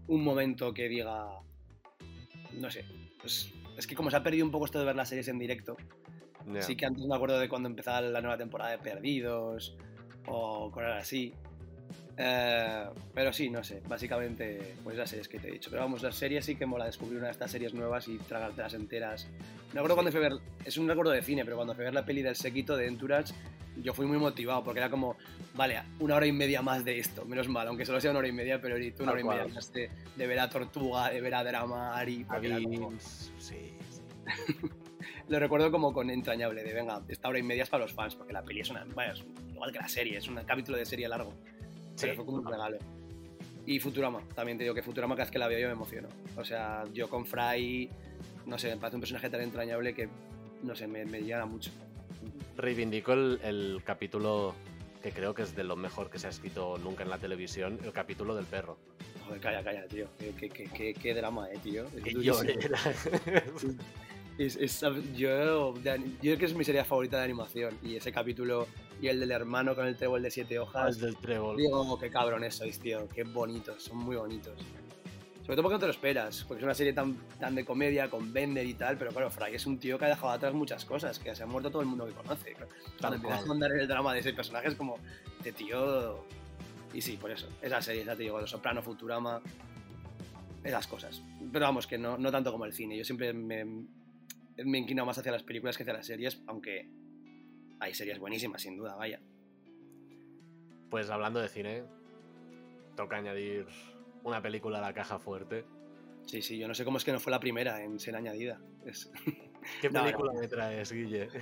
un 0.09 0.23
momento 0.23 0.73
que 0.75 0.89
diga, 0.89 1.27
no 2.53 2.71
sé, 2.71 2.85
pues 3.21 3.53
es 3.77 3.87
que 3.87 3.95
como 3.95 4.11
se 4.11 4.17
ha 4.17 4.23
perdido 4.23 4.45
un 4.45 4.51
poco 4.51 4.65
esto 4.65 4.79
de 4.79 4.85
ver 4.85 4.97
las 4.97 5.09
series 5.09 5.29
en 5.29 5.39
directo, 5.39 5.77
sí 6.61 6.77
que 6.77 6.87
antes 6.87 7.05
me 7.07 7.15
acuerdo 7.15 7.39
de 7.39 7.49
cuando 7.49 7.69
empezaba 7.69 8.01
la 8.01 8.21
nueva 8.21 8.37
temporada 8.37 8.73
de 8.73 8.79
Perdidos 8.79 9.77
o 10.27 10.71
cosas 10.71 11.03
así. 11.03 11.35
Eh, 12.17 12.85
pero 13.15 13.33
sí, 13.33 13.51
no 13.51 13.63
sé, 13.65 13.83
básicamente 13.89 14.75
pues 14.83 14.97
las 14.97 15.11
series 15.11 15.29
que 15.29 15.39
te 15.39 15.49
he 15.49 15.53
dicho. 15.53 15.71
Pero 15.71 15.83
vamos, 15.83 16.03
las 16.03 16.15
series 16.15 16.45
sí 16.45 16.57
que 16.57 16.67
mola 16.67 16.87
descubrir 16.87 17.19
una 17.19 17.27
de 17.27 17.33
estas 17.33 17.51
series 17.51 17.75
nuevas 17.75 18.09
y 18.09 18.19
tragártelas 18.19 18.75
enteras. 18.75 19.29
Me 19.73 19.81
acuerdo 19.81 19.97
cuando 19.97 20.11
fui 20.11 20.19
a 20.19 20.29
ver, 20.29 20.39
es 20.65 20.77
un 20.77 20.89
recuerdo 20.89 21.13
de 21.13 21.23
cine, 21.23 21.45
pero 21.45 21.57
cuando 21.57 21.75
fui 21.75 21.83
a 21.83 21.87
ver 21.87 21.95
la 21.95 22.05
peli 22.05 22.23
del 22.23 22.37
Sequito 22.37 22.77
de 22.77 22.87
Entourage, 22.87 23.33
yo 23.83 23.95
fui 23.95 24.07
muy 24.07 24.19
motivado 24.19 24.63
porque 24.65 24.81
era 24.81 24.91
como, 24.91 25.17
vale, 25.55 25.81
una 26.01 26.17
hora 26.17 26.27
y 26.27 26.33
media 26.33 26.63
más 26.63 26.85
de 26.85 26.99
esto, 26.99 27.25
menos 27.25 27.49
mal, 27.49 27.69
aunque 27.69 27.87
solo 27.87 28.01
sea 28.01 28.11
una 28.11 28.21
hora 28.21 28.29
y 28.29 28.33
media, 28.33 28.61
pero 28.61 28.77
una 28.99 29.13
hora 29.13 29.21
y 29.21 29.25
media 29.25 29.47
más 29.47 29.73
de, 29.73 29.91
ver 30.17 30.39
a 30.41 30.51
Tortuga, 30.51 31.11
de 31.11 31.21
ver 31.21 31.35
a 31.35 31.45
Drama, 31.45 31.97
Ari. 31.97 32.27
Sí, 33.39 33.73
Lo 35.29 35.39
recuerdo 35.39 35.71
como 35.71 35.93
con 35.93 36.11
entrañable, 36.11 36.65
de 36.65 36.73
venga, 36.73 37.03
esta 37.09 37.29
hora 37.29 37.39
y 37.39 37.43
media 37.43 37.63
es 37.63 37.71
para 37.71 37.85
los 37.85 37.93
fans, 37.93 38.17
porque 38.17 38.33
la 38.33 38.43
peli 38.43 38.61
es 38.61 38.71
una. 38.71 38.85
Bueno, 38.85 39.15
igual 39.53 39.73
que 39.73 39.79
la 39.79 39.89
serie, 39.89 40.19
es 40.19 40.27
un 40.27 40.37
capítulo 40.45 40.77
de 40.77 40.85
serie 40.85 41.09
largo. 41.09 41.33
Pero 42.01 42.15
fue 42.15 42.25
como 42.25 42.39
un 42.39 42.47
regalo. 42.47 42.79
Y 43.67 43.79
Futurama, 43.79 44.23
también 44.35 44.59
te 44.59 44.65
digo 44.65 44.75
que 44.75 44.83
Futurama 44.83 45.15
cada 45.15 45.25
vez 45.25 45.31
que 45.31 45.39
la 45.39 45.47
veo 45.47 45.59
yo 45.59 45.67
me 45.67 45.75
emociono. 45.75 46.09
O 46.37 46.45
sea, 46.45 46.85
yo 46.93 47.09
con 47.09 47.27
Fry, 47.27 47.91
no 48.47 48.59
sé, 48.59 48.75
me 48.75 48.77
parece 48.81 48.97
un 48.97 49.01
personaje 49.01 49.31
tan 49.31 49.43
entrañable 49.43 49.95
que, 49.95 50.09
no 50.63 50.75
sé, 50.75 50.87
me, 50.87 51.05
me 51.05 51.21
llena 51.21 51.47
mucho 51.47 51.71
reivindico 52.61 53.13
el, 53.13 53.83
capítulo 53.85 54.55
que 55.03 55.13
creo 55.13 55.35
que 55.35 55.43
es 55.43 55.57
de 55.57 55.65
lo 55.65 55.77
mejor 55.77 56.11
que 56.11 56.19
se 56.19 56.27
ha 56.27 56.31
escrito 56.31 56.77
nunca 56.79 57.03
en 57.03 57.11
la 57.11 57.19
televisión, 57.19 57.79
el 57.83 57.93
capítulo 57.93 58.35
del 58.35 58.45
perro. 58.45 58.77
Joder, 59.27 59.41
calla, 59.41 59.65
calla, 59.65 59.87
tío. 59.87 60.07
Qué, 60.39 60.95
qué, 60.95 61.15
drama, 61.15 61.49
eh, 61.51 61.59
tío. 61.63 61.87
Es, 64.39 64.57
es, 64.57 64.81
yo, 64.81 65.75
yo 65.75 65.81
creo 65.83 66.39
que 66.39 66.45
es 66.47 66.55
mi 66.55 66.65
serie 66.65 66.83
favorita 66.85 67.19
de 67.19 67.25
animación. 67.25 67.77
Y 67.83 67.97
ese 67.97 68.11
capítulo 68.11 68.67
y 69.01 69.09
el 69.09 69.21
del 69.21 69.31
hermano 69.31 69.75
con 69.75 69.87
el 69.87 69.97
trébol 69.97 70.23
de 70.23 70.31
siete 70.31 70.59
hojas. 70.59 70.97
el 70.97 71.01
del 71.01 71.17
trébol. 71.17 71.57
Digo, 71.57 71.99
qué 71.99 72.11
cabrones 72.11 72.57
sois, 72.57 72.79
tío. 72.79 73.09
Qué 73.09 73.25
bonitos, 73.25 73.83
son 73.85 73.99
muy 73.99 74.17
bonitos. 74.17 74.59
Sobre 75.41 75.57
todo 75.57 75.63
porque 75.63 75.75
no 75.75 75.81
te 75.81 75.87
lo 75.87 75.93
esperas, 75.93 76.45
porque 76.47 76.61
es 76.61 76.65
una 76.65 76.75
serie 76.75 76.93
tan, 76.93 77.17
tan 77.41 77.55
de 77.55 77.65
comedia, 77.65 78.09
con 78.09 78.33
Bender 78.33 78.67
y 78.67 78.75
tal, 78.75 78.97
pero 78.97 79.11
claro, 79.11 79.31
Fry 79.31 79.55
es 79.55 79.67
un 79.67 79.79
tío 79.79 79.99
que 79.99 80.05
ha 80.05 80.09
dejado 80.09 80.29
atrás 80.29 80.53
muchas 80.55 80.85
cosas, 80.85 81.19
que 81.19 81.35
se 81.35 81.43
ha 81.43 81.47
muerto 81.47 81.71
todo 81.71 81.83
el 81.83 81.89
mundo 81.89 82.07
que 82.07 82.13
conoce. 82.13 82.55
Cuando 83.01 83.17
empiezas 83.17 83.49
a 83.49 83.53
en 83.53 83.81
el 83.81 83.89
drama 83.89 84.13
de 84.13 84.21
ese 84.21 84.33
personaje 84.33 84.69
es 84.69 84.75
como, 84.75 84.99
de 85.43 85.53
tío... 85.53 86.25
Y 86.93 87.01
sí, 87.01 87.17
por 87.17 87.31
eso, 87.31 87.49
esa 87.63 87.81
serie, 87.81 88.05
ya 88.05 88.15
te 88.15 88.25
digo, 88.25 88.41
Los 88.41 88.51
Soprano, 88.51 88.83
Futurama, 88.83 89.41
esas 90.63 90.87
cosas. 90.87 91.23
Pero 91.53 91.65
vamos, 91.65 91.87
que 91.87 91.99
no, 91.99 92.19
no 92.19 92.31
tanto 92.31 92.53
como 92.53 92.65
el 92.65 92.73
cine. 92.73 92.97
Yo 92.97 93.05
siempre 93.05 93.33
me, 93.33 93.65
me 93.65 94.79
inclino 94.79 95.07
más 95.07 95.19
hacia 95.19 95.33
las 95.33 95.43
películas 95.43 95.77
que 95.77 95.85
hacia 95.85 95.95
las 95.95 96.07
series, 96.07 96.43
aunque 96.47 96.89
hay 97.81 97.95
series 97.95 98.19
buenísimas, 98.19 98.63
sin 98.63 98.77
duda, 98.77 98.95
vaya. 98.95 99.21
Pues 100.91 101.09
hablando 101.11 101.41
de 101.41 101.49
cine, 101.49 101.85
toca 102.97 103.17
añadir 103.17 103.67
una 104.23 104.43
película 104.43 104.79
a 104.79 104.83
la 104.83 104.93
caja 104.93 105.19
fuerte. 105.19 105.65
Sí, 106.27 106.43
sí, 106.43 106.59
yo 106.59 106.69
no 106.69 106.75
sé 106.75 106.85
cómo 106.85 106.99
es 106.99 107.05
que 107.05 107.13
no 107.13 107.21
fue 107.21 107.31
la 107.31 107.41
primera 107.41 107.83
en 107.83 107.99
ser 107.99 108.15
añadida. 108.15 108.61
¿Qué 109.81 109.91
película 109.91 110.33
me 110.33 110.47
traes, 110.47 110.93
Guille? 110.93 111.29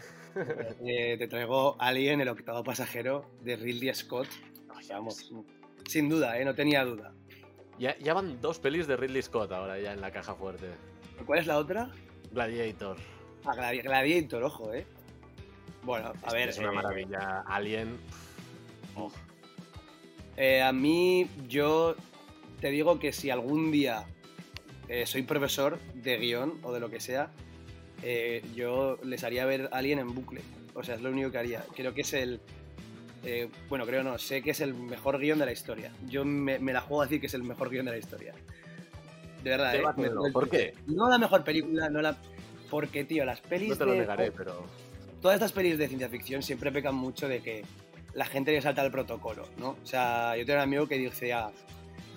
Eh, 0.87 1.17
te 1.19 1.27
traigo 1.27 1.75
Alien, 1.81 2.21
el 2.21 2.29
octavo 2.29 2.63
pasajero, 2.63 3.29
de 3.43 3.57
Ridley 3.57 3.93
Scott. 3.93 4.29
Vamos, 4.91 5.33
sin 5.87 6.09
duda, 6.09 6.39
¿eh? 6.39 6.45
no 6.45 6.55
tenía 6.55 6.85
duda. 6.85 7.13
Ya, 7.79 7.99
ya, 7.99 8.15
van 8.15 8.41
dos 8.41 8.61
pelis 8.61 8.87
de 8.87 8.97
Ridley 8.97 9.23
Scott 9.23 9.51
ahora 9.51 9.81
ya 9.81 9.93
en 9.93 10.01
la 10.01 10.13
caja 10.13 10.35
fuerte. 10.35 10.69
¿Cuál 11.27 11.41
es 11.41 11.47
la 11.47 11.59
otra? 11.59 11.91
Gladiator. 12.31 12.97
Ah, 13.45 13.73
Gladiator, 13.73 14.45
ojo, 14.45 14.73
¿eh? 14.73 14.87
Bueno, 15.83 16.13
a 16.23 16.33
ver. 16.33 16.49
Es 16.49 16.59
una 16.59 16.69
eh, 16.69 16.73
maravilla. 16.73 17.45
Alien. 17.47 17.99
Eh, 20.37 20.63
a 20.63 20.73
mí, 20.73 21.29
yo 21.49 21.97
te 22.61 22.71
digo 22.71 22.99
que 22.99 23.13
si 23.13 23.31
algún 23.31 23.71
día 23.71 24.05
eh, 24.89 25.07
soy 25.07 25.23
profesor 25.23 25.79
de 25.95 26.17
guion 26.17 26.59
o 26.63 26.73
de 26.73 26.81
lo 26.81 26.89
que 26.91 27.01
sea, 27.01 27.31
eh, 28.03 28.43
yo 28.55 28.99
les 29.03 29.25
haría 29.25 29.45
ver 29.45 29.69
Alien 29.73 29.99
en 29.99 30.15
bucle. 30.15 30.41
O 30.75 30.83
sea, 30.83 30.95
es 30.95 31.03
lo 31.03 31.11
único 31.11 31.31
que 31.31 31.39
haría. 31.39 31.65
Creo 31.75 31.93
que 31.95 32.03
es 32.03 32.13
el. 32.15 32.41
Eh, 33.25 33.49
bueno, 33.69 33.85
creo 33.85 34.03
no, 34.05 34.17
sé 34.17 34.43
que 34.43 34.53
es 34.53 34.61
el 34.61 34.75
mejor 34.75 35.19
guion 35.19 35.39
de 35.39 35.47
la 35.47 35.53
historia. 35.53 35.93
Yo 36.07 36.25
me, 36.25 36.59
la 36.61 36.81
juego 36.81 37.03
a 37.03 37.07
decir 37.07 37.21
que 37.21 37.27
es 37.27 37.35
el 37.35 37.43
mejor 37.43 37.69
guion 37.69 37.87
de 37.87 37.93
la 37.93 37.99
historia. 37.99 38.33
De 39.43 39.51
verdad, 39.51 39.75
¿eh? 39.75 39.83
¿Por 40.33 40.49
qué? 40.49 40.75
No 40.87 41.09
la 41.09 41.19
mejor 41.19 41.45
película, 41.45 41.89
no 41.91 42.01
la. 42.01 42.17
Porque, 42.71 43.05
tío, 43.05 43.25
las 43.25 43.41
pelis. 43.41 43.71
No 43.71 43.77
te 43.77 43.87
lo 43.87 43.95
negaré, 43.95 44.31
pero. 44.31 44.65
Todas 45.21 45.35
estas 45.35 45.53
pelis 45.53 45.79
de 45.79 45.89
ciencia 45.89 46.09
ficción 46.09 46.43
siempre 46.43 46.71
pecan 46.71 46.95
mucho 46.95 47.29
de 47.29 47.41
que 47.41 47.65
la 48.15 48.25
gente 48.25 48.53
le 48.53 48.61
salta 48.61 48.85
el 48.85 48.93
protocolo, 48.93 49.49
¿no? 49.59 49.71
O 49.83 49.87
sea, 49.87 50.37
yo 50.37 50.47
tengo 50.47 50.59
un 50.59 50.63
amigo 50.63 50.87
que 50.87 50.97
dice, 50.97 51.33
ah, 51.33 51.51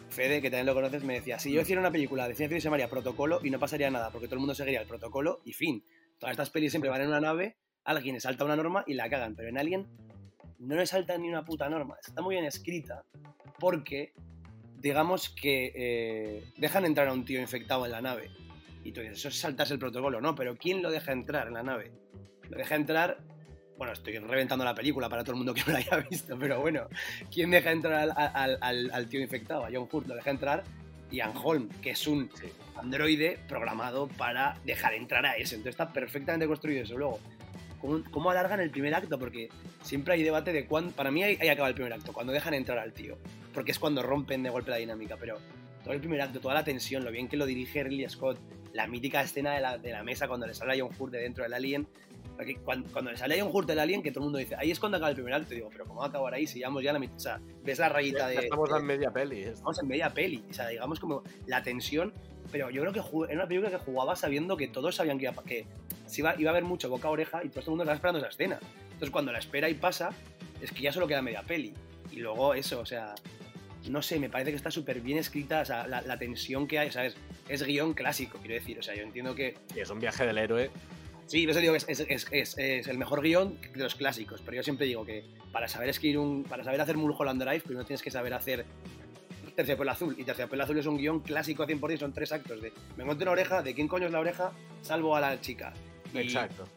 Fede, 0.10 0.42
que 0.42 0.50
también 0.50 0.68
lo 0.68 0.74
conoces, 0.74 1.04
me 1.04 1.14
decía, 1.14 1.40
si 1.40 1.52
yo 1.52 1.62
hiciera 1.62 1.82
una 1.82 1.92
película 1.92 2.28
de 2.28 2.36
ciencia 2.36 2.50
ficción 2.50 2.62
se 2.62 2.66
llamaría 2.66 2.90
Protocolo 2.90 3.40
y 3.44 3.50
no 3.50 3.60
pasaría 3.60 3.90
nada, 3.90 4.12
porque 4.12 4.28
todo 4.28 4.36
el 4.36 4.42
mundo 4.42 4.54
seguiría 4.54 4.82
el 4.82 4.88
protocolo 4.88 5.42
y 5.46 5.54
fin. 5.54 5.84
Todas 6.20 6.34
estas 6.34 6.50
pelis 6.52 6.72
siempre 6.72 6.92
van 6.92 7.02
en 7.02 7.08
una 7.08 7.22
nave, 7.22 7.58
alguien 7.86 8.20
salta 8.22 8.46
una 8.46 8.56
norma 8.56 8.84
y 8.86 8.94
la 8.94 9.10
cagan, 9.10 9.36
pero 9.36 9.50
en 9.50 9.58
Alien 9.58 9.88
no 10.60 10.76
le 10.76 10.86
salta 10.86 11.18
ni 11.18 11.28
una 11.28 11.44
puta 11.44 11.70
norma. 11.70 11.98
Está 12.06 12.22
muy 12.22 12.36
bien 12.36 12.46
escrita 12.46 13.04
porque, 13.60 14.14
digamos 14.78 15.30
que 15.30 15.72
eh, 15.76 16.44
dejan 16.58 16.86
entrar 16.86 17.08
a 17.08 17.14
un 17.14 17.26
tío 17.26 17.42
infectado 17.42 17.86
en 17.86 17.92
la 17.92 18.02
nave. 18.02 18.30
Y 18.84 18.92
tú 18.92 19.02
dices, 19.02 19.18
eso 19.18 19.30
es 19.30 19.40
saltarse 19.40 19.74
el 19.74 19.80
protocolo, 19.80 20.22
¿no? 20.22 20.36
Pero 20.36 20.56
¿quién 20.58 20.84
lo 20.84 20.92
deja 20.92 21.12
entrar 21.12 21.48
en 21.48 21.54
la 21.54 21.64
nave? 21.64 21.92
Deja 22.58 22.76
entrar 22.76 23.18
bueno, 23.82 23.94
estoy 23.94 24.16
reventando 24.20 24.64
la 24.64 24.76
película 24.76 25.10
para 25.10 25.24
todo 25.24 25.32
el 25.32 25.38
mundo 25.38 25.56
que 25.56 25.64
no 25.66 25.74
la 25.74 25.80
haya 25.80 25.98
visto, 26.08 26.38
pero 26.38 26.62
bueno, 26.62 26.88
¿quién 27.34 27.50
deja 27.50 27.72
entrar 27.72 28.14
al, 28.16 29.10
tío 29.10 29.20
infectado? 29.20 29.66
A 29.66 29.70
John 29.74 29.90
Hurt 29.92 30.06
lo 30.06 30.14
deja 30.14 30.30
entrar 30.30 30.64
Ian 31.12 31.34
Holm, 31.36 31.68
que 31.82 31.90
es 31.90 32.08
un 32.08 32.30
androide 32.76 33.40
programado 33.48 34.08
para 34.08 34.58
dejar 34.66 34.94
entrar 34.94 35.26
a 35.26 35.36
ese. 35.36 35.56
Entonces 35.56 35.74
está 35.74 35.92
perfectamente 35.92 36.48
construido 36.48 36.84
eso. 36.84 36.98
Luego, 36.98 37.20
¿cómo, 37.80 38.30
alargan 38.30 38.60
el 38.60 38.70
primer 38.70 38.94
acto? 38.94 39.20
Porque 39.20 39.50
siempre 39.82 40.14
hay 40.14 40.24
debate 40.24 40.54
de 40.54 40.66
cuándo. 40.66 40.92
Para 40.92 41.12
mí 41.12 41.24
ahí, 41.24 41.50
acaba 41.50 41.68
el 41.68 41.74
primer 41.74 41.94
acto, 41.94 42.14
cuando 42.14 42.34
dejan 42.34 42.54
entrar 42.54 42.80
al 42.80 42.94
tío. 42.94 43.18
Porque 43.54 43.72
es 43.72 43.80
cuando 43.80 44.02
rompen 44.02 44.44
de 44.44 44.50
golpe 44.50 44.72
la 44.72 44.78
dinámica. 44.78 45.18
Pero 45.18 45.40
todo 45.84 45.94
el 45.94 46.00
primer 46.00 46.22
acto, 46.22 46.40
toda 46.40 46.54
la 46.54 46.64
tensión, 46.64 47.04
lo 47.04 47.12
bien 47.12 47.28
que 47.28 47.36
lo 47.36 47.46
dirige 47.46 47.84
Ridley 47.84 48.08
Scott, 48.10 48.40
la 48.74 48.88
mítica 48.88 49.22
escena 49.22 49.54
de 49.54 49.62
la, 49.62 49.78
de 49.78 49.92
la 49.92 50.04
mesa 50.04 50.28
cuando 50.28 50.48
le 50.48 50.54
sale 50.54 50.74
a 50.74 50.84
John 50.84 50.96
Hurt 50.98 51.12
de 51.12 51.20
dentro 51.20 51.44
del 51.44 51.54
alien, 51.54 51.88
cuando, 52.64 52.92
cuando 52.92 53.12
le 53.12 53.18
sale 53.18 53.42
un 53.42 53.50
Hurt 53.54 53.68
del 53.68 53.80
Alien, 53.80 54.02
que 54.02 54.12
todo 54.12 54.22
el 54.22 54.26
mundo 54.26 54.40
dice, 54.40 54.56
ahí 54.58 54.72
es 54.72 54.80
cuando 54.80 54.98
acaba 54.98 55.10
el 55.10 55.16
primer 55.16 55.34
acto. 55.34 55.54
Digo, 55.54 55.70
pero 55.72 55.86
¿cómo 55.86 56.00
va 56.00 56.08
a 56.08 56.10
acabar 56.10 56.34
ahí 56.34 56.48
si 56.48 56.60
llevamos 56.60 56.84
ya 56.84 56.94
la 56.94 57.00
mitad? 57.00 57.16
O 57.16 57.20
sea, 57.20 57.42
ves 57.64 57.80
la 57.80 57.90
rayita 57.90 58.28
de. 58.28 58.36
Estamos 58.36 58.70
en 58.72 58.86
media 58.86 59.12
peli. 59.12 59.44
Estamos 59.44 59.80
en 59.80 59.88
media 59.88 60.10
peli. 60.10 60.44
O 60.50 60.54
sea, 60.54 60.68
digamos 60.68 61.00
como 61.00 61.24
la 61.46 61.62
tensión. 61.64 62.14
Pero 62.52 62.70
yo 62.70 62.82
creo 62.82 62.92
que 62.92 63.00
era 63.30 63.40
una 63.40 63.48
película 63.48 63.70
que 63.70 63.78
jugaba 63.78 64.16
sabiendo 64.16 64.58
que 64.58 64.68
todos 64.68 64.96
sabían 64.96 65.18
que 65.18 65.26
iba, 65.26 65.44
que 65.44 65.66
iba, 66.18 66.36
iba 66.38 66.50
a 66.50 66.52
haber 66.52 66.66
mucho 66.66 66.90
boca 66.90 67.08
a 67.08 67.12
oreja 67.12 67.46
y 67.46 67.50
todo 67.50 67.62
el 67.62 67.70
mundo 67.70 67.84
estaba 67.84 67.96
esperando 67.96 68.20
esa 68.20 68.28
escena. 68.28 68.60
Entonces, 68.84 69.10
cuando 69.10 69.32
la 69.32 69.40
espera 69.40 69.70
y 69.70 69.74
pasa, 69.76 70.10
es 70.62 70.72
que 70.72 70.82
ya 70.82 70.92
solo 70.92 71.08
queda 71.08 71.22
media 71.22 71.44
peli. 71.44 71.74
Y 72.12 72.18
luego 72.18 72.54
eso, 72.54 72.82
o 72.82 72.86
sea, 72.86 73.16
no 73.90 74.02
sé, 74.02 74.20
me 74.20 74.30
parece 74.30 74.52
que 74.52 74.58
está 74.58 74.70
súper 74.70 75.02
bien 75.02 75.18
escrita, 75.18 75.62
o 75.62 75.66
sea, 75.66 75.88
la, 75.88 76.18
tensión 76.18 76.68
que 76.68 76.80
hay, 76.80 76.92
¿sabes? 76.92 77.16
Es 77.48 77.64
guion 77.64 77.94
clásico, 77.94 78.38
quiero 78.40 78.56
decir, 78.56 78.78
o 78.78 78.84
sea, 78.84 78.96
yo 78.96 79.04
entiendo 79.04 79.34
que... 79.34 79.56
Y 79.76 79.80
es 79.80 79.90
un 79.90 80.00
viaje 80.00 80.26
del 80.26 80.38
héroe 80.38 80.70
Sí, 81.26 81.46
eso 81.50 81.60
digo 81.60 81.74
que 81.74 81.86
es, 81.88 82.58
el 82.58 82.98
mejor 82.98 83.22
guion 83.22 83.60
de 83.74 83.84
los 83.84 83.96
clásicos, 83.96 84.42
pero 84.44 84.58
yo 84.58 84.64
siempre 84.64 84.86
digo 84.86 85.06
que 85.06 85.24
para 85.52 85.68
saber 85.68 85.90
escribir 85.90 86.18
un, 86.18 86.44
para 86.44 86.64
saber 86.64 86.82
hacer 86.82 86.98
Mulholland 86.98 87.42
Drive, 87.42 87.62
primero 87.62 87.86
tienes 87.86 88.02
que 88.02 88.12
saber 88.12 88.34
hacer 88.34 88.66
Terciopelo 89.56 89.92
Azul. 89.92 90.16
Y 90.18 90.24
Terciopelo 90.24 90.64
Azul 90.64 90.78
es 90.78 90.86
un 90.86 90.98
guion 90.98 91.20
clásico 91.22 91.66
100%, 91.66 91.98
son 91.98 92.14
tres 92.14 92.32
actos 92.32 92.62
de 92.62 92.74
me 92.98 93.04
encuentro 93.04 93.24
una 93.24 93.32
oreja, 93.32 93.62
de 93.62 93.74
quién 93.74 93.88
coño 93.88 94.08
es 94.08 94.12
la 94.12 94.20
oreja, 94.20 94.52
salvo 94.82 95.16
a 95.16 95.22
la 95.22 95.40
chica. 95.40 95.74
Exacto. 96.14 96.68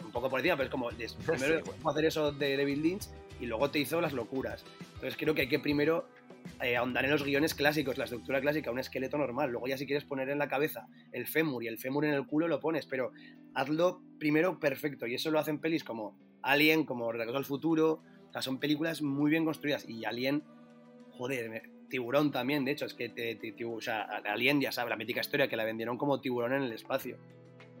un 0.00 0.12
poco 0.12 0.30
por 0.30 0.40
encima, 0.40 0.56
pero 0.56 0.66
es 0.66 0.70
como, 0.70 0.88
primero 1.26 1.62
hacer 1.84 2.04
eso 2.04 2.32
de 2.32 2.56
David 2.56 2.78
Lynch 2.78 3.08
y 3.40 3.46
luego 3.46 3.70
te 3.70 3.78
hizo 3.78 4.00
las 4.00 4.12
locuras. 4.12 4.64
Entonces 4.94 5.16
creo 5.16 5.34
que 5.34 5.42
hay 5.42 5.48
que 5.48 5.58
primero 5.58 6.06
eh, 6.62 6.76
ahondar 6.76 7.04
en 7.04 7.10
los 7.10 7.24
guiones 7.24 7.54
clásicos, 7.54 7.98
la 7.98 8.04
estructura 8.04 8.40
clásica, 8.40 8.70
un 8.70 8.78
esqueleto 8.78 9.18
normal. 9.18 9.50
Luego 9.50 9.66
ya 9.66 9.78
si 9.78 9.86
quieres 9.86 10.04
poner 10.04 10.28
en 10.28 10.38
la 10.38 10.48
cabeza 10.48 10.86
el 11.12 11.26
fémur 11.26 11.62
y 11.64 11.68
el 11.68 11.78
fémur 11.78 12.04
en 12.04 12.14
el 12.14 12.26
culo 12.26 12.48
lo 12.48 12.60
pones, 12.60 12.86
pero 12.86 13.12
hazlo 13.54 14.02
primero 14.18 14.58
perfecto. 14.58 15.06
Y 15.06 15.14
eso 15.14 15.30
lo 15.30 15.38
hacen 15.38 15.60
pelis 15.60 15.84
como 15.84 16.18
Alien, 16.42 16.84
como 16.84 17.10
Regreso 17.12 17.36
al 17.36 17.44
Futuro. 17.44 18.02
O 18.28 18.32
sea, 18.32 18.42
son 18.42 18.58
películas 18.58 19.02
muy 19.02 19.30
bien 19.30 19.44
construidas. 19.44 19.88
Y 19.88 20.04
Alien, 20.04 20.42
joder, 21.12 21.70
Tiburón 21.88 22.30
también, 22.32 22.64
de 22.64 22.72
hecho, 22.72 22.86
es 22.86 22.94
que 22.94 23.54
o 23.64 23.80
sea, 23.80 24.02
Alien 24.24 24.60
ya 24.60 24.72
sabe, 24.72 24.90
la 24.90 24.96
mítica 24.96 25.20
historia 25.20 25.48
que 25.48 25.56
la 25.56 25.64
vendieron 25.64 25.98
como 25.98 26.20
tiburón 26.20 26.52
en 26.52 26.62
el 26.62 26.72
espacio. 26.72 27.18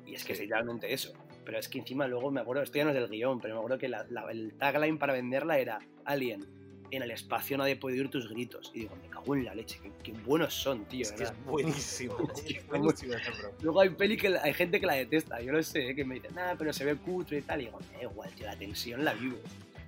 Y 0.06 0.14
es 0.14 0.24
que 0.24 0.32
es 0.32 0.40
literalmente 0.40 0.92
eso. 0.92 1.12
Pero 1.44 1.58
es 1.58 1.68
que 1.68 1.78
encima 1.78 2.06
luego 2.06 2.30
me 2.30 2.40
acuerdo, 2.40 2.62
esto 2.62 2.78
ya 2.78 2.84
no 2.84 2.90
es 2.90 2.96
del 2.96 3.08
guion, 3.08 3.40
pero 3.40 3.54
me 3.54 3.58
acuerdo 3.58 3.78
que 3.78 3.86
el 3.86 4.54
tagline 4.58 4.98
para 4.98 5.12
venderla 5.12 5.58
era 5.58 5.78
Alien, 6.04 6.44
en 6.90 7.02
el 7.02 7.10
espacio 7.10 7.58
nadie 7.58 7.76
puede 7.76 7.98
oír 7.98 8.10
tus 8.10 8.28
gritos. 8.28 8.70
Y 8.74 8.80
digo, 8.80 8.96
me 9.02 9.08
cago 9.08 9.34
en 9.34 9.44
la 9.44 9.54
leche, 9.54 9.78
qué, 10.02 10.12
buenos 10.12 10.54
son, 10.54 10.84
tío. 10.86 11.02
Es, 11.02 11.12
que 11.12 11.24
es 11.24 11.32
buenísimo. 11.44 12.16
Luego 13.62 13.80
hay 13.80 13.90
peli 13.90 14.16
que 14.16 14.36
hay 14.36 14.54
gente 14.54 14.80
que 14.80 14.86
la 14.86 14.94
detesta, 14.94 15.40
yo 15.40 15.52
lo 15.52 15.62
sé, 15.62 15.94
que 15.94 16.04
me 16.04 16.16
dicen, 16.16 16.34
nada, 16.34 16.56
pero 16.56 16.72
se 16.72 16.84
ve 16.84 16.96
cutre 16.96 17.38
y 17.38 17.42
tal. 17.42 17.62
Y 17.62 17.66
digo, 17.66 17.78
da 17.92 18.02
igual, 18.02 18.30
tío, 18.34 18.46
la 18.46 18.56
tensión 18.56 19.04
la 19.04 19.14
vivo. 19.14 19.38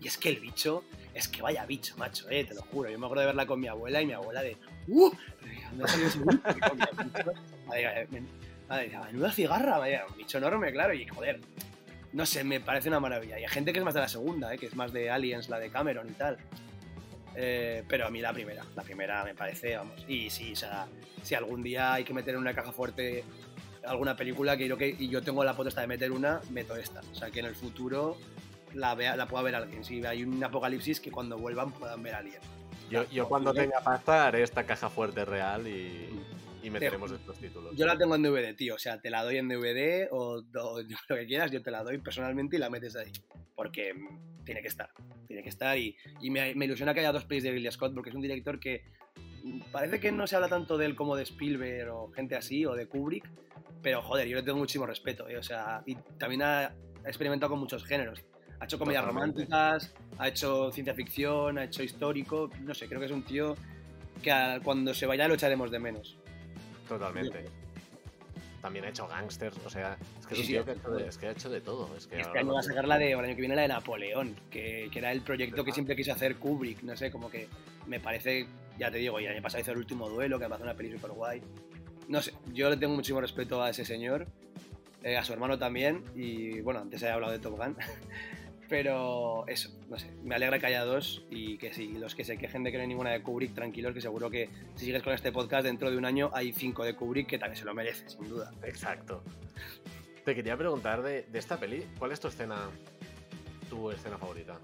Y 0.00 0.06
es 0.06 0.16
que 0.16 0.28
el 0.28 0.38
bicho, 0.38 0.84
es 1.14 1.26
que 1.26 1.42
vaya 1.42 1.66
bicho, 1.66 1.96
macho, 1.96 2.30
eh, 2.30 2.44
te 2.44 2.54
lo 2.54 2.62
juro. 2.62 2.88
Yo 2.88 2.98
me 2.98 3.06
acuerdo 3.06 3.22
de 3.22 3.26
verla 3.26 3.46
con 3.46 3.58
mi 3.58 3.66
abuela 3.66 4.00
y 4.00 4.06
mi 4.06 4.12
abuela 4.12 4.42
de, 4.42 4.56
¡uh! 4.86 5.10
¿Dónde 5.70 5.84
ha 5.84 5.88
salido 5.88 6.08
ese 6.08 6.18
bicho? 6.20 7.32
menuda 9.12 9.32
cigarra, 9.32 9.78
vaya, 9.78 10.06
un 10.08 10.16
bicho 10.16 10.38
enorme, 10.38 10.70
claro, 10.72 10.94
y 10.94 11.06
joder, 11.06 11.40
no 12.12 12.26
sé, 12.26 12.44
me 12.44 12.60
parece 12.60 12.88
una 12.88 13.00
maravilla. 13.00 13.38
Y 13.38 13.44
hay 13.44 13.48
gente 13.48 13.72
que 13.72 13.78
es 13.78 13.84
más 13.84 13.94
de 13.94 14.00
la 14.00 14.08
segunda, 14.08 14.54
¿eh? 14.54 14.58
que 14.58 14.66
es 14.66 14.76
más 14.76 14.92
de 14.92 15.10
Aliens, 15.10 15.48
la 15.48 15.58
de 15.58 15.70
Cameron 15.70 16.08
y 16.08 16.12
tal. 16.12 16.38
Eh, 17.34 17.84
pero 17.88 18.06
a 18.06 18.10
mí 18.10 18.20
la 18.20 18.32
primera, 18.32 18.64
la 18.74 18.82
primera 18.82 19.24
me 19.24 19.34
parece, 19.34 19.76
vamos. 19.76 20.04
Y 20.08 20.30
sí, 20.30 20.52
o 20.52 20.56
sea, 20.56 20.86
si 21.22 21.34
algún 21.34 21.62
día 21.62 21.94
hay 21.94 22.04
que 22.04 22.14
meter 22.14 22.34
en 22.34 22.40
una 22.40 22.54
caja 22.54 22.72
fuerte 22.72 23.24
alguna 23.84 24.16
película 24.16 24.56
que 24.56 24.68
yo, 24.68 24.76
que, 24.76 24.94
y 24.98 25.08
yo 25.08 25.22
tengo 25.22 25.44
la 25.44 25.54
potestad 25.54 25.82
de 25.82 25.88
meter 25.88 26.12
una, 26.12 26.40
meto 26.50 26.76
esta. 26.76 27.00
O 27.12 27.14
sea, 27.14 27.30
que 27.30 27.40
en 27.40 27.46
el 27.46 27.54
futuro 27.54 28.16
la, 28.74 28.94
vea, 28.94 29.16
la 29.16 29.26
pueda 29.26 29.42
ver 29.42 29.54
alguien. 29.54 29.84
Si 29.84 30.04
hay 30.04 30.22
un 30.22 30.42
apocalipsis, 30.42 31.00
que 31.00 31.10
cuando 31.10 31.38
vuelvan 31.38 31.72
puedan 31.72 32.02
ver 32.02 32.14
a 32.14 32.18
alguien. 32.18 32.40
Yo, 32.90 33.08
yo 33.10 33.28
cuando 33.28 33.52
tenga 33.52 33.80
pasta 33.80 34.26
haré 34.26 34.42
esta 34.42 34.64
caja 34.64 34.88
fuerte 34.88 35.24
real 35.24 35.66
y, 35.66 36.08
y 36.62 36.70
meteremos 36.70 37.10
estos 37.12 37.38
títulos. 37.38 37.76
Yo 37.76 37.86
la 37.86 37.98
tengo 37.98 38.14
en 38.14 38.22
DVD, 38.22 38.54
tío. 38.54 38.74
O 38.74 38.78
sea, 38.78 39.00
te 39.00 39.10
la 39.10 39.22
doy 39.22 39.36
en 39.36 39.48
DVD 39.48 40.08
o, 40.10 40.42
o, 40.54 40.80
lo 41.08 41.16
que 41.16 41.26
quieras, 41.26 41.50
yo 41.50 41.62
te 41.62 41.70
la 41.70 41.82
doy 41.82 41.98
personalmente 41.98 42.56
y 42.56 42.58
la 42.58 42.70
metes 42.70 42.96
ahí. 42.96 43.12
Porque 43.54 43.94
tiene 44.44 44.62
que 44.62 44.68
estar. 44.68 44.90
Que 45.42 45.48
estar 45.48 45.76
y, 45.78 45.96
me, 46.22 46.50
ilusiona 46.50 46.94
que 46.94 47.00
haya 47.00 47.12
dos 47.12 47.24
pelis 47.24 47.44
de 47.44 47.52
Ridley 47.52 47.70
Scott 47.72 47.94
porque 47.94 48.10
es 48.10 48.16
un 48.16 48.22
director 48.22 48.58
que 48.58 48.84
parece 49.72 50.00
que 50.00 50.12
no 50.12 50.26
se 50.26 50.36
habla 50.36 50.48
tanto 50.48 50.76
de 50.76 50.86
él 50.86 50.94
como 50.94 51.16
de 51.16 51.22
Spielberg 51.22 51.90
o 51.92 52.10
gente 52.12 52.36
así 52.36 52.66
o 52.66 52.74
de 52.74 52.86
Kubrick, 52.86 53.28
pero 53.82 54.02
joder, 54.02 54.28
yo 54.28 54.36
le 54.36 54.42
tengo 54.42 54.58
muchísimo 54.58 54.86
respeto. 54.86 55.28
Eh, 55.28 55.36
o 55.36 55.42
sea, 55.42 55.82
y 55.86 55.94
también 56.18 56.42
ha, 56.42 56.74
experimentado 57.04 57.50
con 57.50 57.60
muchos 57.60 57.84
géneros. 57.84 58.24
Ha 58.60 58.64
hecho 58.64 58.78
comedias 58.78 59.04
románticas, 59.04 59.94
ha 60.18 60.28
hecho 60.28 60.72
ciencia 60.72 60.94
ficción, 60.94 61.58
ha 61.58 61.64
hecho 61.64 61.82
histórico. 61.82 62.50
No 62.62 62.74
sé, 62.74 62.88
creo 62.88 63.00
que 63.00 63.06
es 63.06 63.12
un 63.12 63.22
tío 63.22 63.56
que 64.22 64.60
cuando 64.64 64.92
se 64.92 65.06
vaya 65.06 65.28
lo 65.28 65.34
echaremos 65.34 65.70
de 65.70 65.78
menos. 65.78 66.18
Totalmente 66.88 67.44
también 68.60 68.84
ha 68.84 68.88
hecho 68.88 69.06
gangsters, 69.06 69.56
o 69.64 69.70
sea, 69.70 69.96
es 70.18 70.26
que, 70.26 70.34
es, 70.34 71.18
que 71.18 71.26
ha 71.26 71.30
hecho 71.30 71.48
de 71.48 71.60
todo. 71.60 71.94
Es 71.96 72.06
que 72.06 72.20
este 72.20 72.38
año 72.38 72.54
va 72.54 72.60
a 72.60 72.62
sacar 72.62 72.86
la 72.86 72.98
de, 72.98 73.12
el 73.12 73.18
año 73.18 73.34
que 73.34 73.40
viene 73.40 73.54
la 73.54 73.62
de 73.62 73.68
Napoleón, 73.68 74.36
que, 74.50 74.88
que 74.92 74.98
era 74.98 75.12
el 75.12 75.22
proyecto 75.22 75.64
que 75.64 75.72
siempre 75.72 75.94
quiso 75.94 76.12
hacer 76.12 76.36
Kubrick, 76.36 76.82
no 76.82 76.96
sé, 76.96 77.10
como 77.10 77.30
que 77.30 77.48
me 77.86 78.00
parece, 78.00 78.46
ya 78.78 78.90
te 78.90 78.98
digo, 78.98 79.18
y 79.20 79.26
el 79.26 79.32
año 79.32 79.42
pasado 79.42 79.62
hizo 79.62 79.72
el 79.72 79.78
último 79.78 80.08
duelo, 80.08 80.38
que 80.38 80.44
hace 80.44 80.62
una 80.62 80.74
peli 80.74 80.92
super 80.92 81.12
guay. 81.12 81.42
No 82.08 82.22
sé, 82.22 82.32
yo 82.52 82.70
le 82.70 82.76
tengo 82.76 82.94
muchísimo 82.94 83.20
respeto 83.20 83.62
a 83.62 83.70
ese 83.70 83.84
señor, 83.84 84.26
eh, 85.02 85.16
a 85.16 85.24
su 85.24 85.32
hermano 85.32 85.58
también, 85.58 86.04
y 86.14 86.60
bueno, 86.60 86.80
antes 86.80 87.02
he 87.02 87.10
hablado 87.10 87.32
de 87.32 87.38
Top 87.38 87.56
Gun, 87.56 87.76
Pero 88.68 89.46
eso, 89.46 89.70
no 89.88 89.98
sé, 89.98 90.10
me 90.22 90.34
alegra 90.34 90.58
que 90.58 90.66
haya 90.66 90.84
dos 90.84 91.24
y 91.30 91.56
que 91.56 91.72
sí, 91.72 91.94
los 91.94 92.14
que 92.14 92.24
se 92.24 92.36
quejen 92.36 92.62
de 92.64 92.70
que 92.70 92.76
no 92.76 92.82
hay 92.82 92.88
ninguna 92.88 93.10
de 93.10 93.22
Kubrick, 93.22 93.54
tranquilos, 93.54 93.94
que 93.94 94.02
seguro 94.02 94.28
que 94.28 94.50
si 94.74 94.84
sigues 94.84 95.02
con 95.02 95.14
este 95.14 95.32
podcast 95.32 95.64
dentro 95.64 95.90
de 95.90 95.96
un 95.96 96.04
año 96.04 96.30
hay 96.34 96.52
cinco 96.52 96.84
de 96.84 96.94
Kubrick 96.94 97.28
que 97.28 97.38
también 97.38 97.58
se 97.58 97.64
lo 97.64 97.72
merece, 97.72 98.08
sin 98.10 98.28
duda. 98.28 98.52
Exacto. 98.62 99.22
Te 100.24 100.34
quería 100.34 100.56
preguntar 100.56 101.02
de, 101.02 101.22
de 101.22 101.38
esta 101.38 101.58
peli, 101.58 101.86
¿cuál 101.98 102.12
es 102.12 102.20
tu 102.20 102.28
escena, 102.28 102.68
tu 103.70 103.90
escena 103.90 104.18
favorita? 104.18 104.58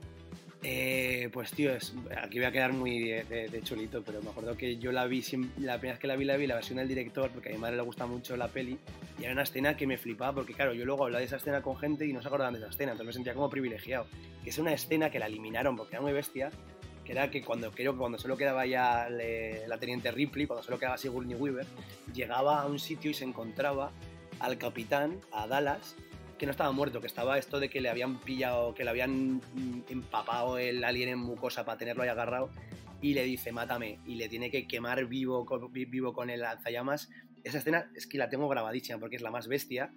Eh, 0.67 1.29
pues 1.31 1.51
tío, 1.51 1.73
aquí 1.75 2.39
voy 2.39 2.47
a 2.47 2.51
quedar 2.51 2.73
muy 2.73 2.99
de, 3.01 3.61
chulito, 3.63 4.03
pero 4.03 4.23
me 4.23 4.31
acuerdo 4.31 4.57
que 4.57 4.79
yo 4.79 4.93
la 4.93 5.05
vi, 5.05 5.23
la 5.59 5.79
primera 5.79 5.93
vez 5.93 5.99
que 5.99 6.07
la 6.07 6.17
vi, 6.17 6.25
la 6.25 6.39
vi 6.39 6.47
la 6.47 6.55
versión 6.55 6.79
del 6.79 6.89
director, 6.89 7.31
porque 7.31 7.51
a 7.51 7.53
mi 7.53 7.59
madre 7.59 7.77
le 7.77 7.83
gusta 7.83 8.07
mucho 8.07 8.35
la 8.35 8.49
peli, 8.49 8.79
y 9.19 9.25
era 9.25 9.35
una 9.35 9.43
escena 9.43 9.77
que 9.77 9.87
me 9.87 9.99
flipaba, 9.99 10.33
porque 10.33 10.55
claro, 10.55 10.73
yo 10.73 10.87
luego 10.87 11.05
hablaba 11.05 11.21
de 11.21 11.27
esa 11.27 11.37
escena 11.37 11.61
con 11.61 11.77
gente 11.77 12.07
y 12.07 12.15
no 12.15 12.23
se 12.23 12.29
acordaban 12.29 12.55
de 12.55 12.61
esa 12.61 12.71
escena, 12.71 12.93
entonces 12.93 13.09
me 13.09 13.13
sentía 13.13 13.35
como 13.35 13.51
privilegiado. 13.51 14.07
Que 14.43 14.49
es 14.49 14.59
una 14.59 14.73
escena 14.73 15.11
que 15.11 15.19
la 15.19 15.27
eliminaron 15.27 15.77
porque 15.77 15.97
era 15.97 16.03
muy 16.03 16.15
bestia, 16.15 16.51
que 17.05 17.13
era 17.13 17.31
que 17.31 17.43
cuando 17.43 17.71
creo 17.71 17.93
que 17.93 17.99
cuando 17.99 18.17
solo 18.17 18.39
quedaba 18.39 18.65
ya 18.65 19.11
la 19.11 19.77
teniente 19.77 20.11
Ripley, 20.13 20.47
cuando 20.47 20.63
solo 20.63 20.79
quedaba 20.79 20.97
Sigourney 20.97 21.35
Weaver, 21.35 21.67
llegaba 22.15 22.63
a 22.63 22.67
un 22.67 22.79
sitio 22.79 23.11
y 23.11 23.15
se 23.15 23.25
encontraba 23.25 23.93
al 24.41 24.57
capitán, 24.57 25.21
a 25.31 25.47
Dallas, 25.47 25.95
que 26.39 26.47
no 26.47 26.53
estaba 26.53 26.73
muerto, 26.73 27.01
que 27.01 27.07
estaba 27.07 27.39
esto 27.39 27.61
de 27.61 27.69
que 27.69 27.81
le 27.81 27.89
habían 27.89 28.19
pillado, 28.21 28.75
que 28.75 28.85
le 28.85 28.91
habían 28.91 29.41
empapado 29.89 30.59
el 30.59 30.83
alien 30.85 31.11
en 31.11 31.19
mucosa 31.19 31.65
para 31.65 31.79
tenerlo 31.79 32.03
ahí 32.03 32.09
agarrado 32.09 32.51
y 33.01 33.15
le 33.15 33.25
dice, 33.25 33.53
mátame, 33.53 33.99
y 34.07 34.15
le 34.15 34.29
tiene 34.29 34.51
que 34.51 34.67
quemar 34.67 35.05
vivo, 35.07 35.47
vivo 35.71 36.13
con 36.13 36.31
el 36.31 36.41
lanzallamas. 36.41 37.11
Esa 37.43 37.59
escena 37.59 37.91
es 37.95 38.07
que 38.07 38.19
la 38.19 38.29
tengo 38.29 38.49
grabadísima 38.49 38.99
porque 38.99 39.17
es 39.17 39.23
la 39.23 39.31
más 39.31 39.47
bestia 39.47 39.93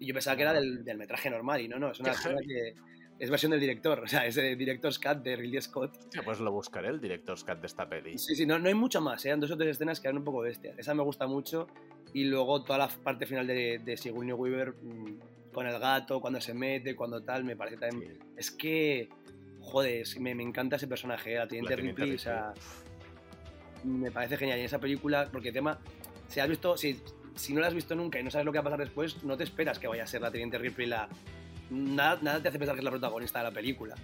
y 0.00 0.06
yo 0.06 0.14
pensaba 0.14 0.36
que 0.36 0.42
era 0.42 0.52
del, 0.52 0.82
metraje 0.96 1.30
normal 1.30 1.60
y 1.60 1.68
no, 1.68 1.78
no, 1.78 1.90
es 1.90 2.00
una 2.00 2.12
escena 2.12 2.40
que 2.46 2.74
es 3.18 3.30
versión 3.30 3.50
del 3.50 3.60
director, 3.60 4.00
o 4.04 4.08
sea, 4.08 4.26
es 4.26 4.36
el 4.36 4.56
director's 4.56 4.98
cut 4.98 5.18
de 5.18 5.36
Ridley 5.36 5.60
Scott. 5.60 5.96
pues 6.24 6.40
lo 6.40 6.52
buscaré, 6.52 6.88
el 6.88 7.00
director's 7.00 7.44
cut 7.44 7.60
de 7.60 7.66
esta 7.66 7.88
peli. 7.88 8.18
Sí, 8.18 8.34
sí, 8.34 8.46
no, 8.46 8.58
no 8.58 8.68
hay 8.68 8.74
mucho 8.74 9.00
más, 9.00 9.24
¿eh? 9.26 9.34
dos 9.36 9.50
o 9.50 9.56
tres 9.56 9.76
escenas 9.76 10.00
que 10.00 10.08
eran 10.08 10.18
un 10.18 10.24
poco 10.24 10.40
bestias. 10.40 10.78
Esa 10.78 10.94
me 10.94 11.02
gusta 11.02 11.26
mucho 11.26 11.68
y 12.12 12.24
luego 12.24 12.62
toda 12.64 12.78
la 12.78 12.88
parte 12.88 13.26
final 13.26 13.46
de, 13.46 13.80
de 13.84 13.96
Sigourney 13.96 14.32
Weaver 14.32 14.74
mm, 14.74 15.18
con 15.52 15.66
el 15.66 15.78
gato, 15.78 16.20
cuando 16.20 16.40
se 16.40 16.54
mete, 16.54 16.94
cuando 16.94 17.22
tal, 17.22 17.44
me 17.44 17.56
parece 17.56 17.76
también... 17.76 18.18
Es 18.36 18.50
que, 18.50 19.08
joder, 19.60 20.06
me, 20.20 20.34
me 20.34 20.42
encanta 20.42 20.76
ese 20.76 20.86
personaje, 20.86 21.34
la 21.34 21.46
Teniente, 21.48 21.76
Ripley, 21.76 22.14
o 22.14 22.18
sea, 22.18 22.52
me 23.84 24.10
parece 24.10 24.36
genial. 24.36 24.58
Y 24.58 24.62
esa 24.62 24.78
película, 24.78 25.28
porque 25.32 25.48
el 25.48 25.54
tema, 25.54 25.78
si 26.28 26.40
has 26.40 26.48
visto, 26.48 26.76
si, 26.76 27.00
si 27.34 27.54
no 27.54 27.60
la 27.60 27.68
has 27.68 27.74
visto 27.74 27.94
nunca 27.94 28.20
y 28.20 28.22
no 28.22 28.30
sabes 28.30 28.44
lo 28.44 28.52
que 28.52 28.58
va 28.58 28.62
a 28.62 28.64
pasar 28.64 28.80
después, 28.80 29.22
no 29.24 29.36
te 29.36 29.44
esperas 29.44 29.78
que 29.78 29.86
vaya 29.86 30.04
a 30.04 30.06
ser 30.06 30.20
la 30.20 30.30
Teniente 30.30 30.58
Ripley 30.58 30.86
la... 30.86 31.08
Nada, 31.70 32.18
nada 32.22 32.40
te 32.40 32.48
hace 32.48 32.58
pensar 32.58 32.74
que 32.74 32.80
es 32.80 32.84
la 32.84 32.90
protagonista 32.90 33.40
de 33.40 33.44
la 33.44 33.50
película. 33.50 33.94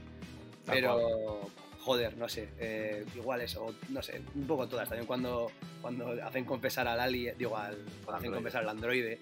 Pero, 0.67 1.49
joder, 1.81 2.17
no 2.17 2.29
sé, 2.29 2.49
eh, 2.59 3.05
igual 3.15 3.43
eso, 3.43 3.75
no 3.91 4.03
sé, 4.03 4.23
un 4.35 4.47
poco 4.47 4.67
todas. 4.69 4.89
También 4.89 5.07
cuando, 5.07 5.51
cuando 5.83 6.11
hacen 6.25 6.45
confesar 6.45 6.89
al 6.89 7.01
Ali, 7.01 7.31
digo, 7.39 7.57
al, 7.57 7.77
cuando 8.05 8.19
hacen 8.19 8.33
confesar 8.33 8.63
al 8.63 8.71
androide, 8.71 9.19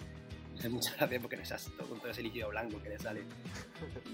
es 0.65 0.71
mucha 0.71 0.95
gracia 0.97 1.21
porque 1.21 1.37
les 1.37 1.51
con 1.89 1.99
todo 1.99 2.11
ese 2.11 2.23
líquido 2.23 2.49
blanco 2.49 2.83
que 2.83 2.89
le 2.89 2.99
sale. 2.99 3.23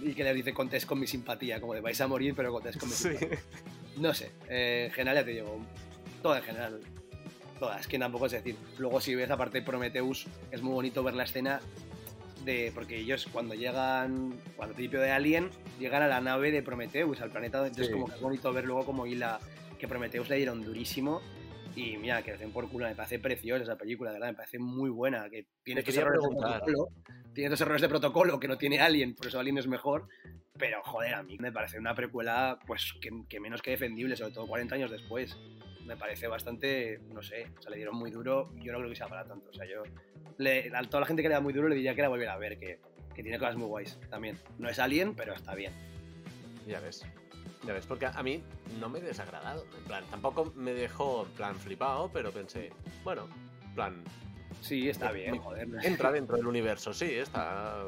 Y 0.03 0.15
que 0.15 0.25
les 0.25 0.35
dice, 0.35 0.53
contés 0.53 0.87
con 0.87 0.99
mi 0.99 1.07
simpatía, 1.07 1.61
como 1.61 1.75
de 1.75 1.81
vais 1.81 2.01
a 2.01 2.07
morir, 2.07 2.35
pero 2.35 2.53
contés 2.53 2.77
con 2.77 2.89
mi 2.89 2.95
simpatía. 2.95 3.39
No 3.97 4.15
sé, 4.15 4.31
eh, 4.49 4.85
en 4.87 4.93
general 4.93 5.17
ya 5.17 5.25
te 5.25 5.31
digo, 5.33 5.61
todo 6.23 6.37
en 6.37 6.43
general, 6.43 6.81
todas, 7.59 7.87
que 7.89 7.99
tampoco 7.99 8.27
es 8.27 8.33
decir. 8.33 8.57
Luego 8.79 9.01
si 9.01 9.15
ves 9.15 9.31
aparte 9.31 9.61
Prometheus, 9.63 10.27
es 10.53 10.63
muy 10.63 10.73
bonito 10.73 11.03
ver 11.03 11.15
la 11.15 11.25
escena 11.25 11.61
de, 12.45 12.71
porque 12.75 12.99
ellos 12.99 13.29
cuando 13.33 13.55
llegan, 13.55 14.35
al 14.59 14.69
principio 14.69 15.01
de 15.01 15.11
Alien, 15.11 15.51
llegan 15.81 16.03
a 16.03 16.07
la 16.07 16.21
nave 16.21 16.53
de 16.53 16.63
Prometheus, 16.63 17.21
al 17.21 17.31
planeta, 17.31 17.67
entonces 17.67 17.93
como 17.93 18.07
que 18.07 18.15
es 18.15 18.21
bonito 18.21 18.53
ver 18.53 18.65
luego 18.65 18.85
como 18.85 19.05
la 19.07 19.41
que 19.79 19.89
Prometheus 19.89 20.29
le 20.29 20.37
dieron 20.37 20.63
durísimo 20.63 21.21
y 21.79 21.97
mira, 21.97 22.23
que 22.23 22.33
hacen 22.33 22.51
por 22.51 22.69
culo, 22.69 22.87
me 22.87 22.95
parece 22.97 23.21
preciosa 23.21 23.63
esa 23.63 23.77
película, 23.77 24.11
de 24.11 24.19
verdad, 24.19 24.33
me 24.33 24.37
parece 24.37 24.59
muy 24.59 24.91
buena, 24.91 25.31
que 25.31 25.47
tiene 25.63 25.81
estos 25.81 25.97
errores 25.97 26.21
de 26.23 26.29
protocolo, 26.29 26.89
tiene 27.33 27.51
dos 27.51 27.61
errores 27.61 27.83
de 27.83 27.89
protocolo 27.89 28.41
que 28.41 28.49
no 28.49 28.59
tiene 28.59 28.81
Alien, 28.81 29.15
por 29.15 29.29
eso 29.29 29.39
Alien 29.39 29.59
es 29.59 29.69
mejor, 29.69 30.09
pero 30.59 30.83
joder, 30.83 31.15
a 31.15 31.23
mí 31.23 31.37
me 31.39 31.53
parece 31.53 31.79
una 31.79 31.95
precuela 31.95 32.59
pues 32.67 32.95
que, 33.01 33.11
que 33.29 33.39
menos 33.39 33.63
que 33.63 33.71
defendible, 33.71 34.17
sobre 34.17 34.33
todo 34.33 34.49
40 34.49 34.75
años 34.75 34.91
después 34.91 35.37
me 35.87 35.97
parece 35.97 36.27
bastante, 36.27 36.99
no 37.15 37.23
sé, 37.23 37.47
o 37.57 37.63
sea, 37.63 37.71
le 37.71 37.77
dieron 37.77 37.97
muy 37.97 38.11
duro, 38.11 38.53
yo 38.57 38.73
no 38.73 38.79
creo 38.79 38.91
que 38.91 38.97
sea 38.97 39.07
para 39.07 39.25
tanto, 39.25 39.49
o 39.49 39.53
sea, 39.53 39.65
yo, 39.67 39.85
le, 40.37 40.71
a 40.75 40.83
toda 40.83 41.01
la 41.03 41.07
gente 41.07 41.23
que 41.23 41.29
le 41.29 41.35
da 41.35 41.41
muy 41.41 41.53
duro 41.53 41.69
le 41.69 41.77
diría 41.77 41.95
que 41.95 42.03
la 42.03 42.09
volviera 42.09 42.35
a 42.35 42.39
ver, 42.39 42.59
que, 42.59 42.81
que 43.15 43.23
tiene 43.23 43.39
cosas 43.39 43.57
muy 43.57 43.67
guays 43.67 43.99
también. 44.11 44.39
No 44.59 44.69
es 44.69 44.79
Alien, 44.79 45.15
pero 45.17 45.35
está 45.35 45.55
bien. 45.55 45.73
Ya 46.69 46.79
ves. 46.79 47.05
Ya 47.65 47.73
ves, 47.73 47.87
porque 47.87 48.07
a 48.07 48.23
mí 48.23 48.43
no 48.81 48.89
me 48.89 48.99
he 48.99 49.03
desagradado. 49.03 49.65
En 49.77 49.85
plan, 49.85 50.05
tampoco 50.11 50.53
me 50.57 50.73
dejó 50.73 51.25
en 51.27 51.33
plan 51.33 51.57
flipado, 51.57 52.11
pero 52.13 52.31
pensé, 52.31 52.71
bueno, 53.05 53.29
en 53.65 53.75
plan. 53.75 54.05
Sí, 54.61 54.89
está 54.89 55.13
bien, 55.13 55.39
joder. 55.39 55.69
Entra 55.83 56.11
dentro 56.11 56.37
del 56.37 56.47
universo, 56.47 56.93
sí, 56.93 57.07
está. 57.07 57.85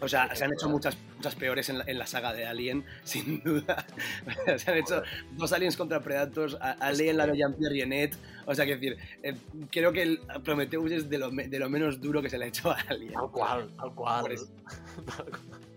O 0.00 0.08
sea, 0.08 0.34
se 0.34 0.44
han 0.44 0.52
hecho 0.52 0.68
muchas, 0.68 0.98
muchas 1.16 1.34
peores 1.34 1.68
en 1.70 1.78
la, 1.78 1.84
en 1.86 1.98
la 1.98 2.06
saga 2.06 2.34
de 2.34 2.46
Alien, 2.46 2.84
sin 3.04 3.42
duda. 3.42 3.86
se 4.58 4.70
han 4.70 4.78
hecho 4.78 5.02
dos 5.32 5.52
Aliens 5.52 5.76
contra 5.76 6.00
Predators, 6.00 6.58
Alien, 6.60 7.16
la 7.16 7.26
de 7.26 7.38
Jean-Pierre 7.38 7.72
Rienet. 7.72 8.16
O 8.46 8.54
sea, 8.54 8.66
que 8.66 8.74
decir, 8.76 8.98
eh, 9.22 9.34
creo 9.70 9.92
que 9.92 10.02
el 10.02 10.20
Prometheus 10.44 10.92
es 10.92 11.08
de 11.08 11.18
lo, 11.18 11.30
de 11.30 11.58
lo, 11.58 11.70
menos 11.70 12.00
duro 12.00 12.20
que 12.20 12.28
se 12.28 12.36
le 12.38 12.46
ha 12.46 12.48
hecho 12.48 12.70
a 12.70 12.76
Alien. 12.88 13.12
Tal 13.14 13.30
cual, 13.30 13.70
tal 13.76 13.94
cual. 13.94 14.36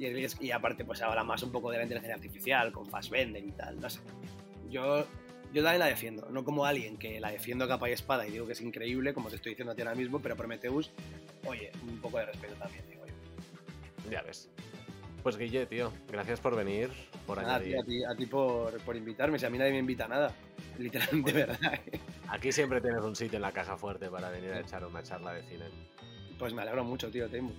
Y, 0.00 0.46
y, 0.46 0.50
aparte, 0.50 0.82
pues 0.86 1.02
habla 1.02 1.22
más 1.22 1.42
un 1.42 1.52
poco 1.52 1.70
de 1.70 1.76
la 1.76 1.82
inteligencia 1.82 2.14
artificial, 2.14 2.72
con 2.72 2.86
Fassbender 2.86 3.44
y 3.44 3.52
tal, 3.52 3.78
no 3.78 3.90
sé. 3.90 4.00
Yo, 4.70 5.06
yo 5.52 5.62
también 5.62 5.78
la 5.78 5.86
defiendo, 5.86 6.30
no 6.30 6.42
como 6.42 6.64
Alien, 6.64 6.96
que 6.96 7.20
la 7.20 7.30
defiendo 7.30 7.68
capa 7.68 7.90
y 7.90 7.92
espada 7.92 8.26
y 8.26 8.30
digo 8.30 8.46
que 8.46 8.54
es 8.54 8.62
increíble, 8.62 9.12
como 9.12 9.28
te 9.28 9.36
estoy 9.36 9.50
diciendo 9.50 9.72
a 9.72 9.74
ti 9.74 9.82
ahora 9.82 9.94
mismo, 9.94 10.18
pero 10.20 10.36
Prometheus, 10.36 10.90
oye, 11.44 11.70
un 11.86 11.98
poco 11.98 12.16
de 12.16 12.26
respeto 12.26 12.54
también, 12.54 12.82
digo 12.88 13.04
yo. 13.06 14.10
Ya 14.10 14.22
ves. 14.22 14.48
Pues 15.22 15.36
Guille, 15.36 15.66
tío, 15.66 15.92
gracias 16.10 16.40
por 16.40 16.56
venir, 16.56 16.88
por 17.26 17.38
añadir. 17.38 17.78
A 17.78 17.82
ti, 17.82 18.02
a 18.02 18.14
ti, 18.14 18.24
por, 18.24 18.80
por, 18.80 18.96
invitarme, 18.96 19.38
si 19.38 19.44
a 19.44 19.50
mí 19.50 19.58
nadie 19.58 19.72
me 19.72 19.80
invita 19.80 20.06
a 20.06 20.08
nada, 20.08 20.34
literalmente, 20.78 21.32
verdad. 21.34 21.58
Aquí 22.28 22.52
siempre 22.52 22.80
tienes 22.80 23.02
un 23.02 23.14
sitio 23.14 23.36
en 23.36 23.42
la 23.42 23.52
caja 23.52 23.76
fuerte 23.76 24.08
para 24.08 24.30
venir 24.30 24.52
a 24.52 24.60
echar 24.60 24.82
una 24.86 25.02
charla 25.02 25.34
de 25.34 25.42
cine. 25.42 25.66
Pues 26.38 26.54
me 26.54 26.62
alegro 26.62 26.84
mucho, 26.84 27.10
tío, 27.10 27.28
Temu. 27.28 27.52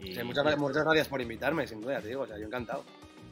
Y... 0.00 0.22
muchas, 0.22 0.58
muchas, 0.58 0.84
gracias 0.84 1.08
por 1.08 1.20
invitarme, 1.20 1.66
sin 1.66 1.80
duda, 1.80 2.00
te 2.00 2.08
digo, 2.08 2.22
o 2.22 2.26
sea, 2.26 2.38
yo 2.38 2.46
encantado. 2.46 2.84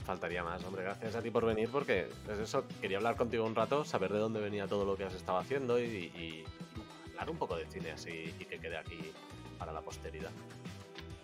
Faltaría 0.04 0.42
más, 0.42 0.64
hombre, 0.64 0.82
gracias 0.82 1.14
a 1.14 1.22
ti 1.22 1.30
por 1.30 1.46
venir 1.46 1.68
porque 1.70 2.08
es 2.28 2.38
eso, 2.38 2.64
quería 2.80 2.96
hablar 2.96 3.14
contigo 3.14 3.44
un 3.44 3.54
rato, 3.54 3.84
saber 3.84 4.12
de 4.12 4.18
dónde 4.18 4.40
venía 4.40 4.66
todo 4.66 4.84
lo 4.84 4.96
que 4.96 5.04
has 5.04 5.14
estado 5.14 5.38
haciendo 5.38 5.78
y, 5.78 5.84
y 5.84 6.44
hablar 7.10 7.30
un 7.30 7.36
poco 7.36 7.56
de 7.56 7.66
cine 7.66 7.92
así 7.92 8.34
y 8.38 8.44
que 8.44 8.58
quede 8.58 8.76
aquí 8.76 9.12
para 9.58 9.72
la 9.72 9.80
posteridad. 9.80 10.32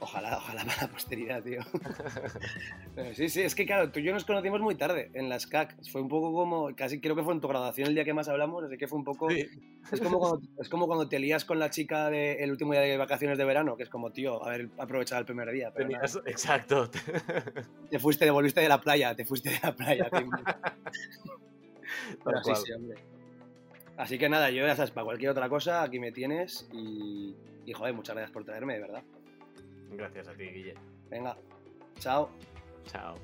Ojalá, 0.00 0.36
ojalá 0.36 0.64
para 0.64 0.82
la 0.82 0.88
posteridad, 0.88 1.42
tío. 1.42 1.60
sí, 3.14 3.28
sí, 3.28 3.42
es 3.42 3.56
que 3.56 3.66
claro, 3.66 3.90
tú 3.90 3.98
y 3.98 4.04
yo 4.04 4.12
nos 4.12 4.24
conocimos 4.24 4.60
muy 4.60 4.76
tarde 4.76 5.10
en 5.12 5.28
las 5.28 5.48
CAC. 5.48 5.76
Fue 5.90 6.00
un 6.00 6.08
poco 6.08 6.32
como, 6.32 6.74
casi 6.76 7.00
creo 7.00 7.16
que 7.16 7.24
fue 7.24 7.34
en 7.34 7.40
tu 7.40 7.48
graduación 7.48 7.88
el 7.88 7.94
día 7.94 8.04
que 8.04 8.14
más 8.14 8.28
hablamos, 8.28 8.62
así 8.64 8.78
que 8.78 8.86
fue 8.86 8.98
un 8.98 9.04
poco... 9.04 9.28
Sí. 9.28 9.48
Es, 9.90 10.00
como 10.00 10.20
cuando, 10.20 10.40
es 10.60 10.68
como 10.68 10.86
cuando 10.86 11.08
te 11.08 11.18
lías 11.18 11.44
con 11.44 11.58
la 11.58 11.70
chica 11.70 12.10
del 12.10 12.38
de 12.38 12.50
último 12.50 12.72
día 12.72 12.82
de 12.82 12.96
vacaciones 12.96 13.38
de 13.38 13.44
verano, 13.44 13.76
que 13.76 13.82
es 13.82 13.88
como, 13.88 14.12
tío, 14.12 14.44
haber 14.44 14.68
aprovechado 14.78 15.18
el 15.20 15.26
primer 15.26 15.50
día. 15.50 15.72
Pero 15.74 15.88
Tenías, 15.88 16.16
exacto. 16.26 16.88
Te 17.90 17.98
fuiste, 17.98 18.24
te 18.24 18.30
volviste 18.30 18.60
de 18.60 18.68
la 18.68 18.80
playa, 18.80 19.16
te 19.16 19.24
fuiste 19.24 19.50
de 19.50 19.58
la 19.62 19.74
playa. 19.74 20.08
pero 22.24 22.44
sí, 22.44 22.52
sí, 22.66 22.72
hombre. 22.72 23.02
Así 23.96 24.16
que 24.16 24.28
nada, 24.28 24.50
yo 24.50 24.64
ya 24.64 24.76
sabes, 24.76 24.92
para 24.92 25.06
cualquier 25.06 25.30
otra 25.30 25.48
cosa, 25.48 25.82
aquí 25.82 25.98
me 25.98 26.12
tienes 26.12 26.68
y, 26.72 27.34
y 27.66 27.72
joder, 27.72 27.94
muchas 27.94 28.14
gracias 28.14 28.32
por 28.32 28.44
traerme, 28.44 28.74
de 28.74 28.80
verdad. 28.80 29.02
Gracias 29.90 30.28
a 30.28 30.34
ti, 30.34 30.44
Guille. 30.44 30.74
Venga, 31.10 31.36
chao. 31.98 32.30
Chao. 32.86 33.16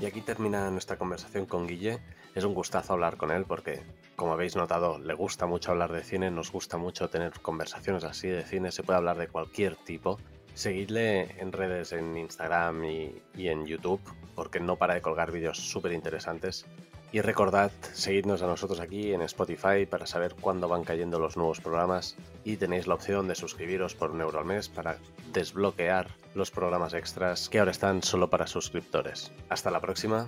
Y 0.00 0.06
aquí 0.06 0.22
termina 0.22 0.70
nuestra 0.70 0.96
conversación 0.96 1.44
con 1.44 1.66
Guille. 1.66 2.00
Es 2.34 2.44
un 2.44 2.54
gustazo 2.54 2.94
hablar 2.94 3.18
con 3.18 3.30
él 3.30 3.44
porque, 3.46 3.82
como 4.16 4.32
habéis 4.32 4.56
notado, 4.56 4.98
le 4.98 5.12
gusta 5.12 5.46
mucho 5.46 5.72
hablar 5.72 5.92
de 5.92 6.02
cine, 6.02 6.30
nos 6.30 6.50
gusta 6.50 6.78
mucho 6.78 7.10
tener 7.10 7.32
conversaciones 7.40 8.04
así 8.04 8.28
de 8.28 8.44
cine, 8.44 8.72
se 8.72 8.82
puede 8.82 8.96
hablar 8.96 9.18
de 9.18 9.28
cualquier 9.28 9.76
tipo 9.76 10.18
Seguidle 10.60 11.40
en 11.40 11.52
redes, 11.52 11.92
en 11.92 12.14
Instagram 12.18 12.84
y, 12.84 13.22
y 13.34 13.48
en 13.48 13.64
YouTube, 13.64 14.02
porque 14.34 14.60
no 14.60 14.76
para 14.76 14.92
de 14.92 15.00
colgar 15.00 15.32
vídeos 15.32 15.56
súper 15.56 15.92
interesantes. 15.92 16.66
Y 17.12 17.22
recordad 17.22 17.72
seguidnos 17.94 18.42
a 18.42 18.46
nosotros 18.46 18.78
aquí 18.78 19.14
en 19.14 19.22
Spotify 19.22 19.86
para 19.88 20.04
saber 20.04 20.34
cuándo 20.38 20.68
van 20.68 20.84
cayendo 20.84 21.18
los 21.18 21.38
nuevos 21.38 21.62
programas 21.62 22.14
y 22.44 22.58
tenéis 22.58 22.86
la 22.86 22.92
opción 22.92 23.26
de 23.26 23.36
suscribiros 23.36 23.94
por 23.94 24.10
un 24.10 24.20
euro 24.20 24.38
al 24.38 24.44
mes 24.44 24.68
para 24.68 24.98
desbloquear 25.32 26.08
los 26.34 26.50
programas 26.50 26.92
extras 26.92 27.48
que 27.48 27.58
ahora 27.58 27.70
están 27.70 28.02
solo 28.02 28.28
para 28.28 28.46
suscriptores. 28.46 29.32
Hasta 29.48 29.70
la 29.70 29.80
próxima 29.80 30.26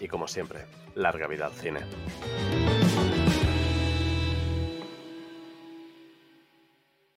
y 0.00 0.08
como 0.08 0.28
siempre, 0.28 0.64
larga 0.94 1.26
vida 1.26 1.44
al 1.44 1.52
cine. 1.52 1.80